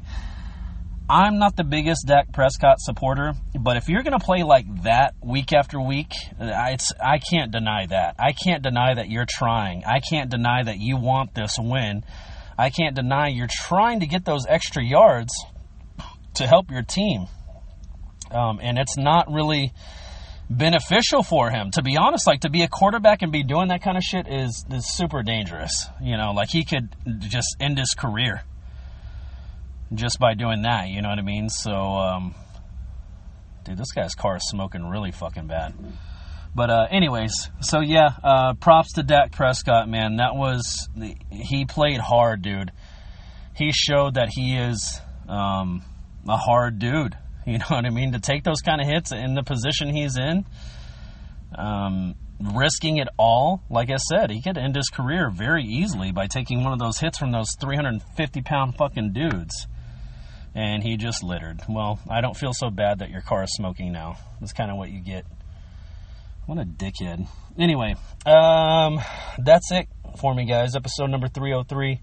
I'm 1.09 1.39
not 1.39 1.55
the 1.55 1.63
biggest 1.63 2.05
Dak 2.05 2.33
Prescott 2.33 2.81
supporter, 2.81 3.33
but 3.57 3.77
if 3.77 3.87
you're 3.87 4.03
going 4.03 4.17
to 4.17 4.23
play 4.23 4.43
like 4.43 4.83
that 4.83 5.15
week 5.23 5.53
after 5.53 5.79
week, 5.79 6.11
it's 6.37 6.91
I 6.99 7.19
can't 7.19 7.49
deny 7.49 7.85
that. 7.87 8.15
I 8.19 8.33
can't 8.33 8.61
deny 8.61 8.93
that 8.95 9.09
you're 9.09 9.27
trying. 9.27 9.85
I 9.85 10.01
can't 10.01 10.29
deny 10.29 10.63
that 10.63 10.79
you 10.79 10.97
want 10.97 11.33
this 11.33 11.55
win. 11.57 12.03
I 12.57 12.71
can't 12.71 12.93
deny 12.93 13.29
you're 13.29 13.47
trying 13.49 14.01
to 14.01 14.07
get 14.07 14.25
those 14.25 14.45
extra 14.47 14.83
yards 14.83 15.33
to 16.35 16.45
help 16.45 16.71
your 16.71 16.83
team. 16.83 17.27
Um, 18.29 18.59
and 18.61 18.77
it's 18.77 18.97
not 18.97 19.31
really 19.31 19.71
beneficial 20.49 21.23
for 21.23 21.49
him. 21.49 21.71
To 21.71 21.81
be 21.81 21.95
honest, 21.95 22.27
like 22.27 22.41
to 22.41 22.49
be 22.49 22.63
a 22.63 22.67
quarterback 22.67 23.21
and 23.21 23.31
be 23.31 23.43
doing 23.43 23.69
that 23.69 23.81
kind 23.81 23.95
of 23.95 24.03
shit 24.03 24.27
is 24.27 24.65
is 24.69 24.93
super 24.93 25.23
dangerous. 25.23 25.87
You 26.01 26.17
know, 26.17 26.33
like 26.33 26.49
he 26.49 26.65
could 26.65 26.93
just 27.19 27.55
end 27.61 27.77
his 27.77 27.93
career 27.97 28.43
just 29.93 30.19
by 30.19 30.33
doing 30.33 30.63
that. 30.63 30.87
You 30.89 31.01
know 31.01 31.09
what 31.09 31.19
I 31.19 31.23
mean? 31.23 31.49
So, 31.49 31.71
um, 31.71 32.35
dude, 33.63 33.77
this 33.77 33.91
guy's 33.91 34.15
car 34.15 34.37
is 34.37 34.47
smoking 34.49 34.85
really 34.85 35.11
fucking 35.11 35.47
bad. 35.47 35.73
But 36.55 36.69
uh, 36.69 36.87
anyways, 36.89 37.51
so 37.61 37.81
yeah, 37.81 38.09
uh, 38.23 38.53
props 38.55 38.93
to 38.93 39.03
Dak 39.03 39.31
Prescott, 39.31 39.87
man. 39.87 40.15
That 40.15 40.35
was 40.35 40.89
he 41.29 41.65
played 41.65 41.99
hard, 41.99 42.41
dude. 42.41 42.71
He 43.55 43.71
showed 43.71 44.15
that 44.15 44.29
he 44.31 44.55
is 44.55 44.99
um, 45.27 45.83
a 46.27 46.37
hard 46.37 46.79
dude. 46.79 47.15
You 47.47 47.59
know 47.59 47.65
what 47.69 47.85
I 47.85 47.91
mean? 47.91 48.11
To 48.11 48.19
take 48.19 48.43
those 48.43 48.59
kind 48.59 48.81
of 48.81 48.87
hits 48.87 49.13
in 49.13 49.33
the 49.33 49.41
position 49.41 49.95
he's 49.95 50.17
in, 50.17 50.45
um, 51.57 52.15
risking 52.41 52.97
it 52.97 53.07
all, 53.17 53.63
like 53.69 53.89
I 53.89 53.95
said, 53.95 54.31
he 54.31 54.41
could 54.41 54.57
end 54.57 54.75
his 54.75 54.89
career 54.89 55.29
very 55.29 55.63
easily 55.63 56.11
by 56.11 56.27
taking 56.27 56.65
one 56.65 56.73
of 56.73 56.79
those 56.79 56.97
hits 56.97 57.17
from 57.17 57.31
those 57.31 57.47
350 57.61 58.41
pound 58.41 58.75
fucking 58.75 59.13
dudes. 59.13 59.65
And 60.57 60.81
he 60.81 60.97
just 60.97 61.23
littered. 61.23 61.61
Well, 61.69 61.99
I 62.09 62.19
don't 62.19 62.35
feel 62.35 62.51
so 62.51 62.71
bad 62.71 62.99
that 62.99 63.11
your 63.11 63.21
car 63.21 63.43
is 63.43 63.53
smoking 63.53 63.91
now. 63.91 64.17
That's 64.39 64.53
kind 64.53 64.71
of 64.71 64.77
what 64.77 64.89
you 64.89 64.99
get. 64.99 65.23
What 66.47 66.57
a 66.57 66.65
dickhead. 66.65 67.27
Anyway, 67.59 67.93
um, 68.25 68.99
that's 69.37 69.71
it 69.71 69.87
for 70.19 70.33
me, 70.33 70.45
guys. 70.45 70.75
Episode 70.75 71.11
number 71.11 71.27
303. 71.27 72.01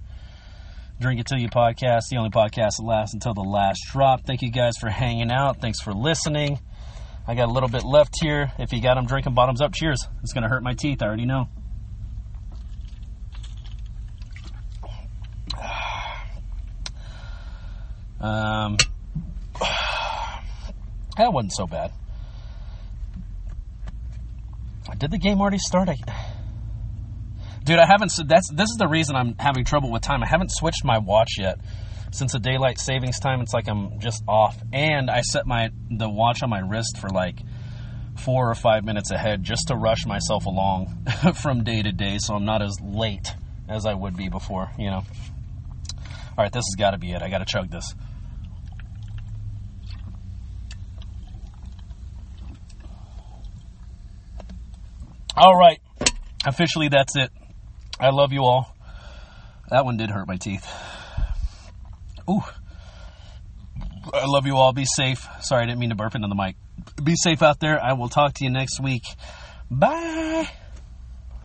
Drink 1.00 1.20
It 1.20 1.26
Till 1.26 1.38
You 1.38 1.48
podcast, 1.48 2.02
the 2.12 2.18
only 2.18 2.30
podcast 2.30 2.76
that 2.76 2.84
lasts 2.84 3.12
until 3.12 3.34
the 3.34 3.40
last 3.40 3.80
drop. 3.90 4.24
Thank 4.24 4.42
you 4.42 4.52
guys 4.52 4.74
for 4.78 4.88
hanging 4.88 5.32
out. 5.32 5.61
Thanks 5.61 5.80
for 5.80 5.92
listening. 5.92 6.61
I 7.26 7.34
got 7.34 7.48
a 7.48 7.52
little 7.52 7.68
bit 7.68 7.82
left 7.82 8.14
here. 8.22 8.52
If 8.61 8.72
you 8.72 8.80
got 8.80 8.94
them 8.94 9.07
drinking 9.07 9.34
bottoms 9.34 9.61
up, 9.62 9.74
cheers. 9.74 10.07
It's 10.22 10.32
going 10.32 10.44
to 10.44 10.48
hurt 10.48 10.62
my 10.62 10.74
teeth, 10.74 11.02
I 11.02 11.07
already 11.07 11.26
know. 11.26 11.48
Um, 18.24 18.78
that 21.18 21.30
wasn't 21.30 21.52
so 21.52 21.66
bad. 21.66 21.92
Did 24.96 25.10
the 25.10 25.18
game 25.18 25.40
already 25.40 25.58
start? 25.58 25.90
I, 25.90 25.96
Dude, 27.64 27.78
I 27.78 27.86
haven't. 27.86 28.12
That's 28.26 28.50
this 28.50 28.70
is 28.70 28.76
the 28.78 28.88
reason 28.88 29.16
I'm 29.16 29.34
having 29.38 29.64
trouble 29.64 29.90
with 29.90 30.02
time. 30.02 30.22
I 30.22 30.26
haven't 30.26 30.52
switched 30.52 30.84
my 30.84 30.98
watch 30.98 31.32
yet 31.38 31.58
since 32.12 32.32
the 32.32 32.38
daylight 32.38 32.78
savings 32.78 33.18
time. 33.18 33.40
It's 33.40 33.52
like 33.52 33.68
I'm 33.68 34.00
just 34.00 34.22
off, 34.26 34.56
and 34.72 35.10
I 35.10 35.20
set 35.20 35.46
my 35.46 35.70
the 35.90 36.08
watch 36.08 36.42
on 36.42 36.48
my 36.48 36.60
wrist 36.60 36.98
for 36.98 37.10
like 37.10 37.38
four 38.16 38.50
or 38.50 38.54
five 38.54 38.84
minutes 38.84 39.10
ahead 39.10 39.42
just 39.42 39.68
to 39.68 39.76
rush 39.76 40.06
myself 40.06 40.46
along 40.46 41.06
from 41.42 41.64
day 41.64 41.82
to 41.82 41.92
day, 41.92 42.16
so 42.18 42.34
I'm 42.34 42.44
not 42.44 42.62
as 42.62 42.78
late 42.82 43.28
as 43.68 43.84
I 43.84 43.92
would 43.92 44.16
be 44.16 44.28
before. 44.28 44.70
You 44.78 44.90
know. 44.90 45.02
All 46.36 46.42
right, 46.42 46.52
this 46.52 46.64
has 46.66 46.76
got 46.78 46.92
to 46.92 46.98
be 46.98 47.12
it. 47.12 47.22
I 47.22 47.28
got 47.28 47.38
to 47.38 47.44
chug 47.44 47.70
this. 47.70 47.94
All 55.37 55.57
right, 55.57 55.80
officially 56.47 56.89
that's 56.89 57.16
it. 57.16 57.30
I 57.99 58.11
love 58.11 58.32
you 58.32 58.45
all. 58.45 58.74
That 59.70 59.85
one 59.85 59.97
did 59.97 60.11
hurt 60.11 60.28
my 60.28 60.37
teeth. 60.37 60.66
Ooh. 62.30 62.43
I 64.12 64.26
love 64.26 64.47
you 64.47 64.57
all. 64.57 64.72
Be 64.72 64.85
safe. 64.85 65.26
Sorry, 65.41 65.62
I 65.62 65.66
didn't 65.66 65.80
mean 65.80 65.91
to 65.91 65.97
burp 65.97 66.14
into 66.14 66.28
the 66.28 66.35
mic. 66.35 66.57
Be 67.03 67.14
safe 67.16 67.43
out 67.43 67.59
there. 67.59 67.82
I 67.82 67.95
will 67.95 68.09
talk 68.09 68.35
to 68.35 68.45
you 68.45 68.51
next 68.51 68.80
week. 68.80 69.03
Bye. 69.70 70.49